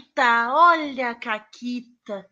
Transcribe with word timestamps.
Caquita, 0.00 0.54
olha 0.54 1.10
a 1.10 1.14
Caquita. 1.14 2.26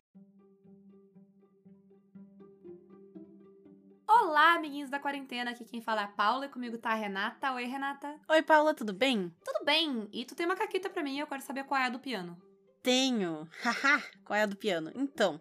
Olá, 4.06 4.54
amiguinhos 4.54 4.88
da 4.88 4.98
quarentena. 4.98 5.50
Aqui 5.50 5.64
quem 5.66 5.82
fala 5.82 6.00
é 6.00 6.04
a 6.04 6.08
Paula 6.08 6.46
e 6.46 6.48
comigo 6.48 6.78
tá 6.78 6.90
a 6.90 6.94
Renata. 6.94 7.52
Oi, 7.52 7.64
Renata. 7.64 8.18
Oi, 8.28 8.42
Paula, 8.42 8.72
tudo 8.72 8.94
bem? 8.94 9.34
Tudo 9.44 9.64
bem. 9.64 10.08
E 10.12 10.24
tu 10.24 10.34
tem 10.34 10.46
uma 10.46 10.56
caquita 10.56 10.88
pra 10.88 11.02
mim 11.02 11.16
e 11.16 11.20
eu 11.20 11.26
quero 11.26 11.42
saber 11.42 11.64
qual 11.64 11.78
é 11.78 11.84
a 11.84 11.90
do 11.90 11.98
piano. 11.98 12.40
Tenho. 12.82 13.46
Haha, 13.62 14.02
qual 14.24 14.38
é 14.38 14.42
a 14.42 14.46
do 14.46 14.56
piano? 14.56 14.90
Então, 14.94 15.38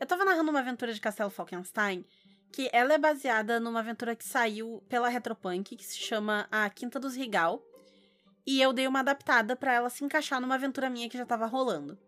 eu 0.00 0.06
tava 0.06 0.24
narrando 0.24 0.50
uma 0.50 0.60
aventura 0.60 0.92
de 0.92 1.00
Castelo 1.00 1.30
Falkenstein 1.30 2.04
que 2.52 2.68
ela 2.72 2.94
é 2.94 2.98
baseada 2.98 3.60
numa 3.60 3.80
aventura 3.80 4.16
que 4.16 4.24
saiu 4.24 4.82
pela 4.88 5.08
Retropunk, 5.08 5.76
que 5.76 5.84
se 5.84 5.98
chama 5.98 6.48
A 6.50 6.68
Quinta 6.70 6.98
dos 6.98 7.14
Rigal, 7.14 7.62
e 8.48 8.62
eu 8.62 8.72
dei 8.72 8.86
uma 8.86 9.00
adaptada 9.00 9.54
para 9.54 9.74
ela 9.74 9.90
se 9.90 10.02
encaixar 10.02 10.40
numa 10.40 10.54
aventura 10.54 10.88
minha 10.88 11.06
que 11.06 11.18
já 11.18 11.26
tava 11.26 11.44
rolando. 11.44 11.98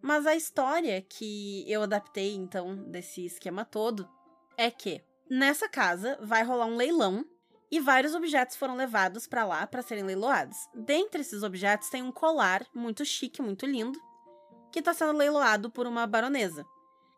Mas 0.00 0.26
a 0.26 0.34
história 0.34 1.02
que 1.02 1.62
eu 1.70 1.82
adaptei, 1.82 2.34
então, 2.34 2.74
desse 2.74 3.26
esquema 3.26 3.66
todo, 3.66 4.08
é 4.56 4.70
que 4.70 5.04
nessa 5.28 5.68
casa 5.68 6.18
vai 6.22 6.42
rolar 6.42 6.64
um 6.64 6.74
leilão 6.74 7.22
e 7.70 7.78
vários 7.78 8.14
objetos 8.14 8.56
foram 8.56 8.76
levados 8.76 9.26
para 9.26 9.44
lá 9.44 9.66
para 9.66 9.82
serem 9.82 10.02
leiloados. 10.02 10.56
Dentre 10.74 11.20
esses 11.20 11.42
objetos 11.42 11.90
tem 11.90 12.02
um 12.02 12.10
colar 12.10 12.66
muito 12.74 13.04
chique, 13.04 13.42
muito 13.42 13.66
lindo, 13.66 14.00
que 14.72 14.78
está 14.78 14.94
sendo 14.94 15.12
leiloado 15.12 15.70
por 15.70 15.86
uma 15.86 16.06
baronesa. 16.06 16.64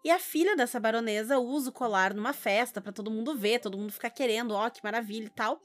E 0.05 0.11
a 0.11 0.19
filha 0.19 0.57
dessa 0.57 0.81
baronesa 0.81 1.39
usa 1.39 1.71
o 1.71 1.73
colar 1.73 2.13
numa 2.13 2.33
festa 2.33 2.81
para 2.81 2.91
todo 2.91 3.13
mundo 3.13 3.37
ver, 3.37 3.61
todo 3.61 3.79
mundo 3.79 3.93
ficar 3.93 4.11
querendo, 4.11 4.55
ó, 4.55 4.69
que 4.69 4.83
maravilha 4.83 5.27
e 5.27 5.31
tal. 5.31 5.63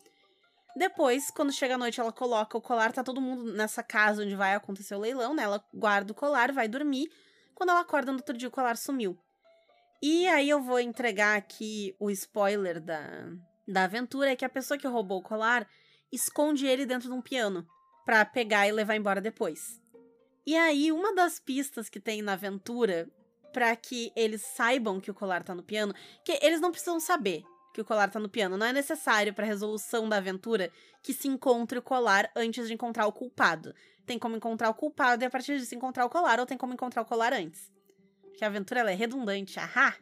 Depois, 0.77 1.31
quando 1.31 1.51
chega 1.51 1.73
a 1.73 1.77
noite, 1.77 1.99
ela 1.99 2.11
coloca 2.11 2.55
o 2.55 2.61
colar, 2.61 2.93
tá 2.93 3.03
todo 3.03 3.19
mundo 3.19 3.51
nessa 3.51 3.81
casa 3.81 4.23
onde 4.23 4.35
vai 4.35 4.53
acontecer 4.53 4.93
o 4.93 4.99
leilão, 4.99 5.33
né? 5.33 5.41
Ela 5.41 5.63
guarda 5.73 6.11
o 6.11 6.15
colar, 6.15 6.51
vai 6.51 6.67
dormir. 6.67 7.11
Quando 7.55 7.71
ela 7.71 7.79
acorda 7.79 8.11
no 8.11 8.19
outro 8.19 8.37
dia, 8.37 8.47
o 8.47 8.51
colar 8.51 8.77
sumiu. 8.77 9.17
E 10.03 10.27
aí 10.27 10.47
eu 10.47 10.61
vou 10.61 10.79
entregar 10.79 11.35
aqui 11.35 11.95
o 11.99 12.11
spoiler 12.11 12.79
da, 12.79 13.01
da 13.67 13.85
aventura, 13.85 14.29
é 14.29 14.35
que 14.35 14.45
a 14.45 14.49
pessoa 14.49 14.77
que 14.77 14.87
roubou 14.87 15.17
o 15.17 15.23
colar 15.23 15.67
esconde 16.11 16.67
ele 16.67 16.85
dentro 16.85 17.09
de 17.09 17.15
um 17.15 17.21
piano 17.23 17.67
para 18.05 18.23
pegar 18.23 18.67
e 18.67 18.71
levar 18.71 18.95
embora 18.95 19.19
depois. 19.19 19.81
E 20.45 20.55
aí, 20.55 20.91
uma 20.91 21.13
das 21.15 21.39
pistas 21.39 21.89
que 21.89 21.99
tem 21.99 22.21
na 22.21 22.33
aventura 22.33 23.09
para 23.51 23.75
que 23.75 24.11
eles 24.15 24.41
saibam 24.41 25.01
que 25.01 25.09
o 25.09 25.15
colar 25.15 25.43
tá 25.43 25.55
no 25.55 25.63
piano, 25.63 25.93
que 26.23 26.37
eles 26.43 26.61
não 26.61 26.69
precisam 26.69 26.99
saber 26.99 27.43
que 27.77 27.81
o 27.81 27.85
colar 27.85 28.09
tá 28.09 28.19
no 28.19 28.27
piano. 28.27 28.57
Não 28.57 28.65
é 28.65 28.73
necessário 28.73 29.31
para 29.35 29.45
resolução 29.45 30.09
da 30.09 30.17
aventura 30.17 30.71
que 31.03 31.13
se 31.13 31.27
encontre 31.27 31.77
o 31.77 31.81
colar 31.81 32.31
antes 32.35 32.67
de 32.67 32.73
encontrar 32.73 33.05
o 33.05 33.11
culpado. 33.11 33.73
Tem 34.03 34.17
como 34.17 34.35
encontrar 34.35 34.71
o 34.71 34.73
culpado 34.73 35.23
e 35.23 35.27
a 35.27 35.29
partir 35.29 35.59
disso 35.59 35.75
encontrar 35.75 36.03
o 36.05 36.09
colar, 36.09 36.39
ou 36.39 36.45
tem 36.47 36.57
como 36.57 36.73
encontrar 36.73 37.03
o 37.03 37.05
colar 37.05 37.33
antes. 37.33 37.71
Porque 38.23 38.43
a 38.43 38.47
aventura 38.47 38.91
é 38.91 38.95
redundante, 38.95 39.59
ahá! 39.59 39.95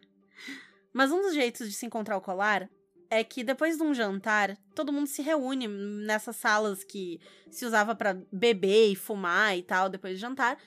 Mas 0.94 1.12
um 1.12 1.22
dos 1.22 1.34
jeitos 1.34 1.68
de 1.68 1.76
se 1.76 1.86
encontrar 1.86 2.16
o 2.16 2.22
colar 2.22 2.70
é 3.10 3.26
que 3.26 3.44
depois 3.44 3.76
de 3.76 3.84
um 3.84 3.94
jantar, 3.94 4.56
todo 4.74 4.94
mundo 4.94 5.08
se 5.08 5.22
reúne 5.22 5.68
nessas 5.68 6.38
salas 6.38 6.82
que 6.82 7.20
se 7.52 7.66
usava 7.66 7.94
para 7.94 8.22
beber 8.32 8.92
e 8.92 8.96
fumar 8.96 9.58
e 9.58 9.64
tal 9.64 9.90
depois 9.90 10.14
de 10.14 10.22
jantar, 10.22 10.58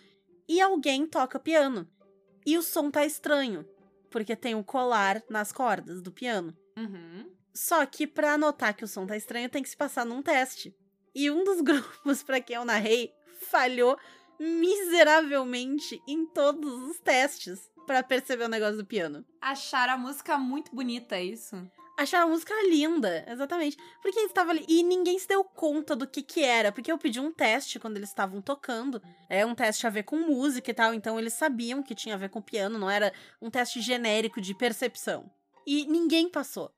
e 0.47 0.61
alguém 0.61 1.06
toca 1.06 1.41
piano. 1.41 1.89
E 2.45 2.59
o 2.59 2.62
som 2.62 2.91
tá 2.91 3.06
estranho, 3.06 3.67
porque 4.11 4.37
tem 4.37 4.55
um 4.55 4.62
colar 4.62 5.22
nas 5.31 5.53
cordas 5.53 6.03
do 6.03 6.12
piano. 6.12 6.55
Uhum. 6.79 7.31
Só 7.53 7.84
que 7.84 8.07
para 8.07 8.39
notar 8.39 8.75
que 8.75 8.84
o 8.84 8.89
som 8.89 9.07
tá 9.07 9.17
estranho, 9.17 9.48
tem 9.48 9.62
que 9.62 9.69
se 9.69 9.77
passar 9.77 10.07
num 10.07 10.23
teste. 10.23 10.75
E 11.15 11.31
um 11.31 11.43
dos 11.43 11.61
grupos 11.62 12.23
para 12.23 12.41
quem 12.41 12.57
eu 12.57 12.65
narrei 12.65 13.12
falhou 13.51 13.98
miseravelmente 14.39 16.01
em 16.06 16.25
todos 16.27 16.73
os 16.89 17.01
testes 17.01 17.69
para 17.87 18.03
perceber 18.03 18.45
o 18.45 18.49
negócio 18.49 18.77
do 18.77 18.87
piano. 18.87 19.25
Acharam 19.41 19.95
a 19.95 19.99
música 19.99 20.39
muito 20.39 20.73
bonita, 20.73 21.17
é 21.17 21.25
isso? 21.25 21.56
Acharam 21.97 22.28
a 22.28 22.31
música 22.31 22.55
linda, 22.69 23.25
exatamente. 23.28 23.77
Porque 24.00 24.21
eles 24.21 24.31
estavam 24.31 24.53
ali 24.53 24.65
e 24.69 24.84
ninguém 24.84 25.19
se 25.19 25.27
deu 25.27 25.43
conta 25.43 25.97
do 25.97 26.06
que 26.06 26.22
que 26.22 26.45
era, 26.45 26.71
porque 26.71 26.93
eu 26.93 26.99
pedi 26.99 27.19
um 27.19 27.33
teste 27.33 27.81
quando 27.81 27.97
eles 27.97 28.10
estavam 28.10 28.41
tocando. 28.41 29.03
É 29.28 29.45
um 29.45 29.55
teste 29.55 29.84
a 29.84 29.91
ver 29.91 30.05
com 30.05 30.16
música 30.19 30.71
e 30.71 30.75
tal, 30.75 30.95
então 30.95 31.19
eles 31.19 31.33
sabiam 31.33 31.83
que 31.83 31.97
tinha 31.97 32.15
a 32.15 32.19
ver 32.19 32.28
com 32.28 32.41
piano, 32.41 32.78
não 32.78 32.89
era 32.89 33.12
um 33.43 33.50
teste 33.50 33.81
genérico 33.81 34.41
de 34.41 34.55
percepção. 34.55 35.28
E 35.71 35.84
ninguém 35.84 36.31
passou. 36.31 36.75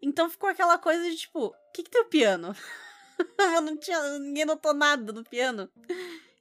Então 0.00 0.30
ficou 0.30 0.48
aquela 0.48 0.78
coisa 0.78 1.10
de 1.10 1.14
tipo, 1.14 1.48
o 1.48 1.54
que 1.74 1.82
que 1.82 1.90
tem 1.90 2.00
o 2.00 2.06
piano? 2.06 2.56
não 3.62 3.76
tinha, 3.76 4.18
ninguém 4.18 4.46
notou 4.46 4.72
nada 4.72 5.12
do 5.12 5.22
piano. 5.22 5.70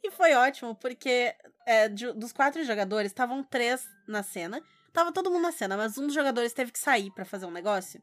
E 0.02 0.10
foi 0.10 0.34
ótimo, 0.34 0.74
porque 0.76 1.36
é, 1.66 1.90
de, 1.90 2.14
dos 2.14 2.32
quatro 2.32 2.64
jogadores, 2.64 3.12
estavam 3.12 3.44
três 3.44 3.86
na 4.08 4.24
cena. 4.24 4.64
Tava 4.94 5.12
todo 5.12 5.30
mundo 5.30 5.42
na 5.42 5.52
cena, 5.52 5.76
mas 5.76 5.98
um 5.98 6.06
dos 6.06 6.16
jogadores 6.16 6.54
teve 6.54 6.72
que 6.72 6.80
sair 6.80 7.12
para 7.12 7.26
fazer 7.26 7.46
um 7.46 7.52
negócio. 7.52 8.02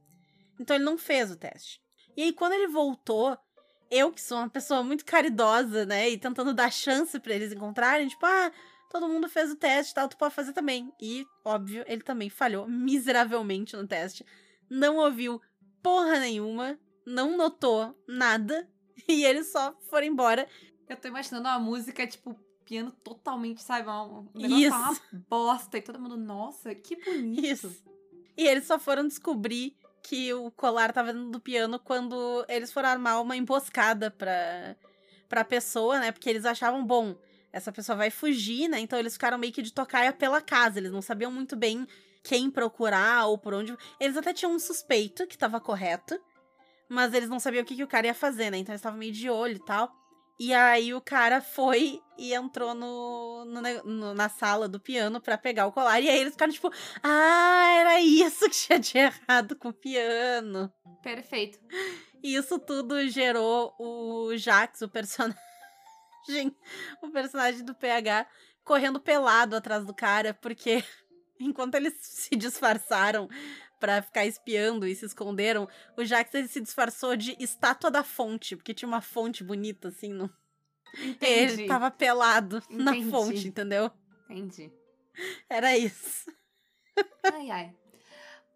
Então 0.61 0.77
ele 0.77 0.85
não 0.85 0.99
fez 0.99 1.31
o 1.31 1.37
teste. 1.37 1.81
E 2.15 2.23
aí, 2.23 2.35
quando 2.35 2.53
ele 2.53 2.69
voltou, 2.69 3.35
eu, 3.91 4.13
que 4.13 4.21
sou 4.21 4.37
uma 4.37 4.51
pessoa 4.51 4.83
muito 4.83 5.07
caridosa, 5.07 5.87
né, 5.87 6.11
e 6.11 6.19
tentando 6.19 6.53
dar 6.53 6.71
chance 6.71 7.19
para 7.19 7.35
eles 7.35 7.51
encontrarem, 7.51 8.09
tipo, 8.09 8.27
ah, 8.27 8.53
todo 8.91 9.09
mundo 9.09 9.29
fez 9.29 9.51
o 9.51 9.57
teste 9.57 9.93
e 9.93 9.95
tal, 9.95 10.09
tu 10.09 10.17
pode 10.17 10.35
fazer 10.35 10.53
também. 10.53 10.93
E, 11.01 11.27
óbvio, 11.45 11.85
ele 11.87 12.03
também 12.03 12.31
falhou 12.31 12.67
miseravelmente 12.69 13.77
no 13.77 13.87
teste. 13.87 14.25
Não 14.69 14.97
ouviu 14.97 15.41
porra 15.83 16.19
nenhuma, 16.19 16.79
não 17.05 17.37
notou 17.37 17.97
nada, 18.09 18.69
e 19.09 19.25
eles 19.25 19.51
só 19.53 19.77
foram 19.89 20.07
embora. 20.07 20.49
Eu 20.89 20.97
tô 20.97 21.09
imaginando 21.09 21.49
uma 21.49 21.59
música, 21.59 22.07
tipo, 22.07 22.39
piano 22.65 22.91
totalmente, 23.03 23.63
sabe? 23.63 23.89
Um 23.89 24.29
negócio 24.35 24.67
Isso. 24.67 24.77
uma 24.77 25.25
bosta. 25.29 25.79
E 25.79 25.83
todo 25.83 26.01
mundo, 26.01 26.17
nossa, 26.17 26.75
que 26.75 26.97
bonito. 26.97 27.45
Isso. 27.45 27.85
E 28.37 28.47
eles 28.47 28.65
só 28.65 28.79
foram 28.79 29.07
descobrir 29.07 29.77
que 30.03 30.33
o 30.35 30.51
colar 30.51 30.93
tava 30.93 31.13
dentro 31.13 31.31
do 31.31 31.41
piano 31.41 31.79
quando 31.79 32.45
eles 32.49 32.73
foram 32.73 32.89
armar 32.89 33.21
uma 33.21 33.37
emboscada 33.37 34.11
pra, 34.11 34.77
pra 35.29 35.45
pessoa, 35.45 35.99
né? 35.99 36.13
Porque 36.13 36.29
eles 36.29 36.45
achavam, 36.45 36.85
bom, 36.85 37.17
essa 37.57 37.73
pessoa 37.73 37.97
vai 37.97 38.11
fugir, 38.11 38.69
né? 38.69 38.79
Então 38.81 38.99
eles 38.99 39.15
ficaram 39.15 39.39
meio 39.39 39.53
que 39.53 39.63
de 39.63 39.73
tocaia 39.73 40.13
pela 40.13 40.41
casa. 40.41 40.79
Eles 40.79 40.93
não 40.93 41.01
sabiam 41.01 41.31
muito 41.33 41.57
bem 41.57 41.87
quem 42.23 42.51
procurar 42.51 43.27
ou 43.27 43.39
por 43.39 43.55
onde. 43.55 43.75
Eles 43.99 44.17
até 44.17 44.33
tinham 44.33 44.53
um 44.53 44.59
suspeito 44.59 45.27
que 45.27 45.39
tava 45.39 45.59
correto, 45.61 46.21
mas 46.89 47.15
eles 47.15 47.29
não 47.29 47.41
sabiam 47.41 47.63
o 47.63 47.67
que, 47.67 47.75
que 47.77 47.83
o 47.85 47.89
cara 47.89 48.07
ia 48.09 48.15
fazer, 48.15 48.51
né? 48.51 48.59
Então 48.59 48.73
eles 48.73 48.81
estavam 48.81 48.99
meio 48.99 49.13
de 49.13 49.31
olho 49.31 49.57
e 49.57 49.65
tal. 49.65 49.91
E 50.39 50.53
aí 50.53 50.93
o 50.93 51.01
cara 51.01 51.41
foi 51.41 51.99
e 52.19 52.35
entrou 52.35 52.75
no, 52.75 53.47
no, 53.47 53.63
no- 53.85 54.15
na 54.15 54.29
sala 54.29 54.69
do 54.69 54.79
piano 54.79 55.19
pra 55.19 55.39
pegar 55.39 55.67
o 55.67 55.73
colar. 55.73 55.99
E 56.01 56.11
aí 56.11 56.19
eles 56.21 56.33
ficaram 56.35 56.53
tipo, 56.53 56.71
ah, 57.03 57.67
era 57.81 58.01
isso 58.03 58.45
que 58.51 58.51
tinha 58.51 58.79
de 58.79 58.99
errado 58.99 59.57
com 59.57 59.69
o 59.71 59.73
piano. 59.73 60.71
Perfeito. 61.03 61.59
E 62.23 62.35
isso 62.37 62.59
tudo 62.59 63.09
gerou 63.09 63.75
o 63.79 64.37
Jax, 64.37 64.83
o 64.83 64.89
personagem, 64.91 65.41
o 67.03 67.11
personagem 67.11 67.65
do 67.65 67.75
PH, 67.75 68.27
correndo 68.65 69.01
pelado 69.01 69.57
atrás 69.57 69.85
do 69.85 69.95
cara, 69.95 70.35
porque 70.35 70.83
enquanto 71.41 71.75
eles 71.75 71.95
se 72.01 72.35
disfarçaram 72.37 73.29
pra 73.79 74.01
ficar 74.03 74.25
espiando 74.25 74.87
e 74.87 74.95
se 74.95 75.05
esconderam, 75.05 75.69
o 75.97 76.05
Jax 76.05 76.31
se 76.51 76.61
disfarçou 76.61 77.15
de 77.17 77.37
estátua 77.39 77.91
da 77.91 78.03
fonte, 78.03 78.57
porque 78.57 78.73
tinha 78.75 78.89
uma 78.89 79.03
fonte 79.03 79.45
bonita 79.45 79.89
assim 79.89 80.13
no 80.13 80.31
Entendi. 80.99 81.53
ele 81.63 81.67
tava 81.69 81.91
pelado 81.91 82.63
na 82.71 82.93
Entendi. 82.97 83.11
fonte, 83.11 83.49
entendeu? 83.49 83.91
Entendi. 84.25 84.73
Era 85.49 85.77
isso. 85.77 86.31
Ai, 87.33 87.51
ai. 87.51 87.77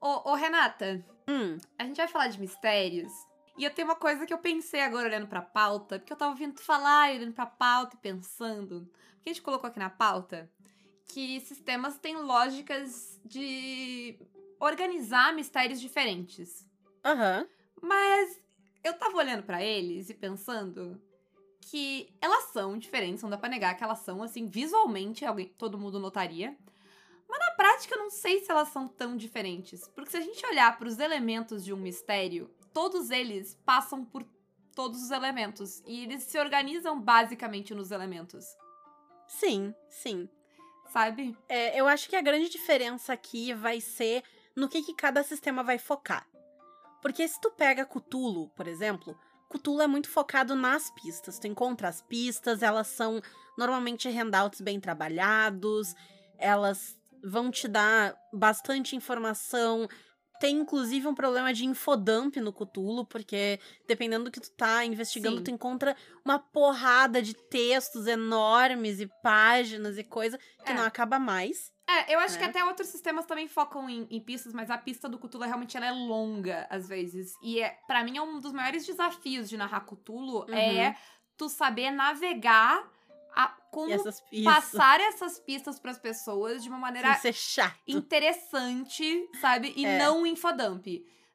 Ô, 0.00 0.30
ô, 0.30 0.34
Renata, 0.34 1.04
Hum, 1.28 1.58
a 1.78 1.84
gente 1.84 1.96
vai 1.98 2.08
falar 2.08 2.28
de 2.28 2.40
mistérios. 2.40 3.12
E 3.60 3.64
eu 3.64 3.70
tenho 3.70 3.88
uma 3.88 3.94
coisa 3.94 4.24
que 4.24 4.32
eu 4.32 4.38
pensei 4.38 4.80
agora 4.80 5.06
olhando 5.06 5.26
pra 5.26 5.42
pauta, 5.42 5.98
porque 5.98 6.10
eu 6.10 6.16
tava 6.16 6.30
ouvindo 6.30 6.54
tu 6.54 6.62
falar, 6.62 7.12
e 7.12 7.18
olhando 7.18 7.34
pra 7.34 7.44
pauta 7.44 7.94
e 7.94 7.98
pensando. 7.98 8.90
Porque 9.16 9.28
a 9.28 9.32
gente 9.34 9.42
colocou 9.42 9.68
aqui 9.68 9.78
na 9.78 9.90
pauta 9.90 10.50
que 11.04 11.38
sistemas 11.40 11.98
têm 11.98 12.16
lógicas 12.16 13.20
de 13.22 14.18
organizar 14.58 15.34
mistérios 15.34 15.78
diferentes. 15.78 16.66
aham. 17.04 17.46
Mas 17.82 18.40
eu 18.82 18.94
tava 18.94 19.18
olhando 19.18 19.42
pra 19.42 19.62
eles 19.62 20.08
e 20.08 20.14
pensando 20.14 20.98
que 21.60 22.14
elas 22.18 22.44
são 22.44 22.78
diferentes, 22.78 23.22
não 23.22 23.28
dá 23.28 23.36
pra 23.36 23.50
negar 23.50 23.76
que 23.76 23.84
elas 23.84 23.98
são, 23.98 24.22
assim, 24.22 24.46
visualmente 24.46 25.22
alguém, 25.22 25.48
todo 25.58 25.76
mundo 25.76 26.00
notaria. 26.00 26.56
Mas 27.28 27.38
na 27.38 27.50
prática 27.50 27.94
eu 27.94 27.98
não 27.98 28.10
sei 28.10 28.40
se 28.40 28.50
elas 28.50 28.68
são 28.68 28.88
tão 28.88 29.18
diferentes. 29.18 29.86
Porque 29.86 30.12
se 30.12 30.16
a 30.16 30.22
gente 30.22 30.46
olhar 30.46 30.78
pros 30.78 30.98
elementos 30.98 31.62
de 31.62 31.74
um 31.74 31.76
mistério, 31.76 32.50
todos 32.72 33.10
eles 33.10 33.58
passam 33.64 34.04
por 34.04 34.24
todos 34.74 35.02
os 35.02 35.10
elementos. 35.10 35.82
E 35.86 36.04
eles 36.04 36.22
se 36.22 36.38
organizam 36.38 37.00
basicamente 37.00 37.74
nos 37.74 37.90
elementos. 37.90 38.46
Sim, 39.26 39.74
sim. 39.88 40.28
Sabe? 40.92 41.36
É, 41.48 41.78
eu 41.78 41.86
acho 41.86 42.08
que 42.08 42.16
a 42.16 42.22
grande 42.22 42.48
diferença 42.48 43.12
aqui 43.12 43.54
vai 43.54 43.80
ser 43.80 44.24
no 44.56 44.68
que, 44.68 44.82
que 44.82 44.94
cada 44.94 45.22
sistema 45.22 45.62
vai 45.62 45.78
focar. 45.78 46.26
Porque 47.00 47.26
se 47.26 47.40
tu 47.40 47.50
pega 47.52 47.86
Cthulhu, 47.86 48.48
por 48.50 48.66
exemplo, 48.66 49.16
Cthulhu 49.48 49.82
é 49.82 49.86
muito 49.86 50.08
focado 50.08 50.54
nas 50.54 50.90
pistas. 50.90 51.38
Tu 51.38 51.46
encontra 51.46 51.88
as 51.88 52.02
pistas, 52.02 52.62
elas 52.62 52.88
são 52.88 53.20
normalmente 53.56 54.08
handouts 54.08 54.60
bem 54.60 54.80
trabalhados, 54.80 55.94
elas 56.38 56.98
vão 57.22 57.50
te 57.50 57.68
dar 57.68 58.16
bastante 58.32 58.96
informação. 58.96 59.88
Tem 60.40 60.56
inclusive 60.56 61.06
um 61.06 61.14
problema 61.14 61.52
de 61.52 61.66
infodump 61.66 62.36
no 62.40 62.50
Cthulhu, 62.52 63.04
porque 63.04 63.60
dependendo 63.86 64.24
do 64.24 64.30
que 64.30 64.40
tu 64.40 64.50
tá 64.50 64.84
investigando, 64.86 65.36
Sim. 65.38 65.44
tu 65.44 65.50
encontra 65.50 65.94
uma 66.24 66.38
porrada 66.38 67.20
de 67.22 67.34
textos 67.34 68.06
enormes 68.06 69.00
e 69.00 69.06
páginas 69.22 69.98
e 69.98 70.02
coisa 70.02 70.38
que 70.64 70.72
É. 70.72 70.74
não 70.74 70.82
acaba 70.82 71.18
mais. 71.18 71.70
É, 71.86 72.14
eu 72.14 72.20
acho 72.20 72.38
que 72.38 72.44
né? 72.44 72.50
até 72.50 72.64
outros 72.64 72.88
sistemas 72.88 73.26
também 73.26 73.48
focam 73.48 73.90
em, 73.90 74.06
em 74.10 74.20
pistas, 74.20 74.52
mas 74.54 74.70
a 74.70 74.78
pista 74.78 75.08
do 75.08 75.18
Cthulhu 75.18 75.44
realmente 75.44 75.76
ela 75.76 75.86
é 75.86 75.90
longa, 75.92 76.66
às 76.70 76.88
vezes. 76.88 77.32
E 77.42 77.60
é, 77.60 77.76
para 77.86 78.02
mim 78.04 78.16
é 78.16 78.22
um 78.22 78.40
dos 78.40 78.52
maiores 78.52 78.86
desafios 78.86 79.48
de 79.48 79.56
narrar 79.56 79.80
Cthulhu 79.80 80.46
Uhum. 80.48 80.54
é 80.54 80.96
tu 81.36 81.48
saber 81.48 81.90
navegar 81.90 82.88
a, 83.34 83.48
como 83.70 83.92
essas 83.92 84.22
passar 84.44 85.00
essas 85.00 85.38
pistas 85.38 85.78
pras 85.78 85.98
pessoas 85.98 86.62
de 86.62 86.68
uma 86.68 86.78
maneira 86.78 87.12
sem 87.14 87.32
ser 87.32 87.38
chato. 87.38 87.78
interessante, 87.86 89.28
sabe? 89.40 89.72
E 89.76 89.84
É. 89.84 89.98
não 89.98 90.26
infodump. 90.26 90.86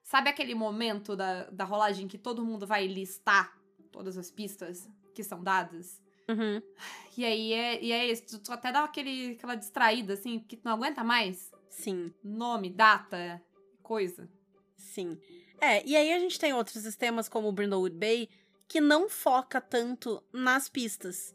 Sabe 0.03 0.29
aquele 0.29 0.53
momento 0.53 1.15
da, 1.15 1.45
da 1.49 1.63
rolagem 1.63 2.07
que 2.07 2.17
todo 2.17 2.45
mundo 2.45 2.67
vai 2.67 2.85
listar 2.87 3.57
todas 3.91 4.17
as 4.17 4.29
pistas 4.31 4.87
que 5.13 5.23
são 5.23 5.43
dadas? 5.43 6.01
Uhum. 6.29 6.61
E 7.17 7.23
aí 7.25 7.53
é, 7.53 7.83
e 7.83 7.91
é 7.91 8.07
isso, 8.11 8.25
tu, 8.27 8.39
tu 8.39 8.51
até 8.51 8.71
dá 8.71 8.83
aquele, 8.83 9.31
aquela 9.33 9.55
distraída, 9.55 10.13
assim, 10.13 10.39
que 10.39 10.57
tu 10.57 10.61
não 10.65 10.73
aguenta 10.73 11.03
mais. 11.03 11.51
Sim, 11.69 12.13
Nome, 12.23 12.69
data, 12.69 13.41
coisa. 13.81 14.29
sim. 14.77 15.19
É, 15.61 15.85
e 15.87 15.95
aí 15.95 16.11
a 16.11 16.19
gente 16.19 16.37
tem 16.37 16.53
outros 16.53 16.83
sistemas 16.83 17.29
como 17.29 17.47
o 17.47 17.51
Brindlewood 17.51 17.95
Bay 17.95 18.27
que 18.67 18.81
não 18.81 19.07
foca 19.09 19.61
tanto 19.61 20.21
nas 20.33 20.67
pistas. 20.67 21.33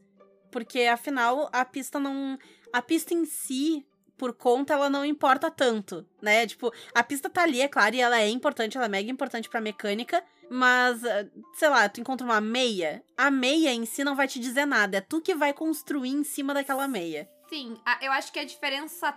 Porque 0.51 0.83
afinal 0.83 1.49
a 1.53 1.65
pista 1.65 1.99
não. 1.99 2.39
A 2.73 2.81
pista 2.81 3.15
em 3.15 3.25
si, 3.25 3.87
por 4.17 4.33
conta, 4.33 4.75
ela 4.75 4.91
não 4.91 5.05
importa 5.05 5.51
tanto, 5.51 6.07
né? 6.21 6.47
Tipo, 6.47 6.73
a 6.95 7.03
pista 7.03 7.29
tá 7.29 7.43
ali, 7.43 7.61
é 7.61 7.69
claro, 7.69 7.95
e 7.97 8.01
ela 8.01 8.21
é 8.21 8.29
importante, 8.29 8.77
ela 8.77 8.87
é 8.87 8.89
mega 8.89 9.11
importante 9.11 9.49
pra 9.49 9.61
mecânica. 9.61 10.23
Mas, 10.53 11.05
eh, 11.05 11.29
sei 11.55 11.69
lá, 11.69 11.89
tu 11.89 12.01
encontra 12.01 12.27
uma 12.27 12.41
meia, 12.41 13.05
a 13.17 13.31
meia 13.31 13.73
em 13.73 13.87
si 13.87 14.03
não 14.03 14.17
vai 14.17 14.27
te 14.27 14.41
dizer 14.41 14.67
nada. 14.67 14.99
É 14.99 15.01
tu 15.01 15.21
que 15.21 15.33
vai 15.33 15.53
construir 15.53 16.11
em 16.11 16.25
cima 16.25 16.53
daquela 16.53 16.89
meia. 16.89 17.31
Sim, 17.49 17.81
eu 18.03 18.11
acho 18.13 18.33
que 18.33 18.39
a 18.41 18.45
diferença. 18.45 19.17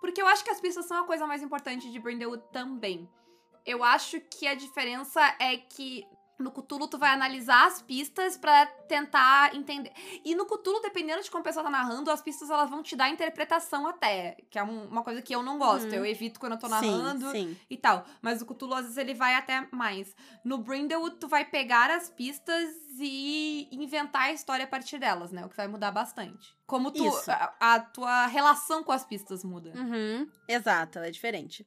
Porque 0.00 0.20
eu 0.20 0.26
acho 0.26 0.44
que 0.44 0.50
as 0.50 0.60
pistas 0.60 0.84
são 0.84 1.02
a 1.02 1.06
coisa 1.06 1.26
mais 1.26 1.42
importante 1.42 1.90
de 1.90 1.98
Brindlewood 1.98 2.44
também. 2.52 3.08
Eu 3.64 3.82
acho 3.82 4.20
que 4.20 4.46
a 4.46 4.54
diferença 4.54 5.20
é 5.40 5.56
que 5.56 6.06
no 6.38 6.50
Cthulhu 6.50 6.88
tu 6.88 6.98
vai 6.98 7.10
analisar 7.10 7.66
as 7.66 7.80
pistas 7.82 8.36
pra 8.36 8.66
tentar 8.66 9.54
entender. 9.54 9.92
E 10.24 10.34
no 10.34 10.46
Cthulhu, 10.46 10.80
dependendo 10.80 11.22
de 11.22 11.30
como 11.30 11.40
a 11.42 11.44
pessoa 11.44 11.64
tá 11.64 11.70
narrando, 11.70 12.10
as 12.10 12.20
pistas 12.22 12.50
elas 12.50 12.68
vão 12.68 12.82
te 12.82 12.96
dar 12.96 13.08
interpretação 13.08 13.86
até. 13.86 14.36
Que 14.50 14.58
é 14.58 14.64
um- 14.64 14.86
uma 14.88 15.02
coisa 15.02 15.22
que 15.22 15.34
eu 15.34 15.42
não 15.42 15.58
gosto. 15.58 15.86
Uhum. 15.88 15.94
Eu 15.94 16.06
evito 16.06 16.40
quando 16.40 16.52
eu 16.52 16.58
tô 16.58 16.68
narrando. 16.68 17.30
Sim, 17.30 17.54
sim. 17.54 17.60
e 17.70 17.76
tal. 17.76 18.04
Mas 18.20 18.42
o 18.42 18.46
Cthulhu, 18.46 18.74
às 18.74 18.82
vezes, 18.82 18.96
ele 18.98 19.14
vai 19.14 19.34
até 19.34 19.66
mais. 19.70 20.14
No 20.44 20.58
Brindlewood, 20.58 21.16
tu 21.16 21.28
vai 21.28 21.44
pegar 21.44 21.90
as 21.90 22.10
pistas 22.10 22.70
e 22.98 23.68
inventar 23.72 24.22
a 24.22 24.32
história 24.32 24.64
a 24.64 24.68
partir 24.68 24.98
delas, 24.98 25.30
né? 25.32 25.44
O 25.44 25.48
que 25.48 25.56
vai 25.56 25.68
mudar 25.68 25.90
bastante. 25.90 26.54
Como 26.66 26.90
tu, 26.90 27.04
a, 27.28 27.74
a 27.74 27.80
tua 27.80 28.26
relação 28.26 28.82
com 28.82 28.92
as 28.92 29.04
pistas 29.04 29.44
muda. 29.44 29.72
Uhum, 29.74 30.28
exato, 30.48 30.98
ela 30.98 31.06
é 31.08 31.10
diferente. 31.10 31.66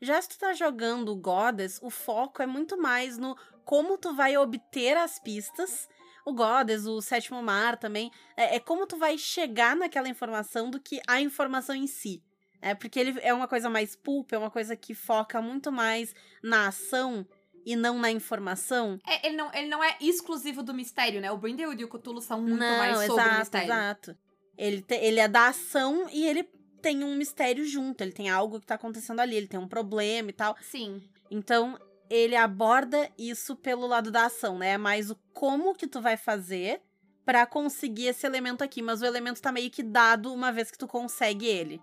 Já 0.00 0.20
se 0.20 0.28
tu 0.28 0.38
tá 0.38 0.52
jogando 0.52 1.16
Goddess, 1.16 1.78
o 1.82 1.88
foco 1.88 2.42
é 2.42 2.46
muito 2.46 2.76
mais 2.76 3.16
no 3.16 3.34
como 3.66 3.98
tu 3.98 4.14
vai 4.14 4.38
obter 4.38 4.96
as 4.96 5.18
pistas. 5.18 5.86
O 6.24 6.32
Goddess, 6.32 6.86
o 6.86 7.02
Sétimo 7.02 7.42
Mar 7.42 7.76
também. 7.76 8.10
É, 8.36 8.56
é 8.56 8.60
como 8.60 8.86
tu 8.86 8.96
vai 8.96 9.18
chegar 9.18 9.76
naquela 9.76 10.08
informação 10.08 10.70
do 10.70 10.80
que 10.80 11.00
a 11.06 11.20
informação 11.20 11.74
em 11.74 11.86
si. 11.86 12.22
É 12.62 12.74
porque 12.74 12.98
ele 12.98 13.18
é 13.20 13.34
uma 13.34 13.46
coisa 13.46 13.68
mais 13.68 13.94
pulp, 13.94 14.32
é 14.32 14.38
uma 14.38 14.50
coisa 14.50 14.74
que 14.74 14.94
foca 14.94 15.42
muito 15.42 15.70
mais 15.70 16.14
na 16.42 16.68
ação 16.68 17.26
e 17.64 17.76
não 17.76 17.98
na 17.98 18.10
informação. 18.10 18.98
É, 19.06 19.26
ele, 19.26 19.36
não, 19.36 19.52
ele 19.52 19.68
não 19.68 19.82
é 19.82 19.96
exclusivo 20.00 20.62
do 20.62 20.72
mistério, 20.72 21.20
né? 21.20 21.30
O 21.30 21.36
Brindlewood 21.36 21.82
e 21.82 21.84
o 21.84 21.88
Cthulhu 21.88 22.20
são 22.20 22.40
muito 22.40 22.58
não, 22.58 22.78
mais 22.78 22.96
sobre 23.06 23.12
exato, 23.12 23.34
o 23.34 23.38
mistério. 23.38 23.66
exato. 23.66 24.18
Ele, 24.56 24.82
te- 24.82 24.94
ele 24.94 25.20
é 25.20 25.28
da 25.28 25.48
ação 25.48 26.08
e 26.10 26.26
ele 26.26 26.44
tem 26.80 27.04
um 27.04 27.14
mistério 27.16 27.64
junto. 27.64 28.00
Ele 28.00 28.12
tem 28.12 28.30
algo 28.30 28.60
que 28.60 28.66
tá 28.66 28.76
acontecendo 28.76 29.20
ali, 29.20 29.36
ele 29.36 29.48
tem 29.48 29.60
um 29.60 29.68
problema 29.68 30.30
e 30.30 30.32
tal. 30.32 30.56
Sim. 30.62 31.02
Então, 31.30 31.78
ele 32.08 32.36
aborda 32.36 33.10
isso 33.18 33.56
pelo 33.56 33.86
lado 33.86 34.10
da 34.10 34.26
ação, 34.26 34.58
né? 34.58 34.70
É 34.70 34.78
mais 34.78 35.10
o 35.10 35.16
como 35.32 35.74
que 35.74 35.86
tu 35.86 36.00
vai 36.00 36.16
fazer 36.16 36.80
pra 37.24 37.44
conseguir 37.46 38.06
esse 38.06 38.24
elemento 38.26 38.62
aqui, 38.62 38.80
mas 38.80 39.02
o 39.02 39.06
elemento 39.06 39.42
tá 39.42 39.50
meio 39.50 39.70
que 39.70 39.82
dado 39.82 40.32
uma 40.32 40.52
vez 40.52 40.70
que 40.70 40.78
tu 40.78 40.86
consegue 40.86 41.46
ele. 41.46 41.82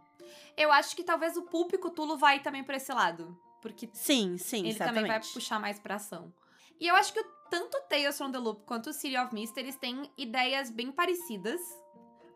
Eu 0.55 0.71
acho 0.71 0.95
que 0.95 1.03
talvez 1.03 1.35
o 1.35 1.43
Pulp 1.43 1.71
Cthulhu 1.73 2.17
vai 2.17 2.39
também 2.41 2.63
pra 2.63 2.77
esse 2.77 2.93
lado. 2.93 3.37
Porque 3.61 3.89
Sim, 3.93 4.37
sim, 4.37 4.59
ele 4.59 4.73
certamente. 4.73 4.95
também 5.03 5.11
vai 5.11 5.19
puxar 5.33 5.59
mais 5.59 5.79
pra 5.79 5.95
ação. 5.95 6.33
E 6.79 6.87
eu 6.87 6.95
acho 6.95 7.13
que 7.13 7.19
o- 7.19 7.25
tanto 7.49 7.77
Tales 7.89 8.17
from 8.17 8.31
the 8.31 8.37
Loop 8.37 8.65
quanto 8.65 8.89
o 8.89 8.93
City 8.93 9.17
of 9.17 9.33
Mysteries 9.33 9.75
têm 9.77 10.11
ideias 10.17 10.69
bem 10.69 10.91
parecidas. 10.91 11.61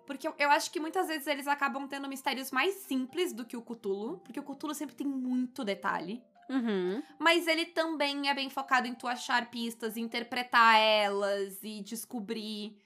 Porque 0.06 0.26
eu, 0.28 0.34
eu 0.38 0.50
acho 0.50 0.72
que 0.72 0.80
muitas 0.80 1.08
vezes 1.08 1.28
eles 1.28 1.48
acabam 1.48 1.86
tendo 1.88 2.08
mistérios 2.08 2.50
mais 2.52 2.76
simples 2.76 3.34
do 3.34 3.44
que 3.46 3.58
o 3.58 3.62
Cthulhu. 3.62 4.20
Porque 4.20 4.40
o 4.40 4.44
Cthulhu 4.44 4.74
sempre 4.74 4.96
tem 4.96 5.06
muito 5.08 5.66
detalhe. 5.66 6.24
Uhum. 6.50 7.04
Mas 7.20 7.48
ele 7.48 7.66
também 7.66 8.30
é 8.30 8.34
bem 8.34 8.50
focado 8.50 8.88
em 8.88 8.96
tu 8.96 9.08
achar 9.08 9.50
pistas, 9.50 9.98
interpretar 9.98 10.80
elas 10.80 11.60
e 11.64 11.82
descobrir, 11.82 12.78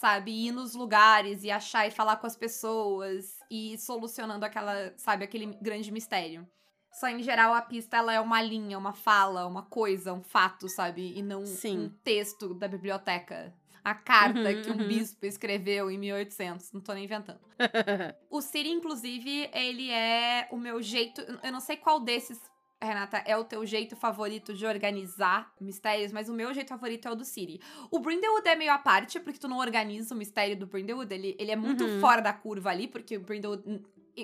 sabe? 0.00 0.46
Ir 0.46 0.52
nos 0.52 0.74
lugares 0.74 1.44
e 1.44 1.50
achar 1.50 1.86
e 1.86 1.90
falar 1.90 2.16
com 2.16 2.26
as 2.26 2.36
pessoas 2.36 3.38
e 3.50 3.74
ir 3.74 3.78
solucionando 3.78 4.44
aquela, 4.44 4.92
sabe, 4.96 5.24
aquele 5.24 5.46
grande 5.60 5.90
mistério. 5.92 6.46
Só 6.92 7.08
em 7.08 7.22
geral 7.22 7.52
a 7.52 7.60
pista 7.60 7.96
ela 7.96 8.12
é 8.12 8.20
uma 8.20 8.40
linha, 8.40 8.78
uma 8.78 8.92
fala, 8.92 9.46
uma 9.46 9.62
coisa, 9.62 10.12
um 10.12 10.22
fato, 10.22 10.68
sabe? 10.68 11.12
E 11.16 11.22
não 11.22 11.44
Sim. 11.44 11.86
um 11.86 11.88
texto 11.88 12.54
da 12.54 12.68
biblioteca. 12.68 13.52
A 13.82 13.94
carta 13.94 14.38
Uhum, 14.38 14.62
que 14.62 14.70
um 14.70 14.80
uhum. 14.80 14.88
bispo 14.88 15.26
escreveu 15.26 15.90
em 15.90 15.98
1800, 15.98 16.72
não 16.72 16.80
tô 16.80 16.94
nem 16.94 17.04
inventando. 17.04 17.40
O 18.30 18.40
Siri, 18.40 18.70
inclusive, 18.70 19.50
ele 19.52 19.90
é 19.90 20.48
o 20.50 20.56
meu 20.56 20.80
jeito. 20.80 21.20
Eu 21.42 21.52
não 21.52 21.60
sei 21.60 21.76
qual 21.76 22.00
desses, 22.00 22.40
Renata, 22.84 23.18
é 23.26 23.36
o 23.36 23.44
teu 23.44 23.64
jeito 23.66 23.96
favorito 23.96 24.54
de 24.54 24.64
organizar 24.66 25.52
mistérios, 25.60 26.12
mas 26.12 26.28
o 26.28 26.34
meu 26.34 26.52
jeito 26.54 26.68
favorito 26.68 27.08
é 27.08 27.10
o 27.10 27.14
do 27.14 27.24
Siri. 27.24 27.60
O 27.90 27.98
Brindlewood 27.98 28.46
é 28.48 28.54
meio 28.54 28.72
à 28.72 28.78
parte, 28.78 29.18
porque 29.20 29.38
tu 29.38 29.48
não 29.48 29.58
organiza 29.58 30.14
o 30.14 30.18
mistério 30.18 30.56
do 30.56 30.66
Brindlewood. 30.66 31.12
Ele, 31.12 31.36
ele 31.38 31.50
é 31.50 31.56
muito 31.56 31.84
Uhum. 31.84 32.00
fora 32.00 32.20
da 32.20 32.32
curva 32.32 32.70
ali, 32.70 32.86
porque 32.86 33.16
o 33.16 33.20
Brindlewood. 33.20 33.82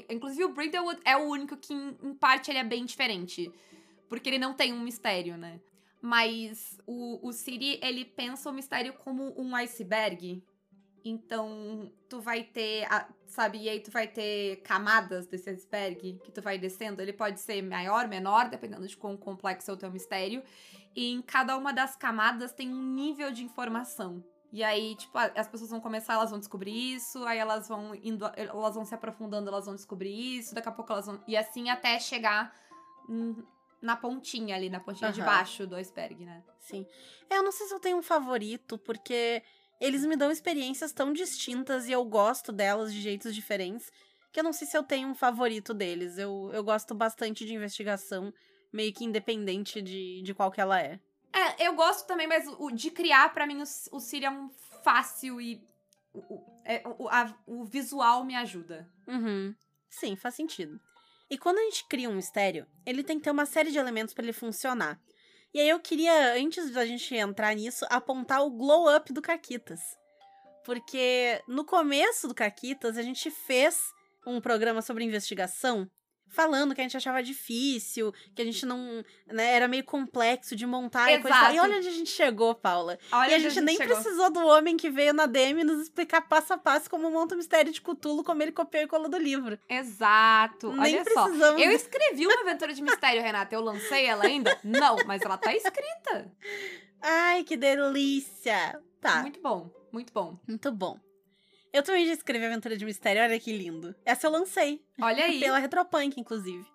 Inclusive, 0.08 0.44
o 0.44 0.52
Brindlewood 0.52 1.00
é 1.04 1.16
o 1.16 1.20
único 1.28 1.56
que, 1.56 1.74
em, 1.74 1.96
em 2.02 2.14
parte, 2.14 2.50
ele 2.50 2.58
é 2.58 2.64
bem 2.64 2.84
diferente. 2.84 3.50
Porque 4.08 4.28
ele 4.28 4.38
não 4.38 4.54
tem 4.54 4.72
um 4.72 4.80
mistério, 4.80 5.36
né? 5.36 5.60
Mas 6.02 6.78
o, 6.86 7.26
o 7.28 7.32
Siri, 7.32 7.78
ele 7.82 8.04
pensa 8.04 8.48
o 8.48 8.52
mistério 8.52 8.92
como 9.04 9.34
um 9.40 9.54
iceberg. 9.56 10.42
Então, 11.04 11.90
tu 12.08 12.20
vai 12.20 12.42
ter, 12.44 12.84
a- 12.92 13.08
sabe, 13.26 13.58
e 13.58 13.68
aí 13.68 13.80
tu 13.80 13.90
vai 13.90 14.06
ter 14.06 14.56
camadas 14.62 15.26
desse 15.26 15.48
iceberg 15.50 16.20
que 16.24 16.30
tu 16.32 16.42
vai 16.42 16.58
descendo. 16.58 17.00
Ele 17.00 17.12
pode 17.12 17.40
ser 17.40 17.62
maior, 17.62 18.06
menor, 18.08 18.48
dependendo 18.48 18.86
de 18.86 18.96
quão 18.96 19.16
complexo 19.16 19.70
é 19.70 19.74
o 19.74 19.76
teu 19.76 19.90
mistério. 19.90 20.42
E 20.94 21.10
em 21.12 21.22
cada 21.22 21.56
uma 21.56 21.72
das 21.72 21.96
camadas 21.96 22.52
tem 22.52 22.68
um 22.72 22.82
nível 22.94 23.30
de 23.32 23.42
informação. 23.44 24.22
E 24.52 24.64
aí, 24.64 24.96
tipo, 24.96 25.16
as 25.16 25.46
pessoas 25.46 25.70
vão 25.70 25.80
começar, 25.80 26.14
elas 26.14 26.30
vão 26.30 26.38
descobrir 26.40 26.72
isso, 26.94 27.24
aí 27.24 27.38
elas 27.38 27.68
vão 27.68 27.94
indo, 27.94 28.24
elas 28.36 28.74
vão 28.74 28.84
se 28.84 28.92
aprofundando, 28.94 29.48
elas 29.48 29.64
vão 29.66 29.76
descobrir 29.76 30.38
isso, 30.38 30.54
daqui 30.54 30.68
a 30.68 30.72
pouco 30.72 30.92
elas 30.92 31.06
vão. 31.06 31.22
E 31.26 31.36
assim 31.36 31.70
até 31.70 31.98
chegar 32.00 32.52
na 33.80 33.96
pontinha 33.96 34.56
ali, 34.56 34.68
na 34.68 34.80
pontinha 34.80 35.12
de 35.12 35.20
Aham. 35.20 35.26
baixo 35.30 35.66
do 35.66 35.74
iceberg, 35.76 36.24
né? 36.24 36.42
Sim. 36.58 36.86
É, 37.30 37.38
Eu 37.38 37.42
não 37.42 37.52
sei 37.52 37.66
se 37.66 37.74
eu 37.74 37.80
tenho 37.80 37.96
um 37.96 38.02
favorito, 38.02 38.76
porque 38.76 39.42
eles 39.80 40.04
me 40.04 40.16
dão 40.16 40.30
experiências 40.30 40.92
tão 40.92 41.12
distintas 41.12 41.88
e 41.88 41.92
eu 41.92 42.04
gosto 42.04 42.52
delas 42.52 42.92
de 42.92 43.00
jeitos 43.00 43.34
diferentes, 43.34 43.90
que 44.32 44.38
eu 44.38 44.44
não 44.44 44.52
sei 44.52 44.66
se 44.68 44.76
eu 44.76 44.82
tenho 44.82 45.08
um 45.08 45.14
favorito 45.14 45.72
deles. 45.74 46.18
Eu, 46.18 46.50
eu 46.52 46.62
gosto 46.62 46.94
bastante 46.94 47.44
de 47.44 47.54
investigação, 47.54 48.32
meio 48.72 48.92
que 48.92 49.04
independente 49.04 49.80
de, 49.82 50.22
de 50.22 50.34
qual 50.34 50.50
que 50.50 50.60
ela 50.60 50.80
é. 50.80 51.00
É, 51.32 51.66
eu 51.66 51.74
gosto 51.74 52.06
também, 52.06 52.26
mas 52.26 52.44
o, 52.58 52.70
de 52.70 52.90
criar, 52.90 53.32
pra 53.32 53.46
mim, 53.46 53.60
o, 53.62 53.96
o 53.96 54.00
Siri 54.00 54.24
é 54.26 54.30
um 54.30 54.50
fácil 54.82 55.40
e. 55.40 55.60
O, 56.12 56.18
o- 56.18 56.60
é, 56.64 56.82
o, 56.98 57.08
a- 57.08 57.34
o 57.46 57.64
visual 57.64 58.24
me 58.24 58.34
ajuda. 58.34 58.88
Uhum. 59.06 59.54
Sim, 59.88 60.14
faz 60.16 60.34
sentido. 60.34 60.80
E 61.28 61.38
quando 61.38 61.58
a 61.58 61.62
gente 61.62 61.86
cria 61.88 62.10
um 62.10 62.14
mistério, 62.16 62.66
ele 62.84 63.04
tem 63.04 63.16
que 63.18 63.24
ter 63.24 63.30
uma 63.30 63.46
série 63.46 63.70
de 63.70 63.78
elementos 63.78 64.12
para 64.12 64.24
ele 64.24 64.32
funcionar. 64.32 65.00
E 65.52 65.60
aí 65.60 65.68
eu 65.68 65.80
queria, 65.80 66.34
antes 66.34 66.70
da 66.70 66.86
gente 66.86 67.14
entrar 67.14 67.54
nisso, 67.54 67.84
apontar 67.90 68.44
o 68.44 68.50
glow 68.50 68.94
up 68.94 69.12
do 69.12 69.20
Caquitas. 69.20 69.80
Porque 70.64 71.42
no 71.48 71.64
começo 71.64 72.28
do 72.28 72.34
Caquitas, 72.34 72.96
a 72.96 73.02
gente 73.02 73.30
fez 73.30 73.80
um 74.26 74.40
programa 74.40 74.80
sobre 74.80 75.04
investigação. 75.04 75.90
Falando 76.30 76.74
que 76.74 76.80
a 76.80 76.84
gente 76.84 76.96
achava 76.96 77.22
difícil, 77.22 78.12
que 78.34 78.40
a 78.40 78.44
gente 78.44 78.64
não. 78.64 79.04
Né, 79.26 79.52
era 79.54 79.68
meio 79.68 79.84
complexo 79.84 80.56
de 80.56 80.66
montar 80.66 81.10
e 81.12 81.20
coisa. 81.20 81.36
Exato. 81.36 81.54
E 81.54 81.58
olha 81.60 81.76
onde 81.78 81.88
a 81.88 81.92
gente 81.92 82.10
chegou, 82.10 82.54
Paula. 82.54 82.98
Olha 83.12 83.30
e 83.30 83.34
a 83.34 83.36
onde 83.36 83.50
gente 83.50 83.60
nem 83.64 83.76
chegou. 83.76 83.96
precisou 83.96 84.30
do 84.30 84.40
homem 84.46 84.76
que 84.76 84.88
veio 84.90 85.12
na 85.12 85.26
DM 85.26 85.64
nos 85.64 85.82
explicar 85.82 86.22
passo 86.22 86.52
a 86.54 86.58
passo 86.58 86.88
como 86.88 87.10
monta 87.10 87.34
o 87.34 87.38
mistério 87.38 87.72
de 87.72 87.80
Cthulhu, 87.80 88.24
como 88.24 88.42
ele 88.42 88.52
copiou 88.52 88.84
e 88.84 88.86
colou 88.86 89.08
do 89.08 89.18
livro. 89.18 89.58
Exato. 89.68 90.72
nem 90.72 90.96
Olha 90.96 91.04
só. 91.12 91.24
precisamos. 91.24 91.62
Eu 91.62 91.70
escrevi 91.72 92.26
uma 92.26 92.40
aventura 92.42 92.72
de 92.72 92.82
mistério, 92.82 93.22
Renata. 93.22 93.54
Eu 93.54 93.60
lancei 93.60 94.06
ela 94.06 94.24
ainda? 94.24 94.58
Não, 94.64 94.96
mas 95.06 95.22
ela 95.22 95.36
tá 95.36 95.54
escrita. 95.54 96.32
Ai, 97.02 97.44
que 97.44 97.56
delícia! 97.56 98.80
Tá, 99.00 99.22
Muito 99.22 99.40
bom, 99.40 99.70
muito 99.90 100.12
bom. 100.12 100.38
muito 100.46 100.70
bom. 100.70 100.98
Eu 101.72 101.82
também 101.82 102.06
já 102.06 102.12
escrevi 102.12 102.44
aventura 102.44 102.76
de 102.76 102.84
mistério, 102.84 103.22
olha 103.22 103.38
que 103.38 103.52
lindo. 103.52 103.94
Essa 104.04 104.26
eu 104.26 104.30
lancei. 104.30 104.84
Olha 105.00 105.24
aí. 105.24 105.38
Pela 105.40 105.58
Retropunk, 105.58 106.20
inclusive. 106.20 106.66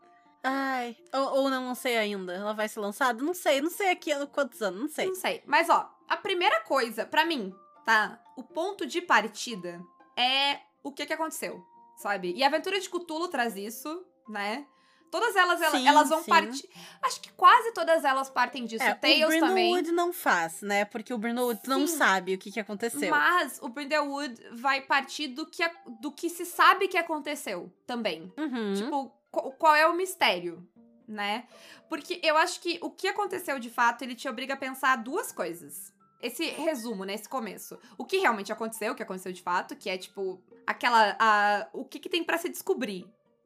Ai, 0.42 0.96
ou, 1.12 1.42
ou 1.42 1.50
não 1.50 1.68
lancei 1.68 1.98
ainda. 1.98 2.34
Ela 2.34 2.54
vai 2.54 2.70
ser 2.70 2.80
lançada? 2.80 3.22
Não 3.24 3.34
sei, 3.34 3.62
não 3.62 3.70
sei 3.70 3.90
aqui 3.90 4.12
quantos 4.28 4.62
anos, 4.62 4.80
não 4.80 4.88
sei. 4.88 5.08
Não 5.08 5.16
sei. 5.16 5.44
Mas, 5.46 5.70
ó, 5.70 5.92
a 6.08 6.16
primeira 6.16 6.62
coisa, 6.62 7.06
pra 7.06 7.26
mim, 7.26 7.54
tá? 7.84 8.22
O 8.38 8.44
ponto 8.44 8.86
de 8.86 9.02
partida 9.02 9.82
é 10.16 10.60
o 10.84 10.92
que 10.92 11.06
que 11.06 11.14
aconteceu, 11.14 11.62
sabe? 11.98 12.34
E 12.36 12.44
a 12.44 12.48
aventura 12.48 12.80
de 12.80 12.90
Cthulhu 12.90 13.28
traz 13.28 13.56
isso, 13.58 14.06
né? 14.30 14.66
Todas 15.18 15.36
elas, 15.36 15.62
ela- 15.62 15.72
Sim, 15.78 15.88
elas 15.88 16.10
vão 16.10 16.22
sim. 16.24 16.30
partir. 16.30 16.70
Acho 17.02 17.22
que 17.22 17.32
quase 17.32 17.72
todas 17.72 18.04
elas 18.04 18.30
partem 18.30 18.66
disso. 18.66 18.84
É, 18.84 18.92
o 18.92 18.96
Tails 18.98 19.34
o 19.36 19.40
também. 19.40 19.72
Brindlewood 19.72 19.92
não 19.94 20.12
faz, 20.12 20.62
né? 20.62 20.84
Porque 20.84 21.14
o 21.14 21.18
Brindlewood 21.18 21.62
não 21.68 21.88
Sim. 21.88 21.96
sabe 21.98 22.34
o 22.34 22.38
que, 22.38 22.52
que 22.52 22.60
aconteceu. 22.60 23.10
Mas 23.12 23.58
o 23.62 23.70
Brindlewood 23.70 24.36
vai 24.52 24.82
partir 24.82 25.28
do 25.30 25.46
que, 25.46 25.64
do 26.02 26.12
que 26.12 26.30
se 26.30 26.46
sabe 26.46 26.90
que 26.90 26.98
aconteceu 26.98 27.72
também. 27.88 28.30
Uhum. 28.38 28.74
Tipo, 28.76 29.12
qu- 29.32 29.52
qual 29.54 29.74
é 29.74 29.88
o 29.88 29.96
mistério, 29.96 30.68
né? 31.08 31.48
Porque 31.88 32.20
eu 32.22 32.36
acho 32.36 32.60
que 32.60 32.78
o 32.82 32.90
que 32.90 33.08
aconteceu 33.08 33.58
de 33.58 33.70
fato, 33.70 34.02
ele 34.02 34.16
te 34.16 34.28
obriga 34.28 34.56
a 34.56 34.58
pensar 34.58 34.98
duas 34.98 35.32
coisas. 35.32 35.94
Esse 36.22 36.46
resumo, 36.48 37.06
né? 37.06 37.14
Esse 37.14 37.30
começo. 37.30 37.78
O 37.98 38.04
que 38.04 38.18
realmente 38.18 38.52
aconteceu, 38.52 38.92
o 38.92 38.96
que 38.96 39.04
aconteceu 39.04 39.32
de 39.32 39.42
fato, 39.42 39.76
que 39.76 39.90
é 39.90 39.98
tipo, 39.98 40.42
aquela. 40.68 41.16
A, 41.20 41.68
o 41.72 41.86
que, 41.86 42.00
que 42.00 42.10
tem 42.10 42.24
pra 42.24 42.38
se 42.38 42.50
descobrir, 42.50 43.06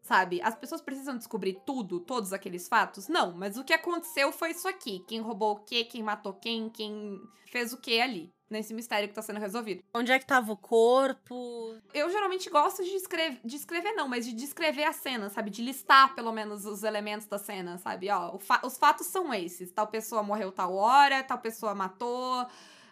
sabe? 0.09 0.41
As 0.41 0.55
pessoas 0.55 0.81
precisam 0.81 1.15
descobrir 1.15 1.61
tudo, 1.65 1.99
todos 1.99 2.33
aqueles 2.33 2.67
fatos? 2.67 3.07
Não, 3.07 3.31
mas 3.31 3.57
o 3.57 3.63
que 3.63 3.71
aconteceu 3.73 4.31
foi 4.31 4.49
isso 4.51 4.67
aqui. 4.67 5.05
Quem 5.07 5.21
roubou 5.21 5.51
o 5.53 5.59
quê, 5.59 5.83
quem 5.85 6.01
matou 6.01 6.33
quem, 6.33 6.67
quem 6.69 7.21
fez 7.45 7.71
o 7.73 7.77
quê 7.77 7.99
ali. 8.01 8.33
Nesse 8.49 8.73
mistério 8.73 9.07
que 9.07 9.13
tá 9.13 9.21
sendo 9.21 9.39
resolvido. 9.39 9.83
Onde 9.93 10.11
é 10.11 10.17
que 10.17 10.25
tava 10.25 10.51
o 10.51 10.57
corpo? 10.57 11.75
Eu 11.93 12.09
geralmente 12.09 12.49
gosto 12.49 12.83
de 12.83 12.89
escrever, 12.95 13.39
de 13.45 13.55
escrever 13.55 13.91
não, 13.91 14.07
mas 14.07 14.25
de 14.25 14.33
descrever 14.33 14.85
a 14.85 14.91
cena, 14.91 15.29
sabe? 15.29 15.51
De 15.51 15.61
listar 15.61 16.15
pelo 16.15 16.31
menos 16.31 16.65
os 16.65 16.81
elementos 16.81 17.27
da 17.27 17.37
cena, 17.37 17.77
sabe? 17.77 18.09
Ó, 18.09 18.39
fa- 18.39 18.61
os 18.65 18.75
fatos 18.75 19.05
são 19.05 19.31
esses. 19.31 19.71
Tal 19.71 19.85
pessoa 19.85 20.23
morreu 20.23 20.51
tal 20.51 20.73
hora, 20.73 21.23
tal 21.23 21.37
pessoa 21.37 21.75
matou. 21.75 22.39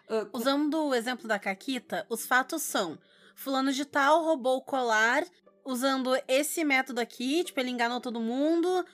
ah, 0.08 0.28
Usando 0.32 0.74
o 0.86 0.94
exemplo 0.94 1.26
da 1.26 1.40
Caquita, 1.40 2.06
os 2.08 2.24
fatos 2.24 2.62
são: 2.62 2.96
Fulano 3.34 3.72
de 3.72 3.84
Tal 3.84 4.22
roubou 4.22 4.58
o 4.58 4.62
colar 4.62 5.24
usando 5.68 6.16
esse 6.26 6.64
método 6.64 7.00
aqui, 7.00 7.44
tipo, 7.44 7.60
ele 7.60 7.70
enganou 7.70 8.00
todo 8.00 8.20
mundo. 8.20 8.84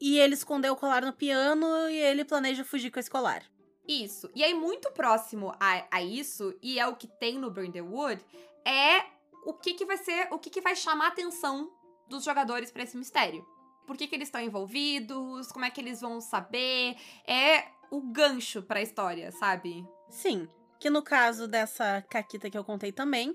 E 0.00 0.18
ele 0.18 0.34
escondeu 0.34 0.72
o 0.72 0.76
colar 0.76 1.02
no 1.04 1.12
piano 1.12 1.66
e 1.88 1.96
ele 1.96 2.24
planeja 2.24 2.64
fugir 2.64 2.90
com 2.90 2.98
esse 2.98 3.08
colar. 3.08 3.44
Isso. 3.86 4.28
E 4.34 4.42
aí, 4.42 4.52
muito 4.52 4.90
próximo 4.90 5.54
a, 5.60 5.86
a 5.90 6.02
isso, 6.02 6.54
e 6.60 6.78
é 6.78 6.86
o 6.86 6.96
que 6.96 7.06
tem 7.06 7.38
no 7.38 7.50
Burn 7.50 7.70
the 7.70 7.80
Wood, 7.80 8.20
é 8.64 9.04
o 9.46 9.54
que, 9.54 9.74
que 9.74 9.84
vai 9.84 9.96
ser, 9.96 10.28
o 10.32 10.38
que, 10.38 10.50
que 10.50 10.60
vai 10.60 10.74
chamar 10.74 11.06
a 11.06 11.08
atenção 11.08 11.70
dos 12.08 12.24
jogadores 12.24 12.72
pra 12.72 12.82
esse 12.82 12.96
mistério. 12.96 13.46
Por 13.86 13.96
que, 13.96 14.06
que 14.06 14.14
eles 14.14 14.28
estão 14.28 14.40
envolvidos, 14.40 15.52
como 15.52 15.64
é 15.64 15.70
que 15.70 15.80
eles 15.80 16.00
vão 16.00 16.20
saber. 16.20 16.96
É 17.26 17.66
o 17.90 18.00
gancho 18.00 18.62
pra 18.62 18.82
história, 18.82 19.30
sabe? 19.30 19.86
Sim, 20.10 20.48
que 20.80 20.90
no 20.90 21.02
caso 21.02 21.46
dessa 21.46 22.02
Caquita 22.10 22.50
que 22.50 22.58
eu 22.58 22.64
contei 22.64 22.90
também, 22.90 23.34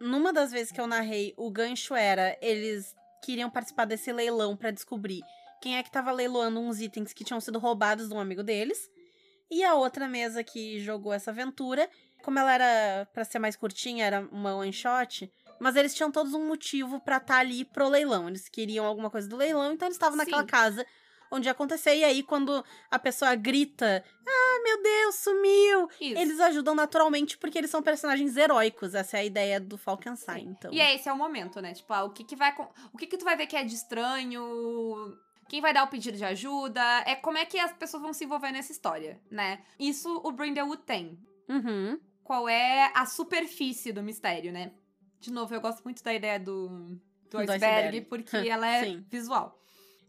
numa 0.00 0.32
das 0.32 0.50
vezes 0.50 0.72
que 0.72 0.80
eu 0.80 0.86
narrei, 0.86 1.34
o 1.36 1.50
gancho 1.50 1.94
era 1.94 2.36
eles 2.40 2.94
queriam 3.22 3.50
participar 3.50 3.84
desse 3.84 4.12
leilão 4.12 4.56
pra 4.56 4.70
descobrir 4.70 5.22
quem 5.60 5.76
é 5.76 5.82
que 5.82 5.90
tava 5.90 6.12
leiloando 6.12 6.60
uns 6.60 6.80
itens 6.80 7.12
que 7.12 7.24
tinham 7.24 7.40
sido 7.40 7.58
roubados 7.58 8.08
de 8.08 8.14
um 8.14 8.20
amigo 8.20 8.42
deles. 8.42 8.90
E 9.50 9.64
a 9.64 9.74
outra 9.74 10.08
mesa 10.08 10.42
que 10.44 10.80
jogou 10.80 11.12
essa 11.12 11.30
aventura, 11.30 11.88
como 12.22 12.38
ela 12.38 12.52
era 12.52 13.08
pra 13.12 13.24
ser 13.24 13.38
mais 13.38 13.56
curtinha, 13.56 14.04
era 14.04 14.20
uma 14.32 14.54
one 14.56 14.72
shot, 14.72 15.32
mas 15.60 15.76
eles 15.76 15.94
tinham 15.94 16.10
todos 16.10 16.34
um 16.34 16.46
motivo 16.46 17.00
pra 17.00 17.16
estar 17.16 17.38
ali 17.38 17.64
pro 17.64 17.88
leilão. 17.88 18.28
Eles 18.28 18.48
queriam 18.48 18.84
alguma 18.84 19.10
coisa 19.10 19.28
do 19.28 19.36
leilão, 19.36 19.72
então 19.72 19.86
eles 19.86 19.96
estavam 19.96 20.16
naquela 20.16 20.44
casa 20.44 20.84
onde 21.30 21.48
ia 21.48 21.52
acontecer. 21.52 21.96
E 21.96 22.04
aí, 22.04 22.22
quando 22.22 22.64
a 22.90 22.98
pessoa 22.98 23.34
grita: 23.34 24.04
Ah, 24.26 24.60
meu 24.62 24.82
Deus, 24.82 25.14
sumiu! 25.16 25.88
Isso. 26.00 26.18
Eles 26.18 26.40
ajudam 26.40 26.74
naturalmente 26.74 27.36
porque 27.38 27.58
eles 27.58 27.70
são 27.70 27.82
personagens 27.82 28.36
heróicos. 28.36 28.94
Essa 28.94 29.18
é 29.18 29.20
a 29.20 29.24
ideia 29.24 29.60
do 29.60 29.76
Falkenstein. 29.78 30.44
Sim. 30.44 30.50
Então. 30.50 30.72
E 30.72 30.80
é 30.80 30.94
esse 30.94 31.08
é 31.08 31.12
o 31.12 31.16
momento, 31.16 31.60
né? 31.60 31.74
Tipo, 31.74 31.92
ah, 31.92 32.04
o 32.04 32.10
que 32.10 32.24
que 32.24 32.36
vai 32.36 32.54
o 32.92 32.98
que 32.98 33.06
que 33.06 33.16
tu 33.16 33.24
vai 33.24 33.36
ver 33.36 33.46
que 33.46 33.56
é 33.56 33.64
de 33.64 33.74
estranho? 33.74 35.16
Quem 35.48 35.60
vai 35.60 35.72
dar 35.72 35.84
o 35.84 35.88
pedido 35.88 36.16
de 36.16 36.24
ajuda? 36.24 36.82
É 37.06 37.14
como 37.14 37.38
é 37.38 37.44
que 37.44 37.58
as 37.58 37.72
pessoas 37.72 38.02
vão 38.02 38.12
se 38.12 38.24
envolver 38.24 38.50
nessa 38.50 38.72
história, 38.72 39.20
né? 39.30 39.62
Isso 39.78 40.20
o 40.24 40.32
Brindlewood 40.32 40.82
tem. 40.82 41.18
Uhum. 41.48 42.00
Qual 42.24 42.48
é 42.48 42.90
a 42.92 43.06
superfície 43.06 43.92
do 43.92 44.02
mistério, 44.02 44.52
né? 44.52 44.72
De 45.20 45.30
novo, 45.32 45.54
eu 45.54 45.60
gosto 45.60 45.84
muito 45.84 46.02
da 46.02 46.12
ideia 46.12 46.40
do, 46.40 46.68
do 46.68 46.98
Do 47.30 47.38
iceberg, 47.38 47.60
iceberg. 47.60 48.00
porque 48.02 48.36
ela 48.48 48.66
é 48.66 48.84
Sim. 48.84 49.06
visual. 49.08 49.56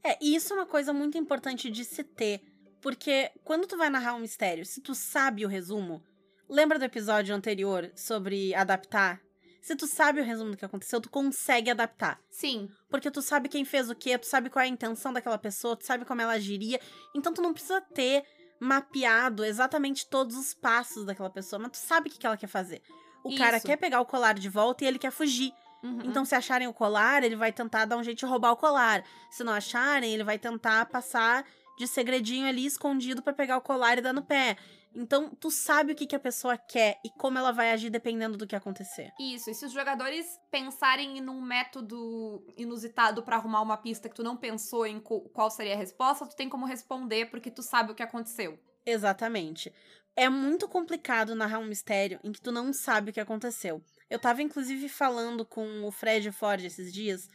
É, 0.04 0.18
e 0.22 0.36
isso 0.36 0.54
é 0.54 0.56
uma 0.56 0.66
coisa 0.66 0.94
muito 0.94 1.18
importante 1.18 1.70
de 1.70 1.84
se 1.84 2.04
ter. 2.04 2.42
Porque 2.82 3.32
quando 3.44 3.68
tu 3.68 3.78
vai 3.78 3.90
narrar 3.90 4.16
um 4.16 4.20
mistério, 4.20 4.66
se 4.66 4.82
tu 4.82 4.94
sabe 4.94 5.46
o 5.46 5.50
resumo, 5.50 6.04
lembra 6.50 6.80
do 6.80 6.86
episódio 6.86 7.36
anterior 7.36 7.92
sobre 7.96 8.54
adaptar? 8.54 9.22
Se 9.62 9.76
tu 9.76 9.86
sabe 9.86 10.22
o 10.22 10.24
resumo 10.24 10.52
do 10.52 10.58
que 10.58 10.64
aconteceu, 10.64 11.02
tu 11.02 11.10
consegue 11.10 11.70
adaptar. 11.70 12.22
Sim, 12.30 12.70
Porque 12.90 13.12
tu 13.12 13.22
sabe 13.22 13.50
quem 13.50 13.66
fez 13.66 13.90
o 13.90 13.96
quê, 13.96 14.18
tu 14.18 14.26
sabe 14.26 14.50
qual 14.50 14.64
é 14.64 14.66
a 14.66 14.72
intenção 14.72 15.12
daquela 15.12 15.38
pessoa, 15.38 15.76
tu 15.76 15.86
sabe 15.86 16.06
como 16.06 16.22
ela 16.22 16.34
agiria. 16.34 16.80
Então 17.14 17.34
tu 17.34 17.42
não 17.42 17.52
precisa 17.52 17.82
ter 17.82 18.24
mapeado 18.60 19.44
exatamente 19.44 20.08
todos 20.08 20.38
os 20.38 20.54
passos 20.54 21.06
daquela 21.06 21.30
pessoa, 21.30 21.60
mas 21.60 21.72
tu 21.72 21.78
sabe 21.78 22.10
o 22.10 22.12
que 22.12 22.26
ela 22.26 22.38
quer 22.38 22.48
fazer. 22.48 22.82
O 23.24 23.36
cara 23.36 23.58
Isso. 23.58 23.66
quer 23.66 23.76
pegar 23.76 24.00
o 24.00 24.06
colar 24.06 24.36
de 24.36 24.48
volta 24.48 24.86
e 24.86 24.88
ele 24.88 24.98
quer 24.98 25.12
fugir. 25.12 25.52
Uhum. 25.84 26.02
Então, 26.06 26.26
se 26.26 26.36
acharem 26.36 26.68
o 26.68 26.74
colar, 26.74 27.24
ele 27.24 27.36
vai 27.36 27.52
tentar 27.52 27.86
dar 27.86 27.98
um 27.98 28.04
jeito 28.04 28.20
de 28.20 28.26
roubar 28.26 28.52
o 28.52 28.58
colar. 28.58 29.04
Se 29.30 29.44
não 29.44 29.54
acharem, 29.54 30.14
ele 30.14 30.24
vai 30.24 30.38
tentar 30.38 30.86
passar 30.88 31.46
de 31.78 31.88
segredinho 31.88 32.48
ali 32.48 32.66
escondido 32.66 33.22
pra 33.22 33.34
pegar 33.34 33.58
o 33.58 33.62
colar 33.62 33.98
e 33.98 34.02
dar 34.02 34.14
no 34.14 34.24
pé. 34.24 34.58
Então, 34.96 35.30
tu 35.30 35.52
sabe 35.52 35.94
o 35.94 35.96
que, 35.96 36.08
que 36.08 36.16
a 36.16 36.20
pessoa 36.20 36.58
quer 36.58 37.00
e 37.06 37.10
como 37.12 37.38
ela 37.38 37.52
vai 37.52 37.72
agir 37.72 37.92
dependendo 37.92 38.36
do 38.36 38.48
que 38.48 38.56
acontecer. 38.56 39.12
Isso, 39.20 39.52
e 39.52 39.54
se 39.54 39.64
os 39.64 39.72
jogadores 39.72 40.26
pensarem 40.50 41.22
num 41.22 41.40
método 41.40 42.44
inusitado 42.58 43.22
pra 43.22 43.36
arrumar 43.36 43.62
uma 43.62 43.78
pista 43.78 44.10
que 44.10 44.16
tu 44.16 44.24
não 44.24 44.36
pensou 44.36 44.88
em 44.88 45.00
qual 45.00 45.52
seria 45.52 45.76
a 45.76 45.78
resposta, 45.78 46.26
tu 46.26 46.36
tem 46.36 46.50
como 46.50 46.66
responder 46.66 47.30
porque 47.30 47.52
tu 47.52 47.62
sabe 47.62 47.92
o 47.92 47.96
que 47.96 48.02
aconteceu. 48.02 48.58
Exatamente. 48.84 49.72
É 50.16 50.30
muito 50.30 50.68
complicado 50.68 51.36
narrar 51.36 51.60
um 51.60 51.68
mistério 51.68 52.20
em 52.24 52.32
que 52.32 52.42
tu 52.42 52.52
não 52.52 52.74
sabe 52.74 53.12
o 53.12 53.14
que 53.14 53.20
aconteceu. 53.20 53.84
Eu 54.10 54.20
tava, 54.20 54.42
inclusive, 54.42 54.88
falando 54.88 55.46
com 55.46 55.84
o 55.84 55.92
Fred 55.92 56.32
Ford 56.32 56.64
esses 56.64 56.94
dias 56.94 57.30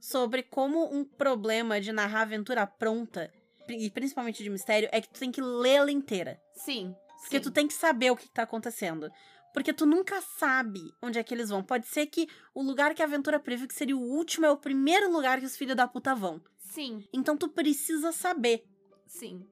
sobre 0.00 0.42
como 0.42 0.92
um 0.92 1.04
problema 1.04 1.80
de 1.80 1.92
narrar 1.92 2.22
aventura 2.22 2.66
pronta, 2.66 3.32
e 3.68 3.90
principalmente 3.90 4.42
de 4.42 4.50
mistério, 4.50 4.88
é 4.92 5.00
que 5.00 5.08
tu 5.08 5.18
tem 5.18 5.32
que 5.32 5.40
ler 5.40 5.76
ela 5.76 5.90
inteira. 5.90 6.40
Sim. 6.54 6.94
Porque 7.20 7.38
sim. 7.38 7.42
tu 7.42 7.50
tem 7.50 7.66
que 7.66 7.74
saber 7.74 8.10
o 8.10 8.16
que 8.16 8.28
tá 8.28 8.42
acontecendo. 8.42 9.10
Porque 9.52 9.72
tu 9.72 9.86
nunca 9.86 10.20
sabe 10.20 10.80
onde 11.00 11.18
é 11.18 11.24
que 11.24 11.32
eles 11.32 11.48
vão. 11.48 11.62
Pode 11.62 11.86
ser 11.86 12.06
que 12.06 12.28
o 12.54 12.62
lugar 12.62 12.94
que 12.94 13.02
a 13.02 13.06
aventura 13.06 13.40
previu 13.40 13.66
que 13.66 13.74
seria 13.74 13.96
o 13.96 14.00
último 14.00 14.44
é 14.44 14.50
o 14.50 14.56
primeiro 14.56 15.10
lugar 15.10 15.40
que 15.40 15.46
os 15.46 15.56
filhos 15.56 15.74
da 15.74 15.88
puta 15.88 16.14
vão. 16.14 16.40
Sim, 16.58 17.04
Então 17.12 17.36
tu 17.36 17.48
precisa 17.48 18.12
saber. 18.12 18.64
sim. 19.06 19.46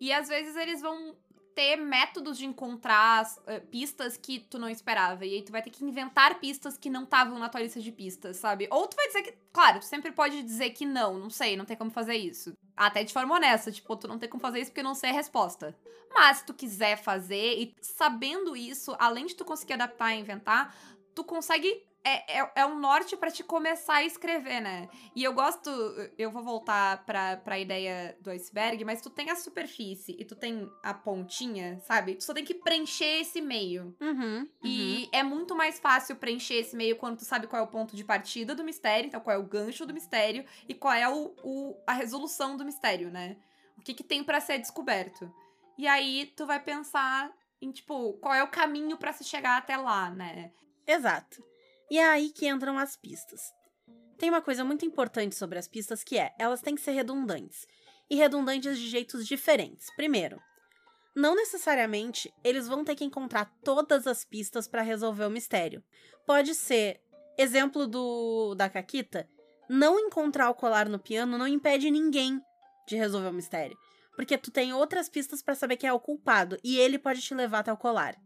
E 0.00 0.12
às 0.12 0.28
vezes 0.28 0.54
eles 0.56 0.80
vão 0.80 1.16
ter 1.54 1.76
métodos 1.76 2.36
de 2.36 2.46
encontrar 2.46 3.24
eh, 3.46 3.60
pistas 3.60 4.16
que 4.16 4.40
tu 4.40 4.58
não 4.58 4.68
esperava. 4.68 5.24
E 5.24 5.34
aí 5.34 5.42
tu 5.42 5.52
vai 5.52 5.62
ter 5.62 5.70
que 5.70 5.84
inventar 5.84 6.40
pistas 6.40 6.76
que 6.76 6.90
não 6.90 7.04
estavam 7.04 7.38
na 7.38 7.48
tua 7.48 7.60
lista 7.60 7.80
de 7.80 7.92
pistas, 7.92 8.36
sabe? 8.36 8.66
Ou 8.70 8.86
tu 8.86 8.96
vai 8.96 9.06
dizer 9.06 9.22
que. 9.22 9.34
Claro, 9.52 9.78
tu 9.78 9.84
sempre 9.84 10.10
pode 10.10 10.42
dizer 10.42 10.70
que 10.70 10.84
não, 10.84 11.18
não 11.18 11.30
sei, 11.30 11.56
não 11.56 11.64
tem 11.64 11.76
como 11.76 11.90
fazer 11.90 12.16
isso. 12.16 12.52
Até 12.76 13.04
de 13.04 13.12
forma 13.12 13.34
honesta, 13.36 13.70
tipo, 13.70 13.96
tu 13.96 14.08
não 14.08 14.18
tem 14.18 14.28
como 14.28 14.40
fazer 14.40 14.60
isso 14.60 14.70
porque 14.70 14.80
eu 14.80 14.84
não 14.84 14.94
sei 14.94 15.10
a 15.10 15.14
resposta. 15.14 15.76
Mas 16.12 16.38
se 16.38 16.46
tu 16.46 16.54
quiser 16.54 16.96
fazer, 16.96 17.54
e 17.58 17.74
sabendo 17.80 18.56
isso, 18.56 18.94
além 18.98 19.26
de 19.26 19.34
tu 19.34 19.44
conseguir 19.44 19.74
adaptar 19.74 20.14
e 20.14 20.20
inventar, 20.20 20.74
tu 21.14 21.24
consegue 21.24 21.84
é, 22.04 22.40
é, 22.40 22.52
é 22.56 22.66
um 22.66 22.78
norte 22.78 23.16
para 23.16 23.30
te 23.30 23.42
começar 23.42 23.94
a 23.94 24.04
escrever, 24.04 24.60
né? 24.60 24.88
E 25.16 25.24
eu 25.24 25.32
gosto, 25.32 25.70
eu 26.18 26.30
vou 26.30 26.42
voltar 26.42 27.04
pra, 27.06 27.38
pra 27.38 27.58
ideia 27.58 28.16
do 28.20 28.30
iceberg, 28.30 28.84
mas 28.84 29.00
tu 29.00 29.08
tem 29.08 29.30
a 29.30 29.36
superfície 29.36 30.14
e 30.18 30.24
tu 30.24 30.36
tem 30.36 30.70
a 30.82 30.92
pontinha, 30.92 31.80
sabe? 31.80 32.14
Tu 32.16 32.24
só 32.24 32.34
tem 32.34 32.44
que 32.44 32.54
preencher 32.54 33.20
esse 33.20 33.40
meio. 33.40 33.96
Uhum, 34.00 34.46
E 34.62 35.08
é 35.12 35.22
muito 35.22 35.56
mais 35.56 35.80
fácil 35.80 36.16
preencher 36.16 36.56
esse 36.56 36.76
meio 36.76 36.96
quando 36.96 37.18
tu 37.18 37.24
sabe 37.24 37.46
qual 37.46 37.62
é 37.62 37.64
o 37.64 37.70
ponto 37.70 37.96
de 37.96 38.04
partida 38.04 38.54
do 38.54 38.62
mistério, 38.62 39.08
então 39.08 39.20
qual 39.20 39.36
é 39.36 39.38
o 39.38 39.46
gancho 39.46 39.86
do 39.86 39.94
mistério 39.94 40.44
e 40.68 40.74
qual 40.74 40.92
é 40.92 41.08
o, 41.08 41.34
o 41.42 41.76
a 41.86 41.94
resolução 41.94 42.56
do 42.56 42.64
mistério, 42.64 43.10
né? 43.10 43.36
O 43.78 43.82
que, 43.82 43.94
que 43.94 44.04
tem 44.04 44.22
para 44.22 44.40
ser 44.40 44.58
descoberto. 44.58 45.32
E 45.78 45.88
aí 45.88 46.32
tu 46.36 46.46
vai 46.46 46.60
pensar 46.60 47.32
em, 47.60 47.72
tipo, 47.72 48.12
qual 48.14 48.34
é 48.34 48.42
o 48.42 48.48
caminho 48.48 48.96
para 48.96 49.12
se 49.12 49.24
chegar 49.24 49.56
até 49.56 49.76
lá, 49.76 50.10
né? 50.10 50.52
Exato. 50.86 51.42
E 51.90 51.98
é 51.98 52.04
aí 52.04 52.30
que 52.30 52.48
entram 52.48 52.78
as 52.78 52.96
pistas. 52.96 53.40
Tem 54.18 54.30
uma 54.30 54.42
coisa 54.42 54.64
muito 54.64 54.84
importante 54.84 55.34
sobre 55.34 55.58
as 55.58 55.68
pistas 55.68 56.02
que 56.02 56.18
é, 56.18 56.32
elas 56.38 56.60
têm 56.60 56.74
que 56.74 56.80
ser 56.80 56.92
redundantes. 56.92 57.66
E 58.08 58.16
redundantes 58.16 58.78
de 58.78 58.88
jeitos 58.88 59.26
diferentes. 59.26 59.86
Primeiro, 59.96 60.40
não 61.14 61.34
necessariamente 61.34 62.32
eles 62.42 62.66
vão 62.66 62.84
ter 62.84 62.94
que 62.96 63.04
encontrar 63.04 63.52
todas 63.62 64.06
as 64.06 64.24
pistas 64.24 64.66
para 64.66 64.82
resolver 64.82 65.24
o 65.24 65.30
mistério. 65.30 65.82
Pode 66.26 66.54
ser, 66.54 67.00
exemplo 67.38 67.86
do 67.86 68.54
da 68.54 68.68
Caquita, 68.68 69.28
não 69.68 69.98
encontrar 69.98 70.50
o 70.50 70.54
colar 70.54 70.88
no 70.88 70.98
piano 70.98 71.38
não 71.38 71.46
impede 71.46 71.90
ninguém 71.90 72.40
de 72.86 72.96
resolver 72.96 73.28
o 73.28 73.32
mistério, 73.32 73.76
porque 74.16 74.36
tu 74.36 74.50
tem 74.50 74.74
outras 74.74 75.08
pistas 75.08 75.42
para 75.42 75.54
saber 75.54 75.76
quem 75.76 75.88
é 75.88 75.92
o 75.92 76.00
culpado 76.00 76.58
e 76.62 76.78
ele 76.78 76.98
pode 76.98 77.22
te 77.22 77.34
levar 77.34 77.60
até 77.60 77.72
o 77.72 77.76
colar. 77.76 78.16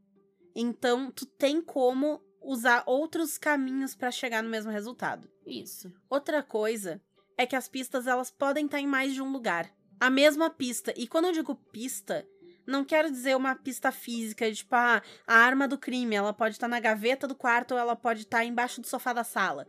Então, 0.55 1.13
tu 1.13 1.25
tem 1.25 1.63
como 1.63 2.21
usar 2.43 2.83
outros 2.87 3.37
caminhos 3.39 3.95
para 3.95 4.11
chegar 4.11 4.43
no 4.43 4.49
mesmo 4.49 4.71
resultado. 4.71 5.29
Isso. 5.47 5.93
Outra 6.09 6.43
coisa 6.43 7.01
é 7.37 7.47
que 7.47 7.57
as 7.57 7.69
pistas 7.69 8.07
elas 8.07 8.31
podem 8.31 8.67
estar 8.67 8.81
em 8.81 8.87
mais 8.87 9.15
de 9.15 9.23
um 9.23 9.31
lugar. 9.31 9.71
A 10.01 10.11
mesma 10.11 10.51
pista. 10.51 10.93
E 10.97 11.07
quando 11.07 11.27
eu 11.27 11.33
digo 11.33 11.55
pista, 11.55 12.27
não 12.67 12.85
quero 12.85 13.11
dizer 13.11 13.37
uma 13.37 13.55
pista 13.55 13.91
física, 13.91 14.53
tipo, 14.53 14.75
ah, 14.75 15.03
a 15.27 15.35
arma 15.35 15.67
do 15.67 15.79
crime, 15.79 16.15
ela 16.15 16.33
pode 16.33 16.55
estar 16.55 16.69
na 16.69 16.81
gaveta 16.81 17.27
do 17.27 17.35
quarto 17.35 17.73
ou 17.73 17.79
ela 17.79 17.97
pode 17.97 18.23
estar 18.23 18.45
embaixo 18.45 18.81
do 18.81 18.87
sofá 18.87 19.13
da 19.13 19.25
sala. 19.25 19.67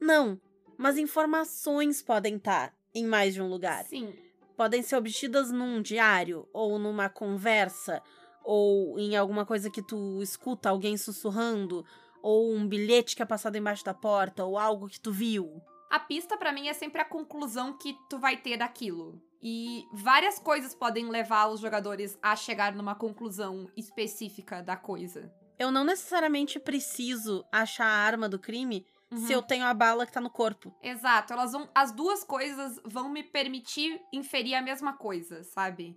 Não, 0.00 0.40
mas 0.76 0.98
informações 0.98 2.02
podem 2.02 2.36
estar 2.36 2.74
em 2.94 3.04
mais 3.04 3.34
de 3.34 3.40
um 3.40 3.48
lugar. 3.48 3.84
Sim. 3.84 4.14
Podem 4.56 4.82
ser 4.82 4.96
obtidas 4.96 5.50
num 5.50 5.82
diário 5.82 6.48
ou 6.52 6.78
numa 6.78 7.08
conversa 7.08 8.02
ou 8.44 8.98
em 8.98 9.16
alguma 9.16 9.46
coisa 9.46 9.70
que 9.70 9.82
tu 9.82 10.22
escuta 10.22 10.68
alguém 10.68 10.96
sussurrando 10.96 11.84
ou 12.24 12.54
um 12.54 12.66
bilhete 12.66 13.14
que 13.14 13.22
é 13.22 13.26
passado 13.26 13.56
embaixo 13.56 13.84
da 13.84 13.92
porta 13.92 14.46
ou 14.46 14.58
algo 14.58 14.88
que 14.88 14.98
tu 14.98 15.12
viu. 15.12 15.60
A 15.90 16.00
pista 16.00 16.38
para 16.38 16.52
mim 16.52 16.68
é 16.68 16.72
sempre 16.72 17.02
a 17.02 17.04
conclusão 17.04 17.76
que 17.76 17.94
tu 18.08 18.18
vai 18.18 18.38
ter 18.38 18.56
daquilo. 18.56 19.20
E 19.42 19.84
várias 19.92 20.38
coisas 20.38 20.74
podem 20.74 21.10
levar 21.10 21.48
os 21.48 21.60
jogadores 21.60 22.18
a 22.22 22.34
chegar 22.34 22.74
numa 22.74 22.94
conclusão 22.94 23.70
específica 23.76 24.62
da 24.62 24.74
coisa. 24.74 25.30
Eu 25.58 25.70
não 25.70 25.84
necessariamente 25.84 26.58
preciso 26.58 27.44
achar 27.52 27.84
a 27.86 28.06
arma 28.06 28.26
do 28.26 28.38
crime 28.38 28.86
Uhum. 29.12 29.18
se 29.26 29.32
eu 29.34 29.42
tenho 29.42 29.66
a 29.66 29.74
bala 29.74 30.06
que 30.06 30.12
tá 30.12 30.20
no 30.20 30.30
corpo. 30.30 30.74
Exato, 30.82 31.34
elas 31.34 31.52
vão. 31.52 31.68
As 31.74 31.92
duas 31.92 32.24
coisas 32.24 32.80
vão 32.86 33.10
me 33.10 33.22
permitir 33.22 34.00
inferir 34.12 34.54
a 34.54 34.62
mesma 34.62 34.94
coisa, 34.94 35.44
sabe? 35.44 35.96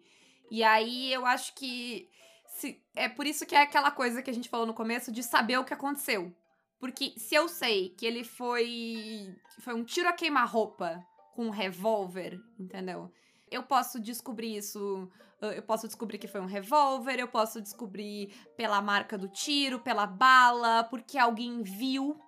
E 0.52 0.62
aí 0.62 1.12
eu 1.14 1.26
acho 1.26 1.56
que. 1.56 2.10
Se, 2.58 2.82
é 2.96 3.08
por 3.08 3.28
isso 3.28 3.46
que 3.46 3.54
é 3.56 3.62
aquela 3.62 3.92
coisa 3.92 4.24
que 4.24 4.32
a 4.32 4.34
gente 4.34 4.50
falou 4.50 4.66
no 4.66 4.74
começo 4.74 5.12
de 5.12 5.22
saber 5.22 5.60
o 5.60 5.64
que 5.64 5.76
aconteceu. 5.76 6.36
Porque 6.80 7.14
se 7.16 7.36
eu 7.36 7.48
sei 7.48 7.90
que 7.90 8.04
ele 8.04 8.24
foi. 8.24 9.36
Foi 9.60 9.76
um 9.76 9.84
tiro 9.84 10.10
a 10.10 10.14
queima-roupa 10.14 11.06
com 11.36 11.46
um 11.46 11.52
revólver, 11.52 12.40
entendeu? 12.60 13.12
Eu 13.52 13.62
posso 13.62 14.00
descobrir 14.00 14.58
isso. 14.58 15.08
uh, 15.40 15.46
Eu 15.46 15.62
posso 15.62 15.86
descobrir 15.86 16.18
que 16.18 16.28
foi 16.28 16.42
um 16.42 16.48
revólver, 16.48 17.20
eu 17.20 17.28
posso 17.28 17.62
descobrir 17.62 18.34
pela 18.56 18.82
marca 18.82 19.20
do 19.20 19.28
tiro, 19.30 19.80
pela 19.80 20.08
bala, 20.08 20.84
porque 20.86 21.18
alguém 21.20 21.62
viu. 21.62 22.20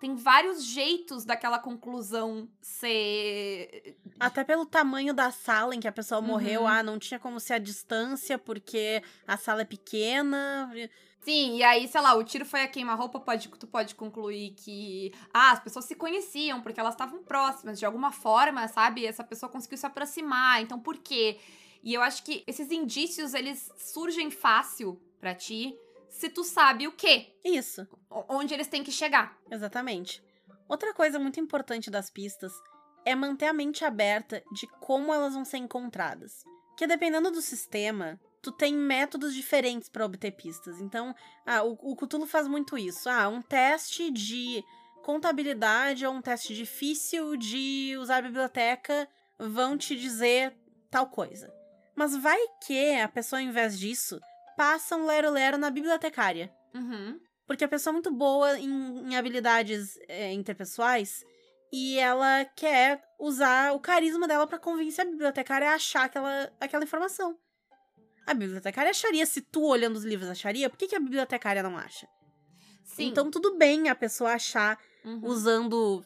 Tem 0.00 0.14
vários 0.16 0.64
jeitos 0.64 1.26
daquela 1.26 1.58
conclusão 1.58 2.48
ser. 2.62 3.96
Até 4.18 4.42
pelo 4.42 4.64
tamanho 4.64 5.12
da 5.12 5.30
sala 5.30 5.74
em 5.74 5.80
que 5.80 5.86
a 5.86 5.92
pessoa 5.92 6.20
Uhum. 6.22 6.26
morreu, 6.26 6.66
ah, 6.66 6.82
não 6.82 6.98
tinha 6.98 7.20
como 7.20 7.38
ser 7.38 7.52
a 7.54 7.58
distância 7.58 8.38
porque 8.38 9.02
a 9.28 9.36
sala 9.36 9.60
é 9.60 9.64
pequena. 9.66 10.72
Sim, 11.20 11.58
e 11.58 11.62
aí, 11.62 11.86
sei 11.86 12.00
lá, 12.00 12.14
o 12.14 12.24
tiro 12.24 12.46
foi 12.46 12.62
a 12.62 12.68
queima-roupa, 12.68 13.20
pode, 13.20 13.50
tu 13.50 13.66
pode 13.66 13.94
concluir 13.94 14.52
que. 14.56 15.12
Ah, 15.34 15.52
as 15.52 15.60
pessoas 15.60 15.84
se 15.84 15.94
conheciam 15.94 16.62
porque 16.62 16.80
elas 16.80 16.94
estavam 16.94 17.22
próximas, 17.22 17.78
de 17.78 17.84
alguma 17.84 18.10
forma, 18.10 18.66
sabe? 18.68 19.04
Essa 19.04 19.22
pessoa 19.22 19.52
conseguiu 19.52 19.76
se 19.76 19.84
aproximar, 19.84 20.62
então 20.62 20.80
por 20.80 20.96
quê? 20.96 21.38
E 21.84 21.92
eu 21.92 22.00
acho 22.00 22.24
que 22.24 22.42
esses 22.46 22.70
indícios, 22.70 23.34
eles 23.34 23.70
surgem 23.76 24.30
fácil 24.30 24.98
pra 25.20 25.34
ti 25.34 25.76
se 26.10 26.28
tu 26.28 26.44
sabe 26.44 26.86
o 26.86 26.92
quê, 26.92 27.34
Isso, 27.44 27.86
onde 28.28 28.52
eles 28.52 28.66
têm 28.66 28.84
que 28.84 28.92
chegar. 28.92 29.38
exatamente. 29.50 30.22
Outra 30.68 30.94
coisa 30.94 31.18
muito 31.18 31.40
importante 31.40 31.90
das 31.90 32.10
pistas 32.10 32.52
é 33.04 33.14
manter 33.14 33.46
a 33.46 33.52
mente 33.52 33.84
aberta 33.84 34.42
de 34.52 34.66
como 34.78 35.12
elas 35.12 35.34
vão 35.34 35.44
ser 35.44 35.56
encontradas. 35.56 36.44
Porque 36.68 36.86
dependendo 36.86 37.30
do 37.30 37.42
sistema, 37.42 38.20
tu 38.40 38.52
tem 38.52 38.72
métodos 38.74 39.34
diferentes 39.34 39.88
para 39.88 40.04
obter 40.04 40.30
pistas. 40.32 40.80
Então, 40.80 41.14
ah, 41.44 41.64
o, 41.64 41.72
o 41.92 41.96
Cthulhu 41.96 42.26
faz 42.26 42.46
muito 42.46 42.78
isso. 42.78 43.08
Ah, 43.08 43.28
um 43.28 43.42
teste 43.42 44.10
de 44.10 44.64
contabilidade 45.02 46.06
ou 46.06 46.14
um 46.14 46.22
teste 46.22 46.54
difícil 46.54 47.36
de 47.36 47.96
usar 47.98 48.18
a 48.18 48.22
biblioteca 48.22 49.08
vão 49.38 49.76
te 49.76 49.96
dizer 49.96 50.54
tal 50.90 51.08
coisa. 51.08 51.52
Mas 51.94 52.16
vai 52.16 52.38
que 52.64 52.94
a 53.00 53.08
pessoa, 53.08 53.40
ao 53.40 53.46
invés 53.46 53.78
disso, 53.78 54.20
passa 54.60 54.94
um 54.94 55.06
lero-lero 55.06 55.56
na 55.56 55.70
bibliotecária. 55.70 56.52
Uhum. 56.74 57.18
Porque 57.46 57.64
a 57.64 57.68
pessoa 57.68 57.92
é 57.92 57.94
muito 57.94 58.12
boa 58.12 58.58
em, 58.58 59.08
em 59.08 59.16
habilidades 59.16 59.98
é, 60.06 60.34
interpessoais 60.34 61.24
e 61.72 61.98
ela 61.98 62.44
quer 62.44 63.02
usar 63.18 63.72
o 63.72 63.80
carisma 63.80 64.28
dela 64.28 64.46
pra 64.46 64.58
convencer 64.58 65.06
a 65.06 65.10
bibliotecária 65.10 65.70
a 65.70 65.76
achar 65.76 66.04
aquela, 66.04 66.52
aquela 66.60 66.84
informação. 66.84 67.38
A 68.26 68.34
bibliotecária 68.34 68.90
acharia, 68.90 69.24
se 69.24 69.40
tu 69.40 69.62
olhando 69.64 69.96
os 69.96 70.04
livros 70.04 70.28
acharia, 70.28 70.68
por 70.68 70.76
que, 70.76 70.88
que 70.88 70.94
a 70.94 71.00
bibliotecária 71.00 71.62
não 71.62 71.78
acha? 71.78 72.06
Sim. 72.84 73.06
Então 73.06 73.30
tudo 73.30 73.56
bem 73.56 73.88
a 73.88 73.94
pessoa 73.94 74.34
achar 74.34 74.78
Uhum. 75.02 75.20
usando, 75.24 76.04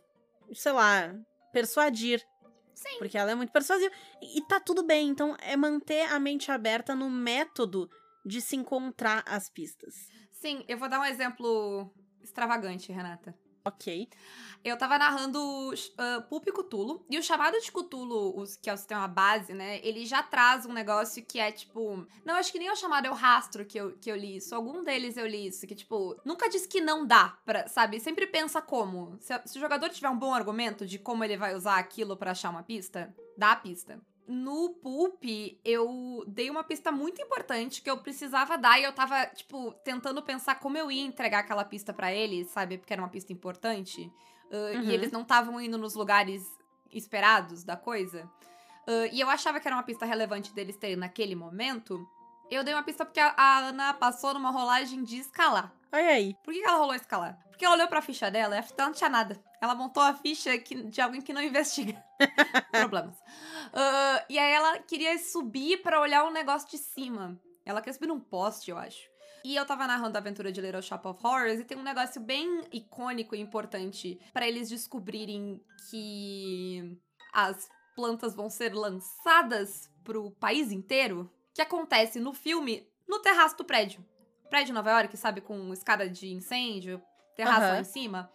sei 0.53 0.71
lá, 0.71 1.13
persuadir, 1.53 2.25
Sim. 2.73 2.99
porque 3.01 3.19
ela 3.19 3.33
é 3.33 3.35
muito 3.35 3.51
persuasiva. 3.51 3.93
E 4.23 4.41
tá 4.43 4.61
tudo 4.61 4.85
bem, 4.85 5.09
então 5.09 5.37
é 5.41 5.57
manter 5.57 6.03
a 6.13 6.21
mente 6.21 6.53
aberta 6.53 6.95
no 6.95 7.11
método 7.11 7.91
de 8.25 8.41
se 8.41 8.57
encontrar 8.57 9.23
as 9.27 9.49
pistas. 9.49 9.95
Sim, 10.33 10.65
eu 10.69 10.79
vou 10.79 10.89
dar 10.89 11.01
um 11.01 11.05
exemplo 11.05 11.91
extravagante, 12.23 12.93
Renata. 12.93 13.35
Ok. 13.67 14.11
Eu 14.63 14.77
tava 14.77 14.99
narrando 14.99 15.39
uh, 15.41 16.23
Pulp 16.29 16.47
e 16.47 16.53
Cthulhu, 16.53 17.05
e 17.09 17.19
o 17.19 17.23
chamado 17.23 17.59
de 17.59 17.73
Cthulhu, 17.73 18.39
os, 18.39 18.57
que 18.57 18.69
é 18.69 18.75
o 18.75 18.77
sistema 18.77 19.09
base, 19.09 19.55
né, 19.55 19.81
ele 19.83 20.05
já 20.05 20.23
traz 20.23 20.67
um 20.67 20.73
negócio 20.73 21.25
que 21.25 21.39
é 21.39 21.51
tipo... 21.51 22.07
Não, 22.27 22.35
acho 22.35 22.53
que 22.53 22.59
nem 22.59 22.69
é 22.69 22.73
o 22.73 22.77
chamado, 22.77 23.07
é 23.07 23.11
o 23.11 23.15
rastro 23.15 23.65
que 23.65 23.79
eu, 23.79 23.97
que 23.97 24.11
eu 24.11 24.17
li 24.17 24.37
isso. 24.37 24.55
Algum 24.55 24.85
deles 24.85 25.17
eu 25.17 25.27
li 25.27 25.47
isso, 25.47 25.67
que 25.67 25.75
tipo, 25.75 26.15
nunca 26.27 26.49
diz 26.51 26.67
que 26.67 26.83
não 26.83 27.07
dá, 27.07 27.39
pra, 27.47 27.67
sabe? 27.67 27.99
Sempre 28.01 28.27
pensa 28.27 28.61
como. 28.61 29.17
Se, 29.19 29.33
se 29.47 29.57
o 29.57 29.61
jogador 29.61 29.89
tiver 29.89 30.11
um 30.11 30.19
bom 30.19 30.35
argumento 30.35 30.87
de 30.87 30.99
como 30.99 31.25
ele 31.25 31.39
vai 31.39 31.55
usar 31.55 31.79
aquilo 31.79 32.19
pra 32.19 32.33
achar 32.33 32.51
uma 32.51 32.63
pista, 32.63 33.15
dá 33.37 33.53
a 33.53 33.57
pista. 33.57 33.99
No 34.27 34.71
Pulp, 34.83 35.23
eu 35.65 36.25
dei 36.27 36.49
uma 36.49 36.65
pista 36.65 36.91
muito 36.91 37.21
importante 37.21 37.83
que 37.83 37.91
eu 37.91 37.99
precisava 37.99 38.57
dar 38.57 38.81
e 38.81 38.85
eu 38.85 38.93
tava, 38.93 39.27
tipo, 39.27 39.73
tentando 39.85 40.23
pensar 40.23 40.55
como 40.57 40.79
eu 40.79 40.91
ia 40.91 41.03
entregar 41.05 41.41
aquela 41.41 41.65
pista 41.65 41.93
pra 41.93 42.13
eles, 42.13 42.49
sabe? 42.49 42.79
Porque 42.79 42.93
era 42.93 43.03
uma 43.03 43.09
pista 43.09 43.33
importante. 43.33 44.11
Uh, 44.51 44.77
Uhum. 44.77 44.83
E 44.83 44.95
eles 44.95 45.11
não 45.11 45.23
estavam 45.23 45.61
indo 45.61 45.77
nos 45.77 45.95
lugares 45.95 46.43
esperados 46.93 47.65
da 47.65 47.77
coisa. 47.77 48.25
Uh, 48.87 49.09
e 49.13 49.21
eu 49.21 49.29
achava 49.29 49.59
que 49.59 49.67
era 49.67 49.77
uma 49.77 49.83
pista 49.83 50.05
relevante 50.07 50.53
deles 50.55 50.77
terem 50.77 50.97
naquele 50.97 51.35
momento. 51.35 52.07
Eu 52.51 52.63
dei 52.63 52.75
uma 52.75 52.83
pista 52.83 53.05
porque 53.05 53.21
a, 53.21 53.35
a 53.37 53.59
Ana 53.59 53.95
passou 53.95 54.35
numa 54.35 54.51
rolagem 54.51 55.03
de 55.03 55.19
escalar. 55.19 55.73
Olha 55.91 56.09
aí. 56.09 56.35
Por 56.45 56.53
que 56.53 56.61
que 56.61 56.67
ela 56.67 56.79
rolou 56.79 56.95
escalar? 56.95 57.39
Porque 57.49 57.65
ela 57.65 57.75
olhou 57.75 57.89
pra 57.89 58.03
ficha 58.03 58.31
dela 58.31 58.57
e 58.57 58.59
a 58.59 58.63
ficha 58.63 58.75
dela 58.75 58.89
não 58.89 58.97
tinha 58.97 59.11
nada. 59.11 59.41
Ela 59.65 59.75
montou 59.75 60.03
a 60.03 60.13
ficha 60.15 60.57
que- 60.59 60.83
de 60.85 61.01
alguém 61.01 61.23
que 61.23 61.33
não 61.33 61.43
investiga 61.43 61.97
problemas. 62.71 63.17
Ah, 63.73 64.25
e 64.29 64.39
aí 64.39 64.53
ela 64.53 64.79
queria 64.81 65.19
subir 65.19 65.83
pra 65.83 66.01
olhar 66.01 66.25
um 66.25 66.31
negócio 66.31 66.69
de 66.71 66.79
cima. 66.79 67.41
Ela 67.65 67.81
queria 67.81 67.95
subir 67.95 68.07
num 68.07 68.21
poste, 68.21 68.71
eu 68.71 68.77
acho. 68.77 69.09
E 69.43 69.57
eu 69.57 69.65
tava 69.67 69.87
narrando 69.87 70.17
a 70.17 70.21
aventura 70.21 70.51
de 70.53 70.61
Little 70.61 70.83
Shop 70.83 71.07
of 71.09 71.27
Horrors 71.27 71.61
e 71.61 71.65
tem 71.65 71.77
um 71.79 71.83
negócio 71.83 72.21
bem 72.21 72.65
icônico 72.73 73.35
e 73.35 73.41
importante 73.41 74.19
pra 74.33 74.47
eles 74.47 74.69
descobrirem 74.69 75.61
que 75.91 76.99
as 77.33 77.69
plantas 77.97 78.35
vão 78.35 78.49
ser 78.51 78.75
lançadas 78.75 79.91
pro 80.03 80.31
país 80.33 80.73
inteiro. 80.73 81.31
Que 81.55 81.63
acontece 81.63 82.19
no 82.21 82.33
filme 82.33 82.87
no 83.09 83.19
terraço 83.21 83.57
do 83.57 83.65
prédio. 83.65 84.05
Prédio 84.51 84.75
Nova 84.75 84.91
York, 84.91 85.17
sabe, 85.17 85.41
com 85.41 85.73
escada 85.73 86.09
de 86.09 86.33
incêndio, 86.33 87.01
terraço 87.37 87.61
lá 87.61 87.67
Aham. 87.73 87.81
em 87.81 87.85
cima. 87.85 88.31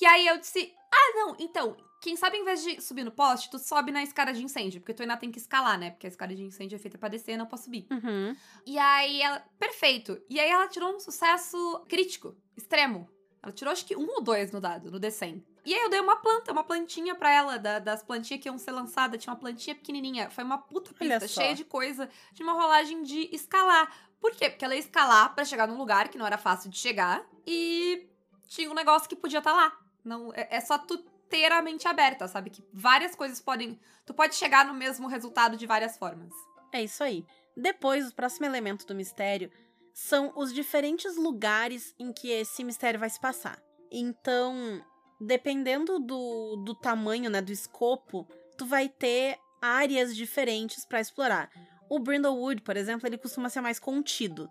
E 0.00 0.06
aí 0.06 0.26
eu 0.26 0.38
disse: 0.38 0.74
Ah, 0.92 1.12
não, 1.16 1.36
então, 1.38 1.76
quem 2.02 2.16
sabe, 2.16 2.36
em 2.36 2.44
vez 2.44 2.62
de 2.62 2.80
subir 2.80 3.04
no 3.04 3.10
poste, 3.10 3.50
tu 3.50 3.58
sobe 3.58 3.90
na 3.90 4.02
escada 4.02 4.32
de 4.32 4.42
incêndio. 4.44 4.80
Porque 4.80 4.94
tu 4.94 5.02
ainda 5.02 5.16
tem 5.16 5.30
que 5.30 5.38
escalar, 5.38 5.78
né? 5.78 5.90
Porque 5.90 6.06
a 6.06 6.10
escada 6.10 6.34
de 6.34 6.42
incêndio 6.42 6.76
é 6.76 6.78
feita 6.78 6.98
pra 6.98 7.08
descer, 7.08 7.36
não 7.36 7.46
pra 7.46 7.56
subir. 7.58 7.86
Uhum. 7.90 8.36
E 8.66 8.78
aí 8.78 9.22
ela. 9.22 9.40
Perfeito. 9.58 10.20
E 10.28 10.38
aí 10.38 10.48
ela 10.50 10.68
tirou 10.68 10.94
um 10.94 11.00
sucesso 11.00 11.84
crítico, 11.88 12.36
extremo. 12.56 13.08
Ela 13.42 13.52
tirou 13.52 13.72
acho 13.72 13.86
que 13.86 13.96
um 13.96 14.06
ou 14.08 14.20
dois 14.22 14.50
no 14.50 14.60
dado, 14.60 14.90
no 14.90 14.98
D100. 14.98 15.42
E 15.64 15.74
aí 15.74 15.80
eu 15.80 15.88
dei 15.90 16.00
uma 16.00 16.16
planta, 16.16 16.52
uma 16.52 16.62
plantinha 16.64 17.14
pra 17.14 17.32
ela, 17.32 17.58
da- 17.58 17.78
das 17.80 18.02
plantinhas 18.02 18.40
que 18.42 18.48
iam 18.48 18.58
ser 18.58 18.70
lançadas. 18.72 19.20
Tinha 19.22 19.32
uma 19.32 19.38
plantinha 19.38 19.74
pequenininha. 19.74 20.30
Foi 20.30 20.42
uma 20.44 20.58
puta 20.58 20.92
pista, 20.92 21.26
cheia 21.28 21.54
de 21.54 21.64
coisa, 21.64 22.08
de 22.32 22.42
uma 22.42 22.52
rolagem 22.52 23.02
de 23.02 23.28
escalar. 23.34 23.92
Por 24.20 24.32
quê? 24.32 24.48
Porque 24.50 24.64
ela 24.64 24.74
ia 24.74 24.80
escalar 24.80 25.34
pra 25.34 25.44
chegar 25.44 25.66
num 25.68 25.76
lugar 25.78 26.08
que 26.08 26.18
não 26.18 26.26
era 26.26 26.38
fácil 26.38 26.70
de 26.70 26.78
chegar. 26.78 27.24
E 27.46 28.08
tinha 28.48 28.70
um 28.70 28.74
negócio 28.74 29.08
que 29.08 29.16
podia 29.16 29.38
estar 29.38 29.52
lá. 29.52 29.76
Não, 30.06 30.32
é, 30.32 30.46
é 30.52 30.60
só 30.60 30.78
tu 30.78 30.98
ter 31.28 31.50
a 31.50 31.60
mente 31.60 31.88
aberta, 31.88 32.28
sabe? 32.28 32.50
Que 32.50 32.64
várias 32.72 33.16
coisas 33.16 33.40
podem. 33.40 33.78
Tu 34.06 34.14
pode 34.14 34.36
chegar 34.36 34.64
no 34.64 34.72
mesmo 34.72 35.08
resultado 35.08 35.56
de 35.56 35.66
várias 35.66 35.98
formas. 35.98 36.32
É 36.72 36.84
isso 36.84 37.02
aí. 37.02 37.26
Depois, 37.56 38.08
o 38.08 38.14
próximo 38.14 38.46
elemento 38.46 38.86
do 38.86 38.94
mistério 38.94 39.50
são 39.92 40.32
os 40.36 40.52
diferentes 40.54 41.16
lugares 41.16 41.92
em 41.98 42.12
que 42.12 42.30
esse 42.30 42.62
mistério 42.62 43.00
vai 43.00 43.10
se 43.10 43.18
passar. 43.18 43.60
Então, 43.90 44.80
dependendo 45.20 45.98
do, 45.98 46.56
do 46.64 46.74
tamanho, 46.74 47.28
né, 47.28 47.40
do 47.40 47.50
escopo, 47.50 48.28
tu 48.56 48.64
vai 48.64 48.88
ter 48.88 49.38
áreas 49.60 50.14
diferentes 50.14 50.84
pra 50.84 51.00
explorar. 51.00 51.50
O 51.88 51.98
Brindlewood, 51.98 52.62
por 52.62 52.76
exemplo, 52.76 53.08
ele 53.08 53.18
costuma 53.18 53.48
ser 53.48 53.60
mais 53.60 53.80
contido. 53.80 54.48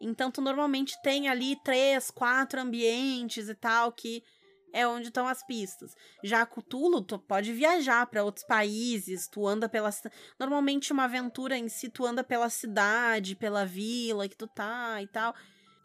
Então, 0.00 0.30
tu 0.30 0.42
normalmente 0.42 1.00
tem 1.02 1.28
ali 1.28 1.56
três, 1.62 2.10
quatro 2.10 2.60
ambientes 2.60 3.48
e 3.48 3.54
tal 3.54 3.92
que 3.92 4.22
é 4.72 4.86
onde 4.86 5.08
estão 5.08 5.26
as 5.26 5.44
pistas. 5.44 5.94
Já 6.22 6.46
Cthulhu, 6.46 7.02
tu 7.02 7.18
pode 7.18 7.52
viajar 7.52 8.06
pra 8.06 8.24
outros 8.24 8.44
países, 8.44 9.28
tu 9.28 9.46
anda 9.46 9.68
pela 9.68 9.90
normalmente 10.38 10.92
uma 10.92 11.04
aventura 11.04 11.56
em 11.56 11.68
si 11.68 11.88
tu 11.88 12.06
anda 12.06 12.24
pela 12.24 12.48
cidade, 12.48 13.36
pela 13.36 13.64
vila 13.66 14.28
que 14.28 14.36
tu 14.36 14.46
tá 14.46 15.02
e 15.02 15.06
tal. 15.06 15.34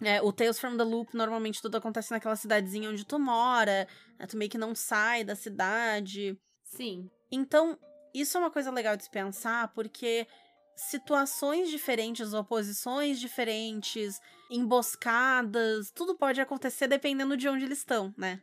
É, 0.01 0.21
o 0.21 0.31
Tales 0.31 0.59
from 0.59 0.77
the 0.77 0.83
Loop, 0.83 1.15
normalmente 1.15 1.61
tudo 1.61 1.77
acontece 1.77 2.11
naquela 2.11 2.35
cidadezinha 2.35 2.89
onde 2.89 3.05
tu 3.05 3.17
mora, 3.17 3.87
né, 4.19 4.27
tu 4.27 4.37
meio 4.37 4.49
que 4.49 4.57
não 4.57 4.75
sai 4.75 5.23
da 5.23 5.35
cidade. 5.35 6.37
Sim. 6.63 7.09
Então, 7.31 7.77
isso 8.13 8.37
é 8.37 8.39
uma 8.39 8.51
coisa 8.51 8.71
legal 8.71 8.95
de 8.95 9.03
se 9.03 9.09
pensar, 9.09 9.69
porque 9.69 10.27
situações 10.75 11.69
diferentes, 11.69 12.33
oposições 12.33 13.19
diferentes, 13.19 14.21
emboscadas, 14.49 15.91
tudo 15.91 16.15
pode 16.15 16.39
acontecer 16.39 16.87
dependendo 16.87 17.35
de 17.35 17.49
onde 17.49 17.65
eles 17.65 17.79
estão, 17.79 18.13
né? 18.15 18.39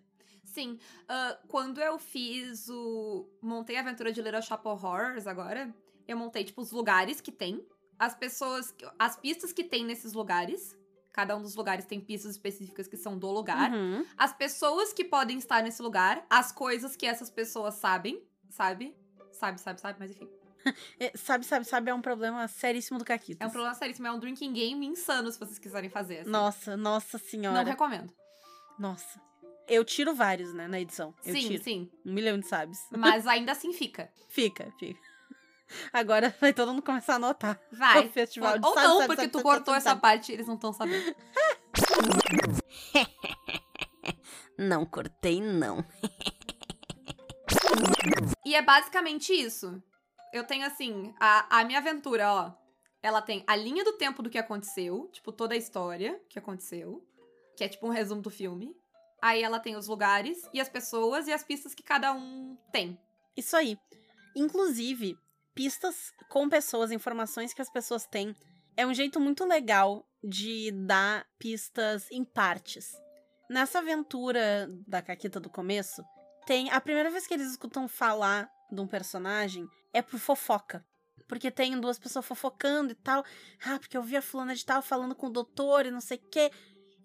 Sim. 0.55 0.79
Ah, 1.09 1.37
quando 1.49 1.81
eu 1.81 1.99
fiz 1.99 2.69
o. 2.69 3.29
Montei 3.43 3.77
a 3.77 3.81
aventura 3.81 4.12
de 4.12 4.23
Little 4.23 4.40
Shop 4.40 4.67
of 4.69 4.87
Horrors 4.87 5.27
agora, 5.27 5.75
eu 6.07 6.17
montei, 6.17 6.45
tipo, 6.45 6.62
os 6.62 6.71
lugares 6.71 7.21
que 7.21 7.33
tem, 7.33 7.67
as 7.99 8.14
pessoas. 8.14 8.73
As 8.99 9.17
pistas 9.17 9.53
que 9.53 9.64
tem 9.64 9.85
nesses 9.85 10.12
lugares. 10.12 10.79
Cada 11.12 11.37
um 11.37 11.43
dos 11.43 11.55
lugares 11.55 11.85
tem 11.85 12.01
pistas 12.01 12.33
específicas 12.33 12.88
que 12.88 12.97
são 12.97 13.17
do 13.17 13.31
lugar. 13.31 13.73
Uhum. 13.73 14.05
As 14.17 14.33
pessoas 14.33 14.93
que 14.93 15.05
podem 15.05 15.38
estar 15.38 15.62
nesse 15.62 15.81
lugar, 15.81 16.27
as 16.29 16.51
coisas 16.51 16.97
que 16.97 17.07
essas 17.07 17.31
pessoas 17.31 17.75
sabem, 17.75 18.21
sabe? 18.51 18.97
Sabe, 19.31 19.61
sabe, 19.61 19.81
sabe, 19.81 19.97
mas 20.01 20.11
enfim. 20.11 20.29
É, 20.99 21.12
sabe, 21.14 21.45
sabe, 21.45 21.67
sabe, 21.67 21.90
é 21.90 21.95
um 21.95 22.01
problema 22.01 22.49
seríssimo 22.49 22.99
do 22.99 23.05
Caquitas. 23.05 23.38
É 23.40 23.47
um 23.47 23.51
problema 23.51 23.75
seríssimo, 23.75 24.07
é 24.07 24.11
um 24.12 24.19
drinking 24.19 24.51
game 24.53 24.87
insano 24.87 25.31
se 25.31 25.38
vocês 25.38 25.59
quiserem 25.59 25.90
fazer. 25.90 26.21
assim. 26.21 26.31
Nossa, 26.31 26.75
nossa 26.75 27.19
Não 27.19 27.25
senhora. 27.25 27.62
recomendo. 27.62 28.11
Nossa. 28.79 29.21
Eu 29.66 29.85
tiro 29.85 30.14
vários, 30.14 30.53
né, 30.53 30.68
na 30.68 30.81
edição. 30.81 31.14
Eu 31.24 31.35
sim, 31.35 31.48
tiro. 31.48 31.62
sim. 31.62 31.90
Um 32.05 32.12
milhão 32.12 32.38
de 32.38 32.46
sabes. 32.46 32.87
Mas 32.90 33.27
ainda 33.29 33.53
assim 33.53 33.72
fica. 33.72 34.11
Fica, 34.29 34.72
fica. 34.79 35.00
Agora 35.92 36.35
vai 36.40 36.53
todo 36.53 36.72
mundo 36.72 36.83
começar 36.83 37.14
a 37.14 37.16
anotar. 37.16 37.61
Vai. 37.72 38.07
O 38.07 38.11
festival 38.11 38.59
de 38.59 38.66
Ou 38.66 38.74
sabe, 38.74 38.87
não, 38.87 38.96
sabe, 38.96 39.07
porque 39.07 39.22
sabe, 39.22 39.33
tu 39.33 39.42
cortou 39.42 39.74
essa 39.74 39.96
parte 39.96 40.31
e 40.31 40.35
eles 40.35 40.46
não 40.46 40.55
estão 40.55 40.72
sabendo. 40.72 41.14
Não 44.57 44.87
cortei, 44.87 45.40
não. 45.40 45.85
E 48.44 48.55
é 48.55 48.62
basicamente 48.62 49.33
isso. 49.33 49.83
Eu 50.33 50.44
tenho 50.44 50.64
assim, 50.64 51.12
a, 51.18 51.61
a 51.61 51.64
minha 51.64 51.81
aventura, 51.81 52.33
ó. 52.33 52.53
Ela 53.03 53.20
tem 53.20 53.42
a 53.46 53.57
linha 53.57 53.85
do 53.85 53.94
tempo 53.94 54.22
do 54.22 54.31
que 54.31 54.38
aconteceu, 54.38 55.11
tipo, 55.12 55.33
toda 55.33 55.55
a 55.55 55.59
história 55.59 56.20
que 56.29 56.38
aconteceu, 56.38 57.05
que 57.57 57.64
é 57.64 57.68
tipo 57.68 57.87
um 57.87 57.90
resumo 57.90 58.22
do 58.22 58.31
filme. 58.31 58.74
Aí 59.25 59.43
ela 59.43 59.59
tem 59.59 59.75
os 59.75 59.87
lugares 59.87 60.47
e 60.53 60.61
as 60.61 60.69
pessoas 60.69 61.27
e 61.27 61.33
as 61.33 61.43
pistas 61.43 61.75
que 61.75 61.83
cada 61.83 62.13
um 62.13 62.59
tem. 62.71 63.01
Isso 63.35 63.57
aí. 63.57 63.79
Inclusive, 64.37 65.17
pistas 65.55 66.13
com 66.29 66.47
pessoas, 66.47 66.93
informações 66.93 67.55
que 67.55 67.63
as 67.63 67.71
pessoas 67.71 68.05
têm, 68.05 68.37
é 68.77 68.87
um 68.87 68.93
jeito 68.93 69.19
muito 69.19 69.47
legal 69.47 70.07
de 70.23 70.71
dar 70.73 71.27
pistas 71.39 72.07
em 72.11 72.23
partes. 72.23 72.93
Nessa 73.49 73.79
aventura 73.79 74.69
da 74.87 75.01
Caquita 75.01 75.41
do 75.41 75.49
começo, 75.49 76.05
tem 76.45 76.71
a 76.71 76.79
primeira 76.79 77.11
vez 77.11 77.27
que 77.27 77.33
eles 77.33 77.51
escutam 77.51 77.89
falar 77.89 78.47
de 78.71 78.79
um 78.79 78.87
personagem 78.87 79.67
é 79.95 80.03
por 80.03 80.21
fofoca. 80.21 80.85
Porque 81.27 81.51
tem 81.51 81.81
duas 81.81 81.99
pessoas 81.99 82.27
fofocando 82.27 82.93
e 82.93 82.95
tal. 82.95 83.25
Ah, 83.65 83.79
porque 83.79 83.97
eu 83.97 84.03
vi 84.03 84.19
a 84.19 84.23
fulana 84.23 84.55
de 84.55 84.67
tal 84.67 84.83
falando 84.83 85.15
com 85.15 85.29
o 85.29 85.33
doutor 85.33 85.87
e 85.87 85.91
não 85.91 86.03
sei 86.03 86.19
o 86.19 86.29
quê. 86.31 86.51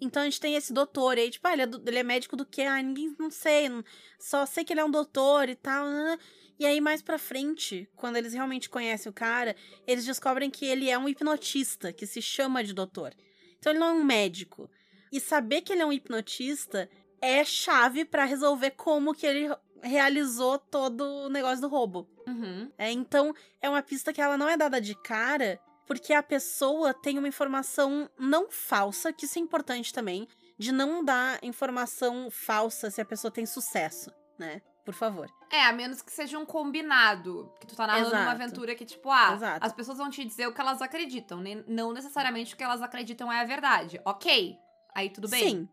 Então 0.02 0.22
a 0.22 0.26
gente 0.26 0.40
tem 0.40 0.56
esse 0.56 0.72
doutor 0.74 1.18
aí, 1.18 1.30
tipo, 1.30 1.48
ah, 1.48 1.54
ele 1.54 1.62
é, 1.64 1.66
do- 1.68 1.82
ele 1.90 1.98
é 2.00 2.04
médico 2.04 2.36
do 2.36 2.46
quê? 2.46 2.62
Ah, 2.64 2.82
ninguém, 2.82 3.14
não 3.20 3.30
sei, 3.30 3.68
não- 3.70 3.84
só 4.20 4.46
sei 4.46 4.64
que 4.64 4.72
ele 4.74 4.80
é 4.80 4.86
um 4.86 4.92
doutor 4.92 5.50
e 5.50 5.56
tal. 5.56 5.86
né? 5.90 6.18
E 6.58 6.66
aí, 6.66 6.82
mais 6.82 7.02
pra 7.02 7.18
frente, 7.18 7.90
quando 7.96 8.18
eles 8.18 8.34
realmente 8.34 8.70
conhecem 8.70 9.10
o 9.10 9.14
cara, 9.14 9.56
eles 9.88 10.06
descobrem 10.06 10.50
que 10.50 10.66
ele 10.66 10.90
é 10.90 10.98
um 10.98 11.08
hipnotista, 11.08 11.94
que 11.94 12.06
se 12.06 12.22
chama 12.22 12.64
de 12.64 12.74
doutor. 12.74 13.14
Então 13.58 13.72
ele 13.72 13.80
não 13.80 13.88
é 13.88 13.94
um 13.94 14.04
médico. 14.04 14.70
E 15.12 15.20
saber 15.20 15.62
que 15.62 15.72
ele 15.74 15.82
é 15.82 15.86
um 15.86 15.94
hipnotista 15.94 16.90
é 17.22 17.44
chave 17.46 18.04
pra 18.06 18.26
resolver 18.26 18.72
como 18.72 19.14
que 19.14 19.26
ele 19.26 19.50
realizou 19.82 20.60
todo 20.60 21.02
o 21.26 21.30
negócio 21.30 21.62
do 21.62 21.68
roubo. 21.70 22.10
Uhum. 22.28 22.70
É, 22.78 22.92
então, 22.92 23.34
é 23.62 23.70
uma 23.70 23.82
pista 23.82 24.12
que 24.14 24.22
ela 24.22 24.38
não 24.38 24.48
é 24.48 24.56
dada 24.58 24.80
de 24.80 24.94
cara, 24.96 25.60
porque 25.89 26.13
a 26.13 26.21
pessoa 26.21 26.93
tem 26.93 27.17
uma 27.17 27.28
informação 27.28 28.08
não 28.15 28.52
falsa, 28.52 29.12
que 29.12 29.25
isso 29.25 29.39
é 29.39 29.41
importante 29.41 29.91
também, 29.91 30.28
de 30.56 30.71
não 30.71 31.04
dar 31.04 31.39
informação 31.43 32.30
falsa 32.30 32.91
se 32.91 33.02
a 33.02 33.06
pessoa 33.06 33.32
tem 33.32 33.43
sucesso, 33.47 34.12
né? 34.38 34.62
Por 34.86 34.93
favor. 34.93 35.28
É, 35.52 35.65
a 35.65 35.73
menos 35.73 36.02
que 36.04 36.12
seja 36.12 36.38
um 36.38 36.45
combinado. 36.45 37.52
Que 37.60 37.65
tu 37.67 37.75
tá 37.75 37.88
narrando 37.88 38.10
uma 38.10 38.17
Exato. 38.21 38.32
aventura 38.43 38.75
que, 38.75 38.86
tipo, 38.86 39.10
ah, 39.10 39.34
Exato. 39.34 39.65
as 39.65 39.73
pessoas 39.73 39.97
vão 39.97 40.10
te 40.12 40.23
dizer 40.23 40.47
o 40.47 40.54
que 40.54 40.62
elas 40.62 40.82
acreditam. 40.82 41.39
nem- 41.39 41.63
Não 41.67 41.91
necessariamente 41.91 42.54
o 42.54 42.58
que 42.58 42.63
elas 42.63 42.82
acreditam 42.84 43.32
é 43.32 43.39
a 43.41 43.43
verdade. 43.45 43.99
Ok. 44.06 44.56
Aí 44.95 45.10
tudo 45.10 45.28
bem. 45.28 45.49
Sim, 45.49 45.69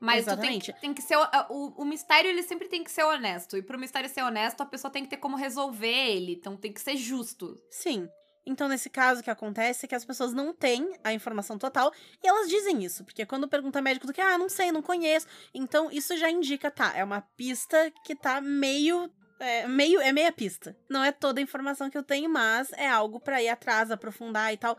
Mas 0.00 0.24
tu 0.24 0.36
tem 0.38 0.58
que, 0.58 0.72
tem 0.80 0.94
que 0.94 1.02
ser. 1.02 1.16
O, 1.16 1.26
o, 1.50 1.82
o 1.82 1.84
mistério, 1.84 2.30
ele 2.30 2.42
sempre 2.42 2.68
tem 2.68 2.82
que 2.84 2.90
ser 2.90 3.04
honesto. 3.04 3.56
E 3.56 3.62
pro 3.62 3.78
mistério 3.78 4.08
ser 4.08 4.22
honesto, 4.22 4.60
a 4.62 4.66
pessoa 4.66 4.90
tem 4.90 5.02
que 5.02 5.10
ter 5.10 5.16
como 5.18 5.36
resolver 5.36 5.88
ele. 6.16 6.32
Então 6.34 6.56
tem 6.56 6.72
que 6.72 6.80
ser 6.80 6.96
justo. 6.96 7.54
sim. 7.70 8.08
Então, 8.48 8.66
nesse 8.66 8.88
caso, 8.88 9.20
o 9.20 9.24
que 9.24 9.30
acontece 9.30 9.84
é 9.84 9.88
que 9.88 9.94
as 9.94 10.06
pessoas 10.06 10.32
não 10.32 10.54
têm 10.54 10.98
a 11.04 11.12
informação 11.12 11.58
total 11.58 11.92
e 12.22 12.26
elas 12.26 12.48
dizem 12.48 12.82
isso, 12.82 13.04
porque 13.04 13.26
quando 13.26 13.46
pergunta 13.46 13.82
médico 13.82 14.06
do 14.06 14.12
que, 14.12 14.22
ah, 14.22 14.38
não 14.38 14.48
sei, 14.48 14.72
não 14.72 14.80
conheço. 14.80 15.26
Então, 15.52 15.90
isso 15.90 16.16
já 16.16 16.30
indica, 16.30 16.70
tá, 16.70 16.92
é 16.96 17.04
uma 17.04 17.20
pista 17.20 17.92
que 18.04 18.14
tá 18.14 18.40
meio. 18.40 19.10
É, 19.40 19.68
meio, 19.68 20.00
é 20.00 20.12
meia 20.12 20.32
pista. 20.32 20.76
Não 20.88 21.04
é 21.04 21.12
toda 21.12 21.38
a 21.38 21.42
informação 21.42 21.88
que 21.88 21.96
eu 21.96 22.02
tenho, 22.02 22.28
mas 22.28 22.72
é 22.72 22.88
algo 22.88 23.20
pra 23.20 23.40
ir 23.40 23.48
atrás, 23.48 23.90
aprofundar 23.90 24.52
e 24.52 24.56
tal. 24.56 24.76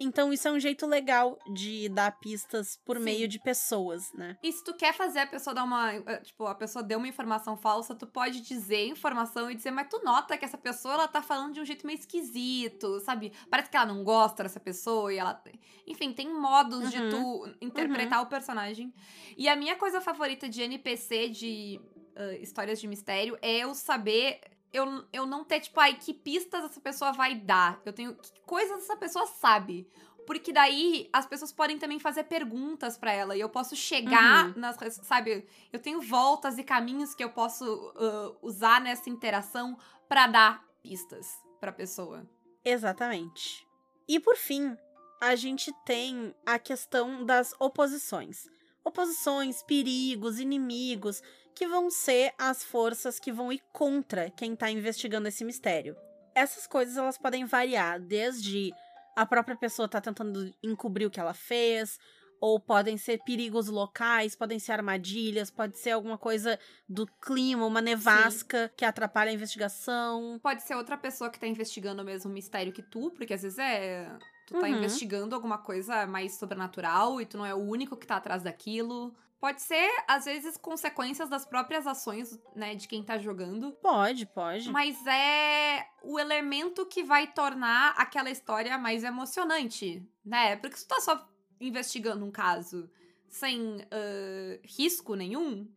Então, 0.00 0.32
isso 0.32 0.46
é 0.48 0.52
um 0.52 0.60
jeito 0.60 0.86
legal 0.86 1.38
de 1.52 1.88
dar 1.88 2.12
pistas 2.18 2.78
por 2.84 2.96
Sim. 2.96 3.02
meio 3.04 3.28
de 3.28 3.38
pessoas, 3.38 4.12
né? 4.14 4.36
E 4.42 4.52
se 4.52 4.62
tu 4.62 4.74
quer 4.74 4.94
fazer 4.94 5.20
a 5.20 5.26
pessoa 5.26 5.54
dar 5.54 5.64
uma. 5.64 5.94
eh, 5.94 6.20
Tipo, 6.22 6.46
a 6.46 6.54
pessoa 6.54 6.82
deu 6.82 6.98
uma 6.98 7.08
informação 7.08 7.56
falsa, 7.56 7.94
tu 7.94 8.06
pode 8.06 8.40
dizer 8.40 8.86
informação 8.86 9.50
e 9.50 9.54
dizer, 9.54 9.70
mas 9.70 9.88
tu 9.88 10.00
nota 10.04 10.36
que 10.36 10.44
essa 10.44 10.58
pessoa 10.58 10.94
ela 10.94 11.08
tá 11.08 11.22
falando 11.22 11.54
de 11.54 11.60
um 11.60 11.64
jeito 11.64 11.86
meio 11.86 11.98
esquisito, 11.98 13.00
sabe? 13.00 13.32
Parece 13.50 13.70
que 13.70 13.76
ela 13.76 13.86
não 13.86 14.04
gosta 14.04 14.42
dessa 14.42 14.60
pessoa 14.60 15.12
e 15.12 15.18
ela. 15.18 15.42
Enfim, 15.86 16.12
tem 16.12 16.32
modos 16.32 16.90
de 16.90 16.98
tu 17.10 17.48
interpretar 17.60 18.22
o 18.22 18.26
personagem. 18.26 18.92
E 19.36 19.48
a 19.48 19.56
minha 19.56 19.76
coisa 19.76 20.00
favorita 20.00 20.48
de 20.48 20.62
NPC, 20.62 21.28
de 21.28 21.80
ah, 22.16 22.32
histórias 22.34 22.80
de 22.80 22.86
mistério, 22.86 23.38
é 23.40 23.58
eu 23.58 23.74
saber. 23.74 24.40
Eu, 24.72 25.04
eu 25.12 25.26
não 25.26 25.44
ter, 25.44 25.60
tipo, 25.60 25.80
ai, 25.80 25.94
que 25.94 26.12
pistas 26.12 26.64
essa 26.64 26.80
pessoa 26.80 27.12
vai 27.12 27.34
dar. 27.34 27.80
Eu 27.84 27.92
tenho. 27.92 28.14
Que 28.14 28.40
coisas 28.42 28.82
essa 28.84 28.96
pessoa 28.96 29.26
sabe. 29.26 29.88
Porque 30.26 30.52
daí 30.52 31.08
as 31.10 31.24
pessoas 31.24 31.50
podem 31.52 31.78
também 31.78 31.98
fazer 31.98 32.24
perguntas 32.24 32.98
pra 32.98 33.10
ela 33.10 33.34
e 33.34 33.40
eu 33.40 33.48
posso 33.48 33.74
chegar 33.74 34.48
Uhum. 34.48 34.54
nas. 34.56 34.76
Sabe? 35.02 35.48
Eu 35.72 35.78
tenho 35.80 36.02
voltas 36.02 36.58
e 36.58 36.64
caminhos 36.64 37.14
que 37.14 37.24
eu 37.24 37.30
posso 37.30 37.64
ah, 37.96 38.36
usar 38.42 38.78
nessa 38.80 39.08
interação 39.08 39.78
pra 40.06 40.26
dar 40.26 40.62
pistas 40.82 41.34
pra 41.58 41.72
pessoa. 41.72 42.28
Exatamente. 42.62 43.66
E 44.06 44.20
por 44.20 44.36
fim, 44.36 44.76
a 45.20 45.34
gente 45.34 45.72
tem 45.86 46.34
a 46.44 46.58
questão 46.58 47.24
das 47.24 47.54
oposições. 47.58 48.46
Oposições, 48.88 49.62
perigos, 49.62 50.38
inimigos, 50.38 51.22
que 51.54 51.66
vão 51.66 51.90
ser 51.90 52.32
as 52.38 52.62
forças 52.62 53.18
que 53.18 53.32
vão 53.32 53.52
ir 53.52 53.62
contra 53.72 54.30
quem 54.30 54.54
tá 54.54 54.70
investigando 54.70 55.28
esse 55.28 55.44
mistério. 55.44 55.96
Essas 56.34 56.66
coisas 56.66 56.96
elas 56.96 57.18
podem 57.18 57.44
variar 57.44 58.00
desde 58.00 58.72
a 59.16 59.26
própria 59.26 59.56
pessoa 59.56 59.88
tá 59.88 60.00
tentando 60.00 60.54
encobrir 60.62 61.06
o 61.06 61.10
que 61.10 61.18
ela 61.18 61.34
fez, 61.34 61.98
ou 62.40 62.60
podem 62.60 62.96
ser 62.96 63.18
perigos 63.24 63.68
locais, 63.68 64.36
podem 64.36 64.58
ser 64.58 64.72
armadilhas, 64.72 65.50
pode 65.50 65.78
ser 65.78 65.90
alguma 65.90 66.16
coisa 66.16 66.58
do 66.88 67.06
clima, 67.06 67.66
uma 67.66 67.80
nevasca 67.80 68.68
Sim. 68.68 68.74
que 68.76 68.84
atrapalha 68.84 69.30
a 69.30 69.34
investigação. 69.34 70.38
Pode 70.42 70.62
ser 70.62 70.76
outra 70.76 70.96
pessoa 70.96 71.30
que 71.30 71.40
tá 71.40 71.46
investigando 71.46 72.02
o 72.02 72.04
mesmo 72.04 72.30
mistério 72.30 72.72
que 72.72 72.82
tu, 72.82 73.10
porque 73.10 73.34
às 73.34 73.42
vezes 73.42 73.58
é. 73.58 74.08
Tu 74.48 74.58
tá 74.58 74.66
uhum. 74.66 74.76
investigando 74.78 75.34
alguma 75.34 75.58
coisa 75.58 76.06
mais 76.06 76.38
sobrenatural 76.38 77.20
e 77.20 77.26
tu 77.26 77.36
não 77.36 77.44
é 77.44 77.54
o 77.54 77.58
único 77.58 77.94
que 77.98 78.06
tá 78.06 78.16
atrás 78.16 78.42
daquilo. 78.42 79.14
Pode 79.38 79.60
ser, 79.60 79.90
às 80.08 80.24
vezes, 80.24 80.56
consequências 80.56 81.28
das 81.28 81.44
próprias 81.44 81.86
ações, 81.86 82.40
né, 82.56 82.74
de 82.74 82.88
quem 82.88 83.02
tá 83.02 83.18
jogando. 83.18 83.72
Pode, 83.72 84.24
pode. 84.24 84.70
Mas 84.70 85.06
é 85.06 85.86
o 86.02 86.18
elemento 86.18 86.86
que 86.86 87.04
vai 87.04 87.26
tornar 87.26 87.90
aquela 87.98 88.30
história 88.30 88.78
mais 88.78 89.04
emocionante, 89.04 90.02
né? 90.24 90.56
Porque 90.56 90.78
se 90.78 90.86
tu 90.86 90.94
tá 90.94 91.00
só 91.02 91.28
investigando 91.60 92.24
um 92.24 92.30
caso 92.30 92.90
sem 93.28 93.76
uh, 93.76 94.60
risco 94.64 95.14
nenhum, 95.14 95.68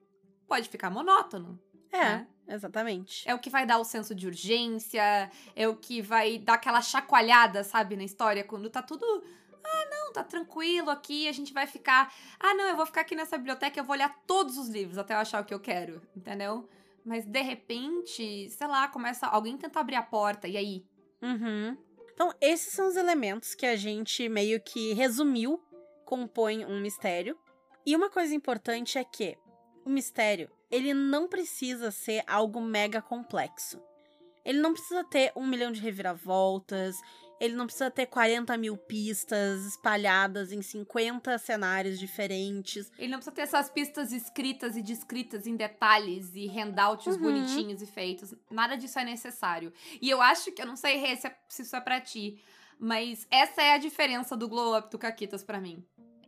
pode 0.48 0.70
ficar 0.70 0.90
monótono. 0.90 1.62
É, 1.92 1.98
né? 1.98 2.28
exatamente. 2.48 3.28
É 3.30 3.36
o 3.36 3.40
que 3.40 3.50
vai 3.50 3.66
dar 3.66 3.80
o 3.80 3.84
senso 3.84 4.16
de 4.16 4.28
urgência, 4.28 5.30
é 5.56 5.68
o 5.68 5.76
que 5.76 6.02
vai 6.02 6.38
dar 6.38 6.54
aquela 6.54 6.82
chacoalhada, 6.82 7.64
sabe, 7.64 7.96
na 7.96 8.04
história, 8.04 8.44
quando 8.44 8.70
tá 8.70 8.82
tudo. 8.82 9.06
Ah, 9.64 9.88
não, 9.92 10.14
tá 10.14 10.24
tranquilo 10.24 10.90
aqui, 10.90 11.28
a 11.28 11.32
gente 11.32 11.54
vai 11.54 11.68
ficar. 11.68 12.14
Ah, 12.40 12.54
não, 12.54 12.66
eu 12.66 12.76
vou 12.76 12.86
ficar 12.86 13.02
aqui 13.02 13.16
nessa 13.16 13.38
biblioteca, 13.38 13.80
eu 13.80 13.84
vou 13.84 13.96
olhar 13.96 14.22
todos 14.26 14.58
os 14.58 14.70
livros 14.70 14.98
até 14.98 15.14
eu 15.14 15.20
achar 15.20 15.42
o 15.42 15.46
que 15.46 15.54
eu 15.54 15.60
quero, 15.60 16.02
entendeu? 16.16 16.68
Mas 17.06 17.26
de 17.26 17.42
repente, 17.42 18.50
sei 18.50 18.68
lá, 18.68 18.88
começa 18.88 19.28
alguém 19.28 19.58
tenta 19.58 19.80
abrir 19.80 19.96
a 19.96 20.04
porta, 20.04 20.48
e 20.48 20.58
aí? 20.58 20.86
Uhum. 21.22 21.78
Então, 22.14 22.34
esses 22.40 22.74
são 22.74 22.88
os 22.88 22.96
elementos 22.96 23.56
que 23.56 23.66
a 23.66 23.76
gente 23.76 24.28
meio 24.30 24.62
que 24.62 24.94
resumiu 24.94 25.60
compõem 26.06 26.66
um 26.66 26.80
mistério. 26.80 27.38
E 27.86 27.96
uma 27.96 28.10
coisa 28.10 28.36
importante 28.36 28.98
é 28.98 29.04
que 29.04 29.38
o 29.86 29.90
mistério, 29.90 30.52
ele 30.72 30.94
não 30.94 31.28
precisa 31.28 31.92
ser 31.92 32.24
algo 32.26 32.62
mega 32.62 33.02
complexo. 33.02 33.82
Ele 34.44 34.60
não 34.60 34.74
precisa 34.74 35.04
ter 35.04 35.32
um 35.36 35.46
milhão 35.46 35.72
de 35.72 35.80
reviravoltas, 35.80 36.96
ele 37.40 37.56
não 37.56 37.66
precisa 37.66 37.92
ter 37.92 38.08
40 38.08 38.56
mil 38.58 38.78
pistas 38.78 39.66
espalhadas 39.66 40.52
em 40.52 40.62
50 40.62 41.38
cenários 41.38 42.00
diferentes. 42.00 42.92
Ele 42.98 43.10
não 43.10 43.18
precisa 43.18 43.36
ter 43.36 43.42
essas 43.42 43.70
pistas 43.70 44.12
escritas 44.12 44.76
e 44.76 44.82
descritas 44.82 45.46
em 45.46 45.56
detalhes 45.56 46.34
e 46.34 46.48
handouts 46.48 47.16
uhum. 47.16 47.22
bonitinhos 47.22 47.82
e 47.82 47.86
feitos. 47.86 48.34
Nada 48.50 48.76
disso 48.76 48.98
é 48.98 49.06
necessário. 49.06 49.74
E 50.02 50.10
eu 50.10 50.22
acho 50.22 50.52
que, 50.52 50.62
eu 50.62 50.66
não 50.66 50.76
sei 50.76 51.04
é, 51.04 51.16
se 51.16 51.62
isso 51.62 51.76
é 51.76 51.82
pra 51.82 52.02
ti, 52.02 52.42
mas 52.80 53.28
essa 53.30 53.62
é 53.62 53.74
a 53.74 53.78
diferença 53.78 54.36
do 54.36 54.48
Glow 54.48 54.78
Up 54.78 54.90
do 54.90 54.98
Caquitas 54.98 55.44
para 55.44 55.60
mim 55.60 55.86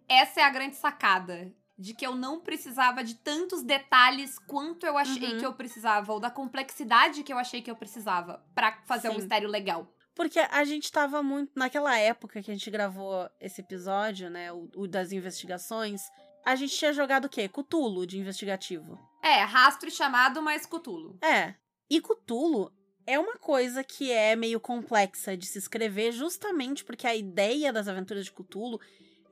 essa 0.08 0.42
é 0.42 0.44
a 0.44 0.50
grande 0.50 0.76
sacada. 0.76 1.52
De 1.84 1.94
que 1.94 2.08
eu 2.08 2.16
não 2.16 2.40
precisava 2.40 3.04
de 3.04 3.16
tantos 3.16 3.62
detalhes 3.62 4.40
quanto 4.40 4.86
eu 4.86 4.98
achei 4.98 5.34
uhum. 5.34 5.40
que 5.40 5.46
eu 5.46 5.54
precisava, 5.54 6.14
ou 6.14 6.20
da 6.20 6.32
complexidade 6.32 7.24
que 7.24 7.34
eu 7.34 7.38
achei 7.38 7.62
que 7.62 7.70
eu 7.70 7.76
precisava 7.76 8.42
para 8.56 8.82
fazer 8.86 9.10
Sim. 9.10 9.16
um 9.16 9.18
mistério 9.18 9.50
legal. 9.50 9.94
Porque 10.16 10.40
a 10.40 10.64
gente 10.64 10.90
tava 10.90 11.22
muito. 11.22 11.52
Naquela 11.56 11.98
época 11.98 12.42
que 12.42 12.50
a 12.50 12.54
gente 12.54 12.72
gravou 12.72 13.30
esse 13.40 13.60
episódio, 13.60 14.30
né? 14.30 14.52
O, 14.54 14.70
o 14.78 14.88
das 14.88 15.12
investigações, 15.12 16.02
a 16.46 16.56
gente 16.56 16.74
tinha 16.74 16.94
jogado 16.94 17.26
o 17.26 17.30
quê? 17.30 17.50
Cutulo 17.50 18.08
de 18.08 18.18
investigativo. 18.18 18.98
É, 19.22 19.42
rastro 19.44 19.92
chamado, 19.92 20.42
mas 20.42 20.66
Cutulo. 20.66 21.18
É. 21.22 21.54
E 21.90 22.00
Cutulo 22.00 22.72
é 23.06 23.20
uma 23.20 23.36
coisa 23.38 23.84
que 23.84 24.10
é 24.10 24.38
meio 24.38 24.60
complexa 24.60 25.36
de 25.36 25.46
se 25.46 25.58
escrever, 25.58 26.14
justamente 26.14 26.86
porque 26.86 27.06
a 27.06 27.16
ideia 27.16 27.74
das 27.74 27.90
aventuras 27.90 28.24
de 28.24 28.32
Cutulo 28.32 28.80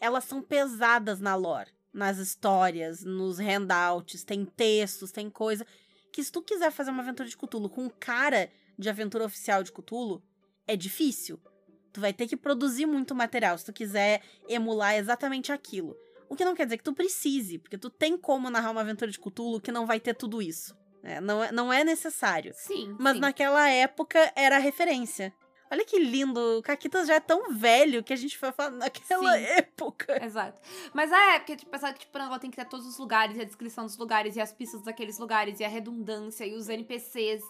elas 0.01 0.23
são 0.23 0.41
pesadas 0.41 1.21
na 1.21 1.35
lore, 1.35 1.69
nas 1.93 2.17
histórias, 2.17 3.03
nos 3.03 3.37
handouts, 3.39 4.23
tem 4.23 4.45
textos, 4.45 5.11
tem 5.11 5.29
coisa 5.29 5.65
que 6.11 6.23
se 6.23 6.31
tu 6.31 6.41
quiser 6.41 6.71
fazer 6.71 6.91
uma 6.91 7.01
aventura 7.01 7.27
de 7.27 7.37
Cthulhu 7.37 7.69
com 7.69 7.89
cara 7.89 8.49
de 8.77 8.89
aventura 8.89 9.25
oficial 9.25 9.63
de 9.63 9.71
Cthulhu, 9.71 10.21
é 10.67 10.75
difícil. 10.75 11.39
Tu 11.93 11.99
vai 11.99 12.13
ter 12.13 12.27
que 12.27 12.37
produzir 12.37 12.85
muito 12.85 13.13
material 13.13 13.57
se 13.57 13.65
tu 13.65 13.73
quiser 13.73 14.21
emular 14.47 14.95
exatamente 14.95 15.51
aquilo. 15.51 15.95
O 16.29 16.35
que 16.35 16.45
não 16.45 16.55
quer 16.55 16.65
dizer 16.65 16.77
que 16.77 16.83
tu 16.83 16.93
precise, 16.93 17.57
porque 17.57 17.77
tu 17.77 17.89
tem 17.89 18.17
como 18.17 18.49
narrar 18.49 18.71
uma 18.71 18.81
aventura 18.81 19.11
de 19.11 19.19
Cthulhu 19.19 19.59
que 19.59 19.71
não 19.71 19.85
vai 19.85 19.99
ter 19.99 20.13
tudo 20.13 20.41
isso. 20.41 20.77
Né? 21.03 21.19
Não, 21.19 21.43
é, 21.43 21.51
não 21.51 21.73
é 21.73 21.83
necessário. 21.83 22.53
Sim. 22.55 22.95
Mas 22.99 23.15
sim. 23.15 23.19
naquela 23.19 23.69
época 23.69 24.31
era 24.35 24.55
a 24.55 24.59
referência. 24.59 25.33
Olha 25.71 25.85
que 25.85 25.97
lindo. 25.97 26.59
O 26.59 26.61
Caquitas 26.61 27.07
já 27.07 27.15
é 27.15 27.19
tão 27.21 27.53
velho 27.53 28.03
que 28.03 28.11
a 28.11 28.15
gente 28.17 28.37
foi 28.37 28.51
falar 28.51 28.71
naquela 28.71 29.37
Sim. 29.37 29.43
época. 29.45 30.23
Exato. 30.23 30.59
Mas 30.93 31.09
é, 31.09 31.39
porque 31.39 31.55
tipo, 31.55 31.71
pensar 31.71 31.93
que 31.93 32.01
tipo, 32.01 32.17
ela 32.17 32.37
tem 32.37 32.51
que 32.51 32.57
ter 32.57 32.65
todos 32.65 32.85
os 32.85 32.97
lugares, 32.97 33.37
e 33.37 33.41
a 33.41 33.45
descrição 33.45 33.85
dos 33.85 33.97
lugares, 33.97 34.35
e 34.35 34.41
as 34.41 34.51
pistas 34.51 34.83
daqueles 34.83 35.17
lugares, 35.17 35.61
e 35.61 35.63
a 35.63 35.69
redundância, 35.69 36.45
e 36.45 36.53
os 36.55 36.67
NPCs. 36.67 37.41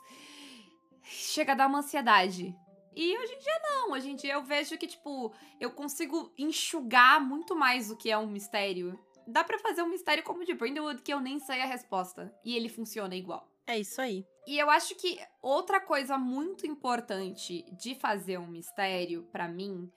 Chega 1.04 1.54
a 1.54 1.56
dar 1.56 1.68
uma 1.68 1.80
ansiedade. 1.80 2.56
E 2.96 3.18
hoje 3.18 3.34
em 3.34 3.40
dia 3.40 3.60
não. 3.64 3.92
Hoje 3.94 4.12
em 4.12 4.16
dia 4.16 4.34
eu 4.34 4.44
vejo 4.44 4.78
que, 4.78 4.86
tipo, 4.86 5.34
eu 5.60 5.72
consigo 5.72 6.32
enxugar 6.38 7.20
muito 7.20 7.56
mais 7.56 7.90
o 7.90 7.98
que 7.98 8.12
é 8.12 8.18
um 8.18 8.28
mistério. 8.28 9.00
Dá 9.26 9.44
para 9.44 9.58
fazer 9.58 9.82
um 9.82 9.90
mistério 9.90 10.24
como 10.24 10.42
o 10.42 10.46
de 10.46 10.54
Brindlewood 10.54 11.02
que 11.02 11.12
eu 11.12 11.20
nem 11.20 11.40
sei 11.40 11.62
a 11.62 11.66
resposta. 11.66 12.32
E 12.46 12.56
ele 12.56 12.70
funciona 12.70 13.16
igual. 13.16 13.50
É 13.66 13.80
isso 13.80 14.00
aí. 14.00 14.26
E 14.48 14.58
eu 14.58 14.70
acho 14.70 14.96
que 14.96 15.20
outra 15.42 15.80
coisa 15.80 16.18
muito 16.18 16.66
importante 16.66 17.64
de 17.74 17.96
fazer 17.96 18.40
um 18.40 18.48
mistério, 18.48 19.24
para 19.32 19.48
mim, 19.48 19.92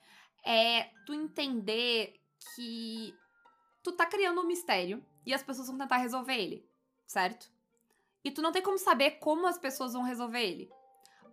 é 0.45 0.91
tu 1.05 1.13
entender 1.13 2.19
que 2.55 3.13
tu 3.83 3.91
tá 3.91 4.05
criando 4.05 4.41
um 4.41 4.47
mistério 4.47 5.03
e 5.25 5.33
as 5.33 5.41
pessoas 5.41 5.67
vão 5.67 5.77
tentar 5.77 5.97
resolver 5.97 6.35
ele, 6.35 6.69
certo? 7.07 7.51
E 8.23 8.31
tu 8.31 8.41
não 8.41 8.51
tem 8.51 8.61
como 8.61 8.77
saber 8.77 9.11
como 9.19 9.47
as 9.47 9.57
pessoas 9.57 9.93
vão 9.93 10.03
resolver 10.03 10.41
ele. 10.41 10.69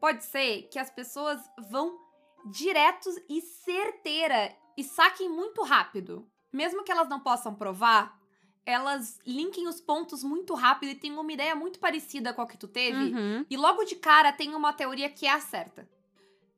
Pode 0.01 0.25
ser 0.25 0.62
que 0.64 0.79
as 0.79 0.90
pessoas 0.90 1.40
vão 1.70 1.98
diretos 2.46 3.14
e 3.29 3.40
certeira 3.40 4.55
e 4.77 4.83
saquem 4.83 5.29
muito 5.29 5.62
rápido. 5.62 6.29
Mesmo 6.53 6.83
que 6.83 6.92
elas 6.92 7.09
não 7.09 7.20
possam 7.20 7.55
provar, 7.55 8.18
elas 8.64 9.18
linkem 9.27 9.66
os 9.66 9.81
pontos 9.81 10.22
muito 10.22 10.55
rápido 10.55 10.90
e 10.90 10.94
tem 10.94 11.12
uma 11.12 11.33
ideia 11.33 11.55
muito 11.55 11.79
parecida 11.79 12.33
com 12.33 12.42
a 12.42 12.46
que 12.46 12.57
tu 12.57 12.68
teve. 12.68 13.12
Uhum. 13.12 13.44
E 13.51 13.57
logo 13.57 13.85
de 13.85 13.96
cara 13.96 14.33
tem 14.33 14.55
uma 14.55 14.72
teoria 14.72 15.11
que 15.11 15.27
é 15.27 15.33
a 15.33 15.40
certa. 15.40 15.88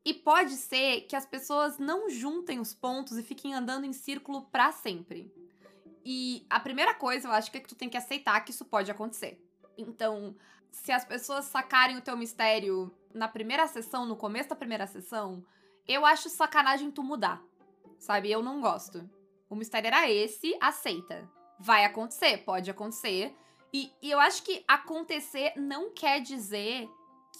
E 0.03 0.13
pode 0.13 0.53
ser 0.53 1.01
que 1.01 1.15
as 1.15 1.25
pessoas 1.25 1.79
não 1.79 2.09
juntem 2.09 2.59
os 2.59 2.73
pontos 2.75 3.17
e 3.17 3.23
fiquem 3.23 3.55
andando 3.55 3.85
em 3.85 3.93
círculo 3.93 4.43
para 4.43 4.71
sempre. 4.71 5.33
E 6.05 6.45
a 6.47 6.59
primeira 6.59 6.93
coisa, 6.93 7.27
eu 7.27 7.31
acho 7.31 7.49
que 7.49 7.57
é 7.57 7.61
que 7.61 7.67
tu 7.67 7.73
tem 7.73 7.89
que 7.89 7.97
aceitar 7.97 8.39
que 8.41 8.51
isso 8.51 8.65
pode 8.65 8.91
acontecer. 8.91 9.43
Então, 9.75 10.35
se 10.69 10.91
as 10.91 11.03
pessoas 11.03 11.45
sacarem 11.45 11.97
o 11.97 12.01
teu 12.01 12.15
mistério 12.15 12.93
na 13.11 13.27
primeira 13.27 13.65
sessão, 13.65 14.05
no 14.05 14.15
começo 14.15 14.49
da 14.49 14.55
primeira 14.55 14.85
sessão, 14.85 15.43
eu 15.87 16.05
acho 16.05 16.29
sacanagem 16.29 16.91
tu 16.91 17.01
mudar. 17.01 17.41
Sabe? 17.97 18.29
Eu 18.29 18.43
não 18.43 18.61
gosto. 18.61 19.09
O 19.49 19.55
mistério 19.55 19.87
era 19.87 20.07
esse, 20.07 20.55
aceita 20.61 21.27
vai 21.59 21.85
acontecer, 21.85 22.37
pode 22.39 22.69
acontecer. 22.69 23.35
E, 23.73 23.91
e, 24.01 24.09
eu 24.09 24.19
acho 24.19 24.43
que 24.43 24.63
acontecer 24.67 25.53
não 25.57 25.91
quer 25.91 26.21
dizer 26.21 26.89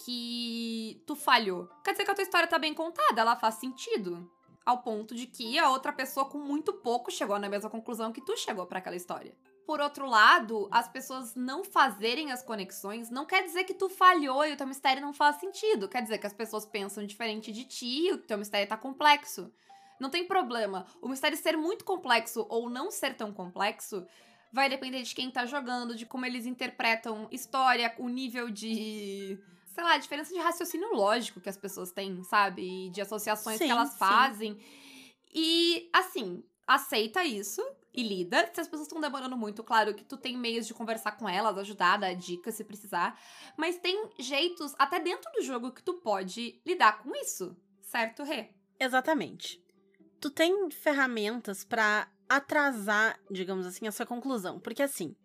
que 0.04 1.02
tu 1.06 1.16
falhou. 1.16 1.70
Quer 1.84 1.92
dizer 1.92 2.04
que 2.04 2.12
a 2.12 2.16
tua 2.16 2.24
história 2.24 2.48
tá 2.48 2.60
bem 2.60 2.74
contada, 2.74 3.22
ela 3.22 3.36
faz 3.36 3.56
sentido. 3.56 4.30
Ao 4.66 4.80
ponto 4.80 5.16
de 5.16 5.28
que 5.28 5.58
a 5.60 5.70
outra 5.70 5.94
pessoa 5.94 6.26
com 6.26 6.40
muito 6.40 6.74
pouco 6.74 7.12
chegou 7.12 7.40
na 7.40 7.48
mesma 7.48 7.70
conclusão 7.70 8.12
que 8.12 8.26
tu 8.26 8.36
chegou 8.36 8.66
para 8.66 8.80
aquela 8.80 8.96
história. 8.96 9.34
Por 9.66 9.80
outro 9.80 10.06
lado, 10.06 10.68
as 10.72 10.88
pessoas 10.88 11.34
não 11.36 11.64
fazerem 11.64 12.32
as 12.32 12.44
conexões 12.44 13.10
não 13.10 13.26
quer 13.26 13.44
dizer 13.44 13.64
que 13.64 13.74
tu 13.74 13.90
falhou 13.90 14.46
e 14.46 14.54
o 14.54 14.58
teu 14.58 14.68
mistério 14.68 15.02
não 15.02 15.14
faz 15.14 15.38
sentido. 15.38 15.90
Quer 15.90 16.04
dizer 16.04 16.20
que 16.20 16.28
as 16.28 16.34
pessoas 16.34 16.66
pensam 16.66 17.06
diferente 17.06 17.52
de 17.52 17.64
ti 17.66 18.08
e 18.08 18.14
o 18.14 18.18
teu 18.18 18.38
mistério 18.38 18.68
tá 18.68 18.78
complexo. 18.78 19.52
Não 20.00 20.10
tem 20.10 20.26
problema. 20.26 20.86
O 21.02 21.08
mistério 21.08 21.38
ser 21.38 21.58
muito 21.58 21.86
complexo 21.86 22.46
ou 22.50 22.70
não 22.70 22.92
ser 22.92 23.16
tão 23.16 23.32
complexo 23.32 24.06
vai 24.56 24.70
depender 24.70 25.02
de 25.02 25.14
quem 25.14 25.30
tá 25.30 25.46
jogando, 25.46 25.96
de 25.96 26.06
como 26.06 26.26
eles 26.26 26.46
interpretam 26.46 27.28
história, 27.30 27.94
o 27.98 28.08
nível 28.08 28.50
de. 28.50 29.38
sei 29.74 29.84
lá, 29.84 29.94
a 29.94 29.98
diferença 29.98 30.34
de 30.34 30.40
raciocínio 30.40 30.94
lógico 30.94 31.42
que 31.42 31.50
as 31.50 31.58
pessoas 31.58 31.92
têm, 31.92 32.24
sabe? 32.24 32.88
E 32.88 32.90
de 32.90 33.02
associações 33.02 33.58
sim, 33.58 33.66
que 33.66 33.72
elas 33.72 33.98
fazem. 33.98 34.54
Sim. 34.54 34.62
E, 35.34 35.90
assim, 35.92 36.42
aceita 36.66 37.26
isso 37.26 37.62
e 37.94 38.02
lida. 38.02 38.50
Se 38.54 38.62
as 38.62 38.68
pessoas 38.68 38.88
estão 38.88 39.02
demorando 39.02 39.36
muito, 39.36 39.62
claro 39.62 39.94
que 39.94 40.06
tu 40.06 40.16
tem 40.16 40.38
meios 40.38 40.66
de 40.66 40.74
conversar 40.74 41.12
com 41.14 41.28
elas, 41.28 41.58
ajudar, 41.58 41.98
dar 41.98 42.16
dicas 42.16 42.56
se 42.56 42.64
precisar. 42.64 43.20
Mas 43.58 43.78
tem 43.78 44.10
jeitos, 44.18 44.74
até 44.80 45.02
dentro 45.02 45.30
do 45.34 45.42
jogo, 45.42 45.74
que 45.74 45.84
tu 45.84 45.96
pode 45.96 46.62
lidar 46.66 47.04
com 47.04 47.14
isso, 47.14 47.58
certo, 47.82 48.24
Rê? 48.24 48.50
Exatamente 48.80 49.65
tu 50.20 50.30
tem 50.30 50.70
ferramentas 50.72 51.64
para 51.64 52.08
atrasar, 52.28 53.20
digamos 53.30 53.66
assim, 53.66 53.88
essa 53.88 54.06
conclusão. 54.06 54.60
Porque 54.60 54.84
assim, 54.84 55.16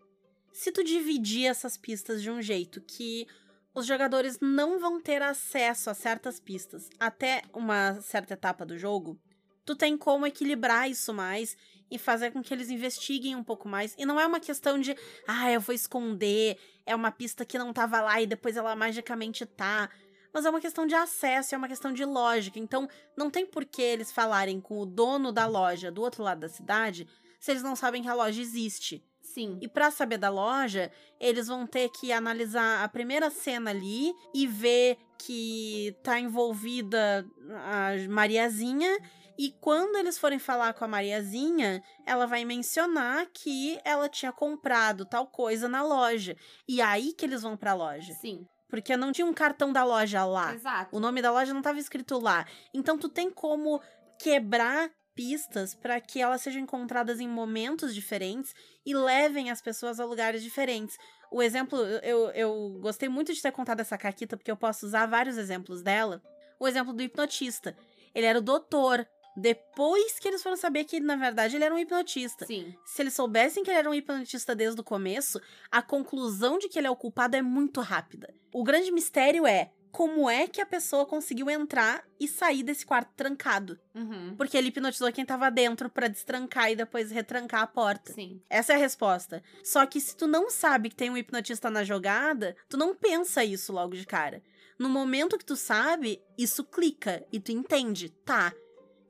se 0.52 0.72
tu 0.72 0.84
dividir 0.84 1.46
essas 1.46 1.76
pistas 1.76 2.22
de 2.22 2.30
um 2.30 2.42
jeito 2.42 2.80
que 2.80 3.26
os 3.74 3.86
jogadores 3.86 4.38
não 4.40 4.78
vão 4.78 5.00
ter 5.00 5.22
acesso 5.22 5.90
a 5.90 5.94
certas 5.94 6.40
pistas 6.40 6.88
até 6.98 7.42
uma 7.52 8.00
certa 8.02 8.34
etapa 8.34 8.66
do 8.66 8.76
jogo, 8.76 9.18
tu 9.64 9.76
tem 9.76 9.96
como 9.96 10.26
equilibrar 10.26 10.90
isso 10.90 11.14
mais 11.14 11.56
e 11.90 11.98
fazer 11.98 12.30
com 12.30 12.42
que 12.42 12.52
eles 12.52 12.70
investiguem 12.70 13.34
um 13.36 13.44
pouco 13.44 13.68
mais. 13.68 13.94
E 13.98 14.04
não 14.04 14.18
é 14.18 14.26
uma 14.26 14.40
questão 14.40 14.80
de, 14.80 14.96
ah, 15.26 15.50
eu 15.50 15.60
vou 15.60 15.74
esconder, 15.74 16.56
é 16.86 16.94
uma 16.94 17.10
pista 17.10 17.44
que 17.44 17.58
não 17.58 17.72
tava 17.72 18.00
lá 18.00 18.20
e 18.20 18.26
depois 18.26 18.56
ela 18.56 18.74
magicamente 18.76 19.44
tá. 19.44 19.88
Mas 20.32 20.44
é 20.44 20.50
uma 20.50 20.60
questão 20.60 20.86
de 20.86 20.94
acesso, 20.94 21.54
é 21.54 21.58
uma 21.58 21.68
questão 21.68 21.92
de 21.92 22.04
lógica. 22.04 22.58
Então, 22.58 22.88
não 23.16 23.30
tem 23.30 23.46
por 23.46 23.64
que 23.64 23.82
eles 23.82 24.12
falarem 24.12 24.60
com 24.60 24.78
o 24.78 24.86
dono 24.86 25.32
da 25.32 25.46
loja 25.46 25.90
do 25.90 26.02
outro 26.02 26.22
lado 26.22 26.40
da 26.40 26.48
cidade 26.48 27.06
se 27.40 27.50
eles 27.50 27.62
não 27.62 27.74
sabem 27.74 28.02
que 28.02 28.08
a 28.08 28.14
loja 28.14 28.40
existe. 28.40 29.02
Sim. 29.22 29.58
E 29.60 29.68
para 29.68 29.90
saber 29.90 30.18
da 30.18 30.28
loja, 30.28 30.90
eles 31.18 31.46
vão 31.46 31.66
ter 31.66 31.88
que 31.88 32.12
analisar 32.12 32.84
a 32.84 32.88
primeira 32.88 33.30
cena 33.30 33.70
ali 33.70 34.12
e 34.34 34.46
ver 34.46 34.98
que 35.18 35.96
tá 36.02 36.18
envolvida 36.18 37.24
a 37.64 38.08
Mariazinha. 38.08 38.98
E 39.38 39.52
quando 39.60 39.96
eles 39.96 40.18
forem 40.18 40.38
falar 40.38 40.74
com 40.74 40.84
a 40.84 40.88
Mariazinha, 40.88 41.82
ela 42.04 42.26
vai 42.26 42.44
mencionar 42.44 43.26
que 43.32 43.78
ela 43.84 44.08
tinha 44.08 44.32
comprado 44.32 45.06
tal 45.06 45.26
coisa 45.26 45.68
na 45.68 45.82
loja. 45.82 46.36
E 46.68 46.80
é 46.80 46.84
aí 46.84 47.12
que 47.14 47.24
eles 47.24 47.42
vão 47.42 47.56
pra 47.56 47.72
loja. 47.72 48.12
Sim. 48.14 48.44
Porque 48.70 48.96
não 48.96 49.12
tinha 49.12 49.26
um 49.26 49.34
cartão 49.34 49.72
da 49.72 49.84
loja 49.84 50.24
lá. 50.24 50.54
Exato. 50.54 50.96
O 50.96 51.00
nome 51.00 51.20
da 51.20 51.32
loja 51.32 51.52
não 51.52 51.60
estava 51.60 51.78
escrito 51.78 52.18
lá. 52.18 52.46
Então 52.72 52.96
tu 52.96 53.08
tem 53.08 53.30
como 53.30 53.82
quebrar 54.18 54.90
pistas 55.14 55.74
para 55.74 56.00
que 56.00 56.20
elas 56.20 56.40
sejam 56.40 56.62
encontradas 56.62 57.20
em 57.20 57.28
momentos 57.28 57.94
diferentes 57.94 58.54
e 58.86 58.94
levem 58.94 59.50
as 59.50 59.60
pessoas 59.60 60.00
a 60.00 60.04
lugares 60.04 60.42
diferentes. 60.42 60.96
O 61.30 61.42
exemplo, 61.42 61.78
eu, 61.78 62.30
eu 62.30 62.78
gostei 62.80 63.08
muito 63.08 63.32
de 63.32 63.42
ter 63.42 63.52
contado 63.52 63.80
essa 63.80 63.98
caquita, 63.98 64.36
porque 64.36 64.50
eu 64.50 64.56
posso 64.56 64.86
usar 64.86 65.06
vários 65.06 65.36
exemplos 65.36 65.82
dela. 65.82 66.22
O 66.58 66.66
exemplo 66.66 66.92
do 66.92 67.02
hipnotista. 67.02 67.76
Ele 68.14 68.26
era 68.26 68.38
o 68.38 68.42
doutor. 68.42 69.06
Depois 69.40 70.18
que 70.18 70.28
eles 70.28 70.42
foram 70.42 70.56
saber 70.56 70.84
que, 70.84 71.00
na 71.00 71.16
verdade, 71.16 71.56
ele 71.56 71.64
era 71.64 71.74
um 71.74 71.78
hipnotista. 71.78 72.46
Sim. 72.46 72.74
Se 72.84 73.00
eles 73.02 73.14
soubessem 73.14 73.64
que 73.64 73.70
ele 73.70 73.78
era 73.78 73.90
um 73.90 73.94
hipnotista 73.94 74.54
desde 74.54 74.80
o 74.80 74.84
começo, 74.84 75.40
a 75.70 75.80
conclusão 75.80 76.58
de 76.58 76.68
que 76.68 76.78
ele 76.78 76.86
é 76.86 76.90
o 76.90 76.96
culpado 76.96 77.36
é 77.36 77.42
muito 77.42 77.80
rápida. 77.80 78.34
O 78.52 78.62
grande 78.62 78.92
mistério 78.92 79.46
é 79.46 79.72
como 79.90 80.30
é 80.30 80.46
que 80.46 80.60
a 80.60 80.66
pessoa 80.66 81.06
conseguiu 81.06 81.50
entrar 81.50 82.04
e 82.18 82.28
sair 82.28 82.62
desse 82.62 82.86
quarto 82.86 83.10
trancado. 83.16 83.78
Uhum. 83.94 84.34
Porque 84.36 84.56
ele 84.56 84.68
hipnotizou 84.68 85.12
quem 85.12 85.24
tava 85.24 85.50
dentro 85.50 85.90
pra 85.90 86.08
destrancar 86.08 86.70
e 86.70 86.76
depois 86.76 87.10
retrancar 87.10 87.62
a 87.62 87.66
porta. 87.66 88.12
Sim. 88.12 88.40
Essa 88.48 88.74
é 88.74 88.76
a 88.76 88.78
resposta. 88.78 89.42
Só 89.64 89.84
que 89.86 90.00
se 90.00 90.16
tu 90.16 90.26
não 90.26 90.50
sabe 90.50 90.90
que 90.90 90.96
tem 90.96 91.10
um 91.10 91.16
hipnotista 91.16 91.70
na 91.70 91.82
jogada, 91.82 92.56
tu 92.68 92.76
não 92.76 92.94
pensa 92.94 93.44
isso 93.44 93.72
logo 93.72 93.96
de 93.96 94.06
cara. 94.06 94.42
No 94.78 94.88
momento 94.88 95.36
que 95.36 95.44
tu 95.44 95.56
sabe, 95.56 96.22
isso 96.38 96.64
clica 96.64 97.26
e 97.32 97.38
tu 97.38 97.52
entende. 97.52 98.10
Tá, 98.24 98.54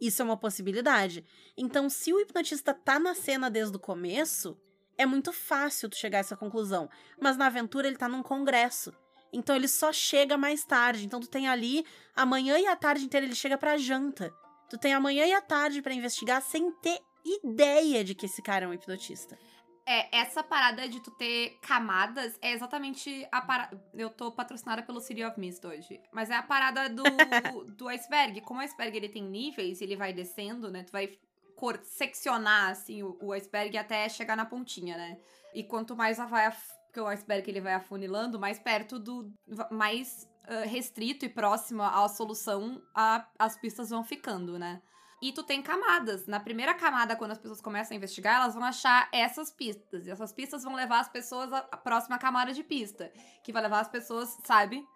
isso 0.01 0.23
é 0.23 0.25
uma 0.25 0.37
possibilidade. 0.37 1.25
Então, 1.57 1.91
se 1.91 2.13
o 2.13 2.21
hipnotista 2.21 2.73
tá 2.73 2.99
na 2.99 3.15
cena 3.15 3.51
desde 3.51 3.77
o 3.77 3.81
começo, 3.81 4.57
é 4.97 5.07
muito 5.07 5.33
fácil 5.33 5.89
tu 5.89 5.97
chegar 5.97 6.19
a 6.19 6.21
essa 6.21 6.37
conclusão. 6.37 6.89
Mas 7.21 7.37
na 7.37 7.47
aventura 7.47 7.87
ele 7.87 7.97
tá 7.97 8.09
num 8.09 8.23
congresso. 8.23 8.93
Então 9.33 9.55
ele 9.55 9.69
só 9.69 9.93
chega 9.93 10.37
mais 10.37 10.65
tarde. 10.65 11.07
Então 11.07 11.21
tu 11.21 11.29
tem 11.29 11.49
ali 11.49 11.85
a 12.15 12.27
manhã 12.27 12.59
e 12.59 12.67
a 12.67 12.77
tarde 12.77 13.05
inteira 13.05 13.27
ele 13.27 13.35
chega 13.35 13.57
pra 13.57 13.79
janta. 13.79 14.33
Tu 14.69 14.79
tem 14.79 14.93
a 14.93 15.01
manhã 15.01 15.27
e 15.27 15.33
a 15.33 15.41
tarde 15.41 15.83
pra 15.83 15.95
investigar 15.95 16.43
sem 16.43 16.71
ter 16.73 17.01
ideia 17.25 18.05
de 18.05 18.15
que 18.15 18.27
esse 18.27 18.43
cara 18.43 18.65
é 18.65 18.69
um 18.69 18.75
hipnotista. 18.75 19.39
É, 19.87 20.19
essa 20.19 20.43
parada 20.43 20.89
de 20.89 21.01
tu 21.01 21.11
ter 21.13 21.59
camadas 21.63 22.39
é 22.41 22.53
exatamente 22.53 23.27
a 23.33 23.41
parada. 23.41 23.83
Eu 23.95 24.11
tô 24.11 24.31
patrocinada 24.31 24.83
pelo 24.83 25.01
City 25.01 25.25
of 25.25 25.39
Mist 25.39 25.65
hoje. 25.67 26.01
Mas 26.13 26.31
é 26.31 26.37
a 26.37 26.43
parada 26.43 26.89
do, 26.89 27.03
do 27.77 27.89
iceberg. 27.89 28.41
Como 28.43 28.61
o 28.61 28.63
iceberg 28.63 28.97
ele 28.97 29.09
tem 29.09 29.23
níveis, 29.23 29.81
ele 29.81 29.97
vai 29.97 30.13
descendo, 30.13 30.71
né? 30.71 30.85
Tu 30.85 30.93
vai 30.93 31.19
cor 31.57 31.79
seccionar 31.83 32.71
assim 32.71 33.03
o, 33.03 33.19
o 33.21 33.33
iceberg 33.33 33.77
até 33.77 34.09
chegar 34.09 34.37
na 34.37 34.47
pontinha, 34.47 34.97
né? 34.97 35.19
E 35.55 35.65
quanto 35.65 35.97
mais 35.97 36.19
vai 36.19 36.47
af- 36.47 36.79
porque 36.87 37.01
o 37.01 37.07
iceberg 37.07 37.49
ele 37.49 37.61
vai 37.61 37.75
afunilando, 37.75 38.39
mais 38.39 38.59
perto 38.59 38.99
do 38.99 39.33
mais 39.71 40.29
uh, 40.49 40.69
restrito 40.69 41.25
e 41.25 41.29
próximo 41.29 41.83
à 41.83 42.09
solução 42.09 42.83
a, 42.95 43.25
as 43.39 43.57
pistas 43.57 43.91
vão 43.91 44.03
ficando, 44.03 44.59
né? 44.59 44.83
E 45.23 45.33
tu 45.33 45.43
tem 45.43 45.61
camadas. 45.61 46.27
Na 46.27 46.41
primeira 46.41 46.73
camada, 46.73 47.15
quando 47.15 47.33
as 47.33 47.39
pessoas 47.39 47.61
começam 47.61 47.95
a 47.95 47.99
investigar, 47.99 48.37
elas 48.37 48.55
vão 48.55 48.65
achar 48.65 49.09
essas 49.13 49.51
pistas. 49.51 50.07
E 50.07 50.11
essas 50.11 50.33
pistas 50.33 50.63
vão 50.63 50.75
levar 50.75 51.01
as 51.01 51.09
pessoas 51.09 51.53
à 51.53 51.63
próxima 51.63 52.19
camada 52.19 52.53
de 52.55 52.65
pista. 52.65 53.13
Que 53.45 53.53
vai 53.53 53.63
levar 53.63 53.81
as 53.81 53.89
pessoas, 53.89 54.39
sabe? 54.45 54.87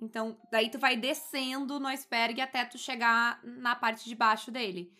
Então, 0.00 0.38
daí 0.52 0.70
tu 0.70 0.78
vai 0.78 0.96
descendo 0.96 1.80
no 1.80 1.88
iceberg 1.88 2.40
até 2.40 2.64
tu 2.64 2.78
chegar 2.78 3.40
na 3.42 3.74
parte 3.74 4.04
de 4.04 4.14
baixo 4.14 4.50
dele. 4.50 4.92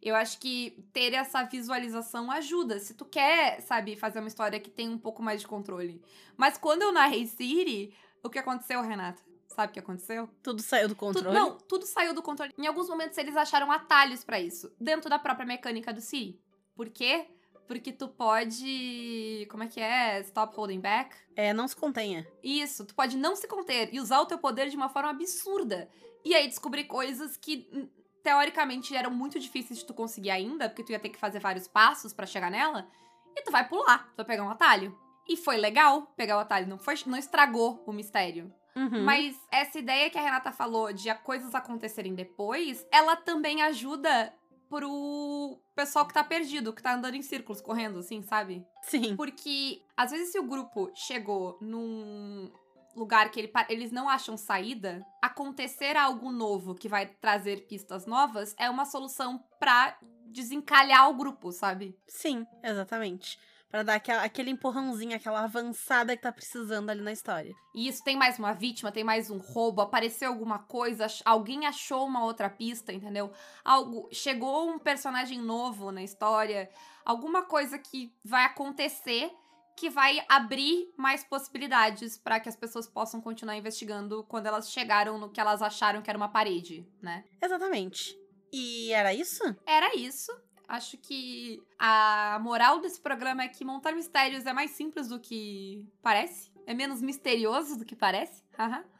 Eu 0.00 0.14
acho 0.14 0.38
que 0.38 0.86
ter 0.92 1.12
essa 1.12 1.42
visualização 1.44 2.30
ajuda. 2.30 2.78
Se 2.78 2.94
tu 2.94 3.04
quer, 3.04 3.60
sabe, 3.60 3.96
fazer 3.96 4.20
uma 4.20 4.28
história 4.28 4.60
que 4.60 4.70
tem 4.70 4.88
um 4.88 4.98
pouco 4.98 5.22
mais 5.22 5.40
de 5.40 5.46
controle. 5.46 6.02
Mas 6.36 6.56
quando 6.56 6.82
eu 6.82 6.92
narrei 6.92 7.26
City, 7.26 7.94
o 8.22 8.30
que 8.30 8.38
aconteceu, 8.38 8.80
Renata? 8.82 9.22
Sabe 9.54 9.70
o 9.70 9.72
que 9.74 9.78
aconteceu? 9.78 10.28
Tudo 10.42 10.60
saiu 10.60 10.88
do 10.88 10.94
Tudo, 10.96 11.14
controle. 11.14 11.38
não, 11.38 11.56
tudo 11.58 11.86
saiu 11.86 12.12
do 12.12 12.20
controle. 12.22 12.52
Em 12.58 12.66
alguns 12.66 12.88
momentos 12.88 13.16
eles 13.18 13.36
acharam 13.36 13.70
atalhos 13.70 14.24
pra 14.24 14.40
isso, 14.40 14.74
dentro 14.80 15.08
da 15.08 15.18
própria 15.18 15.46
mecânica 15.46 15.92
do 15.92 16.00
Siri. 16.00 16.40
Por 16.74 16.88
quê? 16.90 17.28
Porque 17.68 17.92
tu 17.92 18.08
pode. 18.08 19.46
Como 19.50 19.62
é 19.62 19.68
que 19.68 19.80
é? 19.80 20.20
Stop 20.22 20.56
holding 20.56 20.80
back? 20.80 21.16
É, 21.36 21.52
não 21.52 21.68
se 21.68 21.76
contenha. 21.76 22.26
Isso, 22.42 22.84
tu 22.84 22.94
pode 22.94 23.16
não 23.16 23.36
se 23.36 23.46
conter 23.46 23.94
e 23.94 24.00
usar 24.00 24.20
o 24.20 24.26
teu 24.26 24.38
poder 24.38 24.68
de 24.68 24.76
uma 24.76 24.88
forma 24.88 25.10
absurda. 25.10 25.88
E 26.24 26.34
aí 26.34 26.48
descobrir 26.48 26.84
coisas 26.84 27.36
que 27.36 27.68
hum, 27.72 27.88
teoricamente 28.22 28.94
eram 28.96 29.10
muito 29.10 29.38
difíceis 29.38 29.78
de 29.78 29.84
tu 29.86 29.94
conseguir 29.94 30.30
ainda, 30.30 30.68
porque 30.68 30.82
tu 30.82 30.92
ia 30.92 30.98
ter 30.98 31.10
que 31.10 31.18
fazer 31.18 31.38
vários 31.38 31.68
passos 31.68 32.12
pra 32.12 32.26
chegar 32.26 32.50
nela. 32.50 32.88
E 33.36 33.42
tu 33.42 33.52
vai 33.52 33.66
pular, 33.68 34.08
tu 34.10 34.16
vai 34.16 34.26
pegar 34.26 34.42
um 34.42 34.50
atalho. 34.50 34.98
E 35.28 35.36
foi 35.36 35.56
legal 35.56 36.12
pegar 36.16 36.36
o 36.36 36.40
atalho, 36.40 36.66
não, 36.66 36.78
foi, 36.78 36.94
não 37.06 37.16
estragou 37.16 37.82
o 37.86 37.92
mistério. 37.92 38.52
Uhum. 38.76 39.04
Mas 39.04 39.38
essa 39.50 39.78
ideia 39.78 40.10
que 40.10 40.18
a 40.18 40.22
Renata 40.22 40.50
falou 40.50 40.92
de 40.92 41.12
coisas 41.16 41.54
acontecerem 41.54 42.14
depois, 42.14 42.86
ela 42.90 43.16
também 43.16 43.62
ajuda 43.62 44.32
pro 44.68 45.60
pessoal 45.74 46.06
que 46.06 46.14
tá 46.14 46.24
perdido, 46.24 46.72
que 46.72 46.82
tá 46.82 46.94
andando 46.94 47.14
em 47.14 47.22
círculos, 47.22 47.60
correndo, 47.60 48.00
assim, 48.00 48.22
sabe? 48.22 48.66
Sim. 48.82 49.14
Porque, 49.16 49.82
às 49.96 50.10
vezes, 50.10 50.32
se 50.32 50.38
o 50.38 50.46
grupo 50.46 50.90
chegou 50.94 51.56
num 51.60 52.50
lugar 52.96 53.30
que 53.30 53.40
ele 53.40 53.52
eles 53.68 53.90
não 53.90 54.08
acham 54.08 54.36
saída, 54.36 55.04
acontecer 55.20 55.96
algo 55.96 56.30
novo 56.30 56.74
que 56.74 56.88
vai 56.88 57.06
trazer 57.06 57.66
pistas 57.66 58.06
novas 58.06 58.54
é 58.58 58.70
uma 58.70 58.84
solução 58.84 59.42
pra 59.58 59.96
desencalhar 60.26 61.08
o 61.10 61.14
grupo, 61.14 61.52
sabe? 61.52 61.96
Sim, 62.06 62.46
exatamente. 62.62 63.38
Pra 63.74 63.82
dar 63.82 63.96
aquela, 63.96 64.22
aquele 64.22 64.52
empurrãozinho, 64.52 65.16
aquela 65.16 65.42
avançada 65.42 66.16
que 66.16 66.22
tá 66.22 66.30
precisando 66.30 66.90
ali 66.90 67.00
na 67.00 67.10
história. 67.10 67.52
E 67.74 67.88
isso 67.88 68.04
tem 68.04 68.14
mais 68.14 68.38
uma 68.38 68.52
vítima, 68.52 68.92
tem 68.92 69.02
mais 69.02 69.30
um 69.30 69.38
roubo, 69.38 69.82
apareceu 69.82 70.28
alguma 70.28 70.60
coisa, 70.60 71.08
alguém 71.24 71.66
achou 71.66 72.06
uma 72.06 72.24
outra 72.24 72.48
pista, 72.48 72.92
entendeu? 72.92 73.32
Algo, 73.64 74.08
chegou 74.12 74.70
um 74.70 74.78
personagem 74.78 75.40
novo 75.40 75.90
na 75.90 76.04
história, 76.04 76.70
alguma 77.04 77.42
coisa 77.42 77.76
que 77.76 78.14
vai 78.24 78.44
acontecer 78.44 79.32
que 79.76 79.90
vai 79.90 80.24
abrir 80.28 80.94
mais 80.96 81.24
possibilidades 81.24 82.16
pra 82.16 82.38
que 82.38 82.48
as 82.48 82.54
pessoas 82.54 82.86
possam 82.86 83.20
continuar 83.20 83.56
investigando 83.56 84.22
quando 84.28 84.46
elas 84.46 84.70
chegaram 84.70 85.18
no 85.18 85.28
que 85.28 85.40
elas 85.40 85.60
acharam 85.60 86.00
que 86.00 86.08
era 86.08 86.16
uma 86.16 86.28
parede, 86.28 86.86
né? 87.02 87.24
Exatamente. 87.42 88.16
E 88.52 88.92
era 88.92 89.12
isso? 89.12 89.42
Era 89.66 89.96
isso. 89.96 90.30
Acho 90.66 90.96
que 90.96 91.62
a 91.78 92.38
moral 92.42 92.80
desse 92.80 93.00
programa 93.00 93.42
é 93.42 93.48
que 93.48 93.64
montar 93.64 93.92
mistérios 93.92 94.46
é 94.46 94.52
mais 94.52 94.70
simples 94.70 95.08
do 95.08 95.20
que 95.20 95.86
parece. 96.02 96.50
É 96.66 96.72
menos 96.72 97.02
misterioso 97.02 97.78
do 97.78 97.84
que 97.84 97.94
parece. 97.94 98.42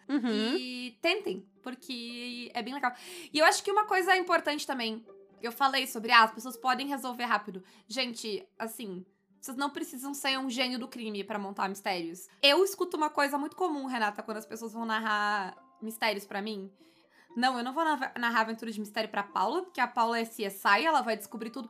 Uhum. 0.08 0.56
E 0.56 0.98
tentem, 1.00 1.46
porque 1.62 2.50
é 2.52 2.62
bem 2.62 2.74
legal. 2.74 2.92
E 3.32 3.38
eu 3.38 3.46
acho 3.46 3.62
que 3.62 3.72
uma 3.72 3.86
coisa 3.86 4.14
importante 4.16 4.66
também, 4.66 5.04
eu 5.42 5.50
falei 5.50 5.86
sobre, 5.86 6.12
ah, 6.12 6.24
as 6.24 6.32
pessoas 6.32 6.56
podem 6.56 6.86
resolver 6.86 7.24
rápido. 7.24 7.64
Gente, 7.88 8.46
assim, 8.58 9.04
vocês 9.40 9.56
não 9.56 9.70
precisam 9.70 10.14
ser 10.14 10.38
um 10.38 10.48
gênio 10.48 10.78
do 10.78 10.88
crime 10.88 11.24
pra 11.24 11.38
montar 11.38 11.68
mistérios. 11.68 12.28
Eu 12.42 12.64
escuto 12.64 12.96
uma 12.96 13.10
coisa 13.10 13.38
muito 13.38 13.56
comum, 13.56 13.86
Renata, 13.86 14.22
quando 14.22 14.38
as 14.38 14.46
pessoas 14.46 14.72
vão 14.72 14.84
narrar 14.84 15.56
mistérios 15.82 16.26
pra 16.26 16.40
mim. 16.40 16.70
Não, 17.36 17.56
eu 17.58 17.64
não 17.64 17.72
vou 17.72 17.84
narra- 17.84 18.12
narrar 18.18 18.40
aventura 18.42 18.70
de 18.70 18.78
mistério 18.80 19.10
pra 19.10 19.22
Paula, 19.22 19.62
porque 19.62 19.80
a 19.80 19.86
Paula 19.88 20.18
é 20.18 20.24
CSI, 20.24 20.84
ela 20.84 21.00
vai 21.02 21.16
descobrir 21.16 21.50
tudo. 21.50 21.68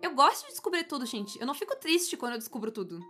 Eu 0.00 0.14
gosto 0.14 0.42
de 0.46 0.50
descobrir 0.52 0.84
tudo, 0.84 1.04
gente. 1.06 1.38
Eu 1.38 1.46
não 1.46 1.54
fico 1.54 1.76
triste 1.76 2.16
quando 2.16 2.32
eu 2.32 2.38
descubro 2.38 2.70
tudo. 2.70 3.00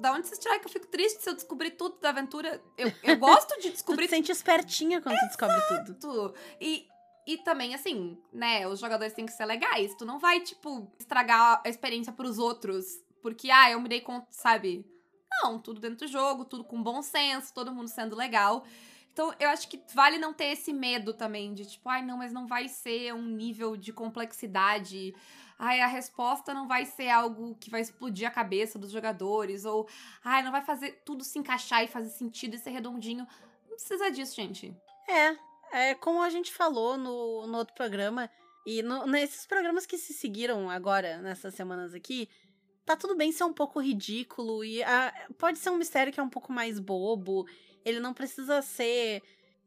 Da 0.00 0.12
onde 0.12 0.26
vocês 0.26 0.38
tiraram 0.38 0.60
que 0.60 0.66
eu 0.66 0.72
fico 0.72 0.86
triste 0.86 1.22
se 1.22 1.28
eu 1.28 1.34
descobrir 1.34 1.72
tudo 1.72 1.98
da 2.00 2.08
aventura? 2.08 2.62
Eu, 2.78 2.90
eu 3.02 3.16
gosto 3.18 3.54
de 3.60 3.68
Tu 3.70 3.72
descobrir 3.72 4.06
te 4.06 4.10
sente 4.10 4.32
espertinha 4.32 5.00
quando 5.02 5.18
tu 5.18 5.26
descobre 5.26 5.60
tudo. 5.68 5.94
tudo. 6.00 6.34
E 6.60 6.86
E 7.26 7.36
também, 7.38 7.74
assim, 7.74 8.18
né, 8.32 8.66
os 8.66 8.80
jogadores 8.80 9.12
têm 9.12 9.26
que 9.26 9.32
ser 9.32 9.44
legais. 9.44 9.94
Tu 9.96 10.04
não 10.04 10.18
vai, 10.18 10.40
tipo, 10.40 10.90
estragar 10.98 11.60
a 11.64 11.68
experiência 11.68 12.12
pros 12.12 12.38
outros. 12.38 12.86
Porque, 13.20 13.50
ah, 13.50 13.70
eu 13.70 13.80
me 13.80 13.88
dei 13.88 14.00
conta, 14.00 14.26
sabe? 14.30 14.84
Não, 15.42 15.58
tudo 15.60 15.80
dentro 15.80 15.98
do 16.06 16.10
jogo, 16.10 16.44
tudo 16.44 16.64
com 16.64 16.82
bom 16.82 17.00
senso, 17.02 17.54
todo 17.54 17.72
mundo 17.72 17.88
sendo 17.88 18.16
legal. 18.16 18.64
Então, 19.12 19.34
eu 19.38 19.50
acho 19.50 19.68
que 19.68 19.80
vale 19.94 20.18
não 20.18 20.32
ter 20.32 20.46
esse 20.46 20.72
medo 20.72 21.12
também 21.12 21.52
de, 21.52 21.66
tipo, 21.66 21.88
ai, 21.88 22.02
não, 22.02 22.16
mas 22.16 22.32
não 22.32 22.46
vai 22.46 22.68
ser 22.68 23.12
um 23.12 23.22
nível 23.22 23.76
de 23.76 23.92
complexidade. 23.92 25.14
Ai, 25.58 25.80
a 25.80 25.86
resposta 25.86 26.54
não 26.54 26.66
vai 26.66 26.86
ser 26.86 27.10
algo 27.10 27.54
que 27.56 27.70
vai 27.70 27.82
explodir 27.82 28.26
a 28.26 28.30
cabeça 28.30 28.78
dos 28.78 28.90
jogadores. 28.90 29.64
Ou, 29.64 29.86
ai, 30.24 30.42
não 30.42 30.50
vai 30.50 30.62
fazer 30.62 31.02
tudo 31.04 31.24
se 31.24 31.38
encaixar 31.38 31.84
e 31.84 31.88
fazer 31.88 32.08
sentido 32.08 32.54
e 32.54 32.58
ser 32.58 32.70
redondinho. 32.70 33.26
Não 33.68 33.76
precisa 33.76 34.10
disso, 34.10 34.34
gente. 34.34 34.74
É, 35.06 35.36
é 35.90 35.94
como 35.94 36.22
a 36.22 36.30
gente 36.30 36.52
falou 36.52 36.96
no, 36.96 37.46
no 37.46 37.58
outro 37.58 37.74
programa, 37.74 38.30
e 38.64 38.82
no, 38.82 39.06
nesses 39.06 39.46
programas 39.46 39.86
que 39.86 39.98
se 39.98 40.14
seguiram 40.14 40.70
agora, 40.70 41.18
nessas 41.18 41.54
semanas 41.54 41.94
aqui, 41.94 42.28
tá 42.84 42.96
tudo 42.96 43.16
bem 43.16 43.32
ser 43.32 43.44
um 43.44 43.52
pouco 43.52 43.80
ridículo 43.80 44.64
e 44.64 44.82
a, 44.82 45.12
pode 45.38 45.58
ser 45.58 45.70
um 45.70 45.76
mistério 45.76 46.12
que 46.12 46.20
é 46.20 46.22
um 46.22 46.28
pouco 46.28 46.52
mais 46.52 46.78
bobo. 46.78 47.46
Ele 47.84 48.00
não 48.00 48.14
precisa 48.14 48.62
ser. 48.62 49.22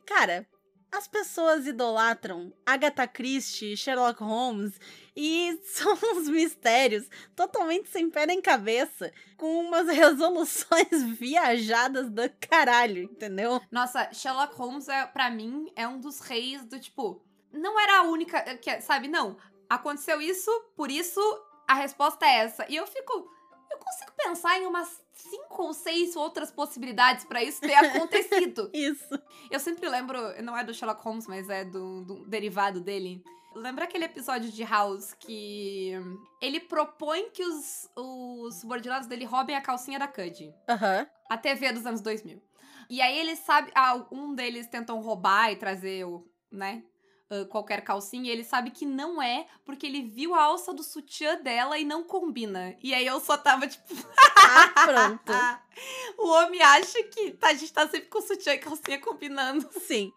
Cara, 0.06 0.48
as 0.92 1.08
pessoas 1.08 1.68
idolatram 1.68 2.54
Agatha 2.66 3.06
Christie, 3.06 3.76
Sherlock 3.76 4.24
Holmes 4.24 4.80
e 5.16 5.60
são 5.66 5.94
uns 5.94 6.30
mistérios 6.30 7.10
totalmente 7.36 7.90
sem 7.90 8.10
pé 8.10 8.26
nem 8.26 8.42
cabeça, 8.42 9.12
com 9.38 9.60
umas 9.60 9.88
resoluções 9.92 11.04
viajadas 11.18 12.10
do 12.10 12.22
caralho, 12.40 13.04
entendeu? 13.04 13.62
Nossa, 13.70 14.12
Sherlock 14.14 14.56
Holmes, 14.56 14.88
é, 14.88 15.06
para 15.06 15.30
mim, 15.30 15.70
é 15.76 15.88
um 15.88 16.00
dos 16.00 16.22
reis 16.22 16.64
do 16.66 16.80
tipo. 16.80 17.22
Não 17.52 17.80
era 17.80 18.00
a 18.00 18.04
única. 18.04 18.42
Que, 18.58 18.80
sabe, 18.82 19.08
não. 19.08 19.38
Aconteceu 19.70 20.22
isso, 20.22 20.52
por 20.76 20.90
isso 20.90 21.20
a 21.68 21.74
resposta 21.74 22.26
é 22.26 22.38
essa. 22.38 22.66
E 22.70 22.76
eu 22.76 22.88
fico. 22.88 23.30
Eu 23.70 23.78
consigo 23.80 24.12
pensar 24.16 24.60
em 24.60 24.66
umas 24.66 25.05
cinco 25.16 25.64
ou 25.64 25.74
seis 25.74 26.16
outras 26.16 26.52
possibilidades 26.52 27.26
para 27.26 27.44
isso 27.44 27.62
ter 27.62 27.74
acontecido. 27.74 28.70
isso. 28.74 29.20
Eu 29.50 29.60
sempre 29.60 29.88
lembro, 29.90 30.20
não 30.44 30.58
é 30.58 30.64
do 30.64 30.74
Sherlock 30.74 31.02
Holmes, 31.02 31.28
mas 31.28 31.50
é 31.50 31.64
do, 31.66 32.02
do 32.04 32.26
derivado 32.26 32.80
dele. 32.82 33.24
Lembra 33.56 33.86
aquele 33.86 34.04
episódio 34.04 34.52
de 34.52 34.64
House 34.64 35.14
que 35.14 35.94
ele 36.42 36.60
propõe 36.60 37.30
que 37.30 37.44
os, 37.44 37.90
os 37.96 38.56
subordinados 38.56 39.08
dele 39.08 39.24
roubem 39.24 39.56
a 39.56 39.62
calcinha 39.62 39.98
da 39.98 40.08
Cud? 40.08 40.54
Aham. 40.68 41.00
Uhum. 41.00 41.08
A 41.30 41.38
TV 41.38 41.72
dos 41.72 41.86
anos 41.86 42.02
2000. 42.02 42.42
E 42.90 43.02
aí 43.02 43.18
ele 43.18 43.36
sabe. 43.36 43.72
Ah, 43.74 44.06
um 44.12 44.36
deles 44.36 44.68
tentam 44.68 45.00
roubar 45.02 45.52
e 45.52 45.56
trazer 45.56 46.06
o. 46.06 46.28
né? 46.52 46.84
Uh, 47.30 47.46
qualquer 47.48 47.82
calcinha, 47.82 48.30
e 48.30 48.34
ele 48.34 48.44
sabe 48.44 48.72
que 48.72 48.86
não 48.86 49.22
é, 49.22 49.48
porque 49.64 49.86
ele 49.86 50.04
viu 50.04 50.34
a 50.34 50.44
alça 50.44 50.74
do 50.74 50.84
sutiã 50.84 51.36
dela 51.42 51.78
e 51.78 51.86
não 51.86 52.04
combina. 52.04 52.76
E 52.82 52.94
aí 52.94 53.06
eu 53.06 53.20
só 53.20 53.38
tava 53.38 53.68
tipo. 53.68 53.94
ah, 54.38 54.86
pronto. 54.86 55.32
o 56.18 56.28
homem 56.28 56.62
acha 56.62 57.04
que 57.04 57.32
tá, 57.32 57.50
a 57.50 57.54
gente 57.54 57.74
tá 57.74 57.88
sempre 57.88 58.08
com 58.08 58.22
sutiã 58.22 58.54
e 58.54 58.58
calcinha 58.58 59.00
combinando. 59.00 59.68
Sim. 59.80 60.12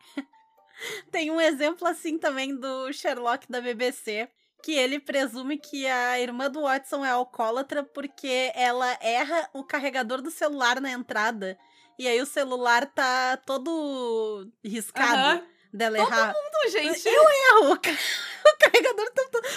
Tem 1.10 1.30
um 1.30 1.40
exemplo 1.40 1.86
assim 1.88 2.18
também 2.18 2.54
do 2.54 2.92
Sherlock 2.92 3.50
da 3.50 3.60
BBC, 3.60 4.28
que 4.62 4.72
ele 4.72 5.00
presume 5.00 5.58
que 5.58 5.86
a 5.86 6.20
irmã 6.20 6.48
do 6.48 6.62
Watson 6.62 7.04
é 7.04 7.10
alcoólatra 7.10 7.82
porque 7.82 8.52
ela 8.54 8.96
erra 9.00 9.50
o 9.52 9.64
carregador 9.64 10.22
do 10.22 10.30
celular 10.30 10.80
na 10.80 10.90
entrada. 10.90 11.58
E 11.98 12.06
aí 12.06 12.20
o 12.20 12.26
celular 12.26 12.86
tá 12.86 13.36
todo 13.38 14.48
riscado. 14.62 15.40
Uhum 15.40 15.57
dela 15.72 15.98
Todo 15.98 16.08
errar. 16.08 16.26
mundo, 16.34 16.72
gente. 16.72 17.08
Eu 17.08 17.22
erro. 17.22 17.72
O 17.72 18.58
carregador, 18.58 19.12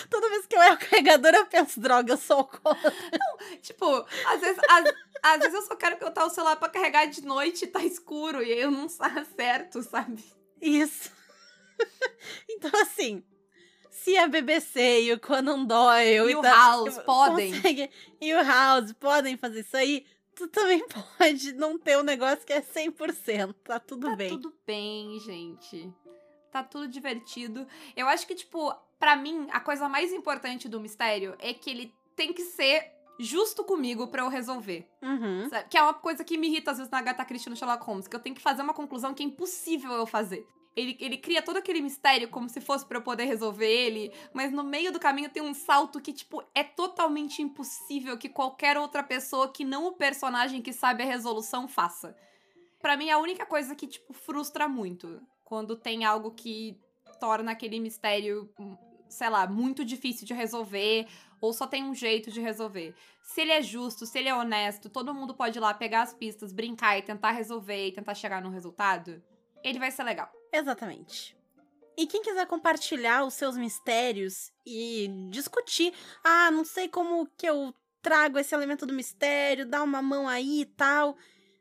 toda 0.10 0.30
vez 0.30 0.46
que 0.46 0.56
eu 0.56 0.62
erro 0.62 0.76
o 0.76 0.80
carregador, 0.80 1.34
eu 1.34 1.46
penso, 1.46 1.80
droga, 1.80 2.14
eu 2.14 2.18
sou. 2.18 2.50
Não, 2.64 3.58
tipo, 3.60 3.86
às 4.26 4.42
vezes, 4.42 4.60
às, 4.70 4.94
às 5.24 5.40
vezes 5.40 5.54
eu 5.54 5.62
só 5.62 5.76
quero 5.76 5.98
que 5.98 6.04
eu 6.04 6.12
tá 6.12 6.26
o 6.26 6.30
celular 6.30 6.56
pra 6.58 6.70
carregar 6.70 7.06
de 7.06 7.24
noite 7.24 7.66
e 7.66 7.68
tá 7.68 7.84
escuro, 7.84 8.44
e 8.44 8.52
aí 8.52 8.62
eu 8.62 8.72
não 8.72 8.88
acerto, 9.00 9.82
sabe? 9.84 10.24
Isso. 10.62 11.12
Então, 12.48 12.70
assim, 12.80 13.24
se 13.90 14.16
a 14.16 14.28
BBC 14.28 15.02
e 15.02 15.14
o 15.14 15.20
Conan 15.20 15.66
Doyle 15.66 16.28
e, 16.28 16.32
e 16.32 16.36
o 16.36 16.42
House 16.44 17.00
podem. 17.00 17.52
e 18.22 18.34
o 18.36 18.44
House 18.44 18.94
podem 18.94 19.36
fazer 19.36 19.62
isso 19.62 19.76
aí, 19.76 20.06
tu 20.42 20.48
também 20.48 20.84
pode 21.18 21.54
não 21.54 21.78
ter 21.78 21.98
um 21.98 22.04
negócio 22.04 22.46
que 22.46 22.54
é 22.54 22.62
100%. 22.62 23.54
Tá 23.64 23.80
tudo 23.80 24.10
tá 24.10 24.16
bem. 24.16 24.30
Tá 24.30 24.36
tudo 24.36 24.54
bem, 24.66 25.20
gente. 25.20 25.94
Tá 26.52 26.64
tudo 26.64 26.88
divertido. 26.88 27.68
Eu 27.96 28.08
acho 28.08 28.26
que, 28.26 28.36
tipo, 28.36 28.74
para 29.00 29.16
mim, 29.16 29.48
a 29.52 29.60
coisa 29.60 29.88
mais 29.88 30.12
importante 30.12 30.68
do 30.68 30.80
mistério 30.80 31.36
é 31.40 31.54
que 31.54 31.70
ele 31.70 31.94
tem 32.16 32.34
que 32.34 32.44
ser 32.44 32.92
justo 33.20 33.64
comigo 33.64 34.08
para 34.08 34.24
eu 34.24 34.30
resolver. 34.30 34.88
Uhum. 35.02 35.50
Que 35.70 35.78
é 35.78 35.84
uma 35.84 35.94
coisa 35.94 36.24
que 36.24 36.38
me 36.38 36.48
irrita 36.48 36.72
às 36.72 36.78
vezes 36.78 36.92
na 36.92 36.98
Agatha 36.98 37.24
Christie 37.24 37.50
no 37.50 37.56
Sherlock 37.56 37.84
Holmes, 37.86 38.08
que 38.08 38.16
eu 38.16 38.20
tenho 38.20 38.36
que 38.36 38.42
fazer 38.42 38.62
uma 38.62 38.74
conclusão 38.74 39.14
que 39.14 39.24
é 39.24 39.26
impossível 39.26 39.92
eu 39.94 40.06
fazer. 40.06 40.46
Ele, 40.76 40.96
ele 41.00 41.18
cria 41.18 41.42
todo 41.42 41.58
aquele 41.58 41.82
mistério 41.82 42.30
como 42.30 42.48
se 42.48 42.62
fosse 42.62 42.86
para 42.86 42.98
eu 42.98 43.02
poder 43.02 43.26
resolver 43.26 43.70
ele, 43.70 44.12
mas 44.34 44.52
no 44.54 44.64
meio 44.64 44.92
do 44.92 45.00
caminho 45.00 45.30
tem 45.30 45.44
um 45.44 45.54
salto 45.54 46.00
que, 46.00 46.14
tipo, 46.14 46.42
é 46.56 46.64
totalmente 46.64 47.42
impossível 47.42 48.18
que 48.18 48.30
qualquer 48.30 48.78
outra 48.78 49.04
pessoa 49.04 49.52
que 49.52 49.66
não 49.66 49.88
o 49.88 49.94
personagem 49.94 50.62
que 50.62 50.72
sabe 50.72 51.04
a 51.04 51.06
resolução 51.06 51.68
faça. 51.68 52.16
Para 52.80 52.96
mim, 52.96 53.10
é 53.10 53.12
a 53.12 53.18
única 53.18 53.46
coisa 53.46 53.76
que, 53.76 53.86
tipo, 53.86 54.14
frustra 54.14 54.68
muito. 54.68 55.22
Quando 55.44 55.76
tem 55.76 56.06
algo 56.06 56.32
que 56.32 56.80
torna 57.20 57.52
aquele 57.52 57.80
mistério, 57.80 58.50
sei 59.10 59.30
lá, 59.30 59.46
muito 59.46 59.84
difícil 59.84 60.26
de 60.26 60.34
resolver, 60.34 61.06
ou 61.42 61.52
só 61.52 61.68
tem 61.68 61.84
um 61.84 61.94
jeito 61.94 62.32
de 62.32 62.40
resolver. 62.40 62.96
Se 63.22 63.42
ele 63.42 63.52
é 63.52 63.62
justo, 63.62 64.06
se 64.06 64.18
ele 64.18 64.30
é 64.30 64.36
honesto, 64.36 64.90
todo 64.90 65.14
mundo 65.14 65.34
pode 65.34 65.60
ir 65.60 65.62
lá 65.62 65.74
pegar 65.74 66.04
as 66.04 66.14
pistas, 66.14 66.54
brincar 66.54 66.98
e 66.98 67.02
tentar 67.02 67.32
resolver 67.32 67.88
e 67.88 67.92
tentar 67.92 68.16
chegar 68.16 68.42
no 68.42 68.50
resultado, 68.50 69.22
ele 69.64 69.78
vai 69.78 69.92
ser 69.92 70.04
legal. 70.04 70.41
Exatamente. 70.52 71.36
E 71.98 72.08
quem 72.08 72.22
quiser 72.22 72.48
compartilhar 72.48 73.26
os 73.26 73.34
seus 73.34 73.56
mistérios 73.56 74.52
e 74.66 75.08
discutir, 75.30 75.94
ah, 76.24 76.50
não 76.52 76.66
sei 76.66 76.88
como 76.88 77.28
que 77.38 77.48
eu 77.48 77.74
trago 78.02 78.40
esse 78.40 78.56
elemento 78.56 78.86
do 78.86 78.94
mistério, 78.94 79.66
dá 79.66 79.84
uma 79.84 80.02
mão 80.02 80.28
aí 80.28 80.62
e 80.62 80.66
tal, 80.66 81.16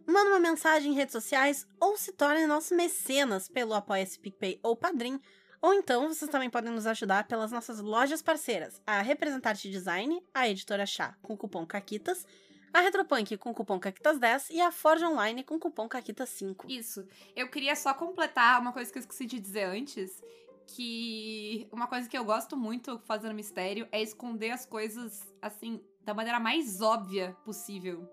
manda 0.07 0.30
uma 0.30 0.41
mensagem 0.41 0.93
em 0.93 0.95
redes 0.95 1.12
sociais 1.12 1.66
ou 1.78 1.97
se 1.97 2.12
torne 2.12 2.47
nossos 2.47 2.70
mecenas 2.70 3.49
pelo 3.49 3.74
Apoia-se 3.74 4.18
PicPay 4.18 4.59
ou 4.62 4.76
Padrim. 4.76 5.20
Ou 5.61 5.74
então, 5.74 6.09
vocês 6.09 6.30
também 6.30 6.49
podem 6.49 6.72
nos 6.72 6.86
ajudar 6.86 7.28
pelas 7.28 7.53
nossas 7.53 7.80
lojas 7.80 8.22
parceiras, 8.22 8.80
a 8.86 9.03
Representarte 9.03 9.70
Design, 9.70 10.22
a 10.32 10.49
Editora 10.49 10.86
Chá, 10.86 11.14
com 11.20 11.36
cupom 11.36 11.66
CAQUITAS, 11.66 12.24
a 12.73 12.81
Retropunk 12.81 13.37
com 13.37 13.53
cupom 13.53 13.79
CAQUITAS10 13.81 14.51
e 14.51 14.61
a 14.61 14.71
Forge 14.71 15.05
Online 15.05 15.43
com 15.43 15.59
cupom 15.59 15.89
CAQUITAS5. 15.89 16.64
Isso. 16.68 17.07
Eu 17.35 17.49
queria 17.49 17.75
só 17.75 17.93
completar 17.93 18.61
uma 18.61 18.73
coisa 18.73 18.91
que 18.91 18.99
eu 18.99 19.01
esqueci 19.01 19.27
de 19.27 19.41
dizer 19.41 19.64
antes, 19.64 20.23
que 20.66 21.68
uma 21.73 21.87
coisa 21.87 22.09
que 22.09 22.16
eu 22.16 22.25
gosto 22.25 22.57
muito 22.57 22.99
fazendo 23.01 23.35
mistério 23.35 23.89
é 23.91 24.01
esconder 24.01 24.51
as 24.51 24.64
coisas, 24.64 25.21
assim, 25.43 25.81
da 26.03 26.14
maneira 26.14 26.39
mais 26.39 26.81
óbvia 26.81 27.37
possível. 27.45 28.09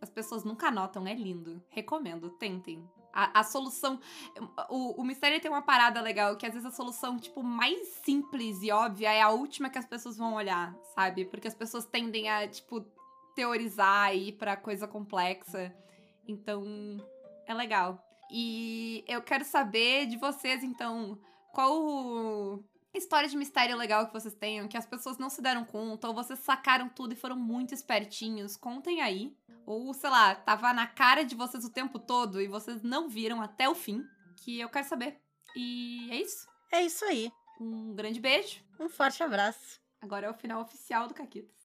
As 0.00 0.10
pessoas 0.10 0.44
nunca 0.44 0.70
notam, 0.70 1.06
é 1.06 1.14
lindo. 1.14 1.62
Recomendo, 1.68 2.30
tentem. 2.30 2.84
A, 3.12 3.40
a 3.40 3.44
solução. 3.44 4.00
O, 4.68 5.00
o 5.00 5.04
mistério 5.04 5.40
tem 5.40 5.50
uma 5.50 5.62
parada 5.62 6.00
legal, 6.00 6.36
que 6.36 6.44
às 6.44 6.52
vezes 6.52 6.66
a 6.66 6.72
solução, 6.72 7.16
tipo, 7.16 7.44
mais 7.44 7.86
simples 8.04 8.60
e 8.60 8.72
óbvia 8.72 9.12
é 9.12 9.22
a 9.22 9.30
última 9.30 9.70
que 9.70 9.78
as 9.78 9.86
pessoas 9.86 10.16
vão 10.16 10.34
olhar, 10.34 10.76
sabe? 10.96 11.24
Porque 11.24 11.46
as 11.46 11.54
pessoas 11.54 11.86
tendem 11.86 12.28
a, 12.28 12.46
tipo, 12.48 12.84
teorizar 13.34 14.14
e 14.14 14.28
ir 14.28 14.32
pra 14.32 14.56
coisa 14.56 14.86
complexa. 14.86 15.74
Então, 16.26 16.64
é 17.46 17.54
legal. 17.54 18.02
E 18.30 19.04
eu 19.06 19.22
quero 19.22 19.44
saber 19.44 20.06
de 20.06 20.16
vocês, 20.16 20.62
então, 20.62 21.18
qual 21.52 22.62
história 22.94 23.28
de 23.28 23.36
mistério 23.36 23.76
legal 23.76 24.06
que 24.06 24.12
vocês 24.12 24.34
tenham, 24.34 24.68
que 24.68 24.76
as 24.76 24.86
pessoas 24.86 25.18
não 25.18 25.28
se 25.28 25.42
deram 25.42 25.64
conta, 25.64 26.08
ou 26.08 26.14
vocês 26.14 26.38
sacaram 26.38 26.88
tudo 26.88 27.12
e 27.12 27.16
foram 27.16 27.36
muito 27.36 27.74
espertinhos, 27.74 28.56
contem 28.56 29.00
aí. 29.00 29.36
Ou, 29.66 29.92
sei 29.94 30.10
lá, 30.10 30.34
tava 30.34 30.72
na 30.72 30.86
cara 30.86 31.24
de 31.24 31.34
vocês 31.34 31.64
o 31.64 31.70
tempo 31.70 31.98
todo 31.98 32.40
e 32.40 32.46
vocês 32.46 32.82
não 32.82 33.08
viram 33.08 33.40
até 33.40 33.68
o 33.68 33.74
fim, 33.74 34.04
que 34.36 34.60
eu 34.60 34.68
quero 34.68 34.86
saber. 34.86 35.20
E 35.56 36.08
é 36.10 36.20
isso. 36.20 36.46
É 36.72 36.82
isso 36.82 37.04
aí. 37.04 37.32
Um 37.60 37.94
grande 37.94 38.20
beijo. 38.20 38.62
Um 38.78 38.88
forte 38.88 39.22
abraço. 39.22 39.80
Agora 40.00 40.26
é 40.26 40.30
o 40.30 40.34
final 40.34 40.60
oficial 40.60 41.08
do 41.08 41.14
Caquitas. 41.14 41.63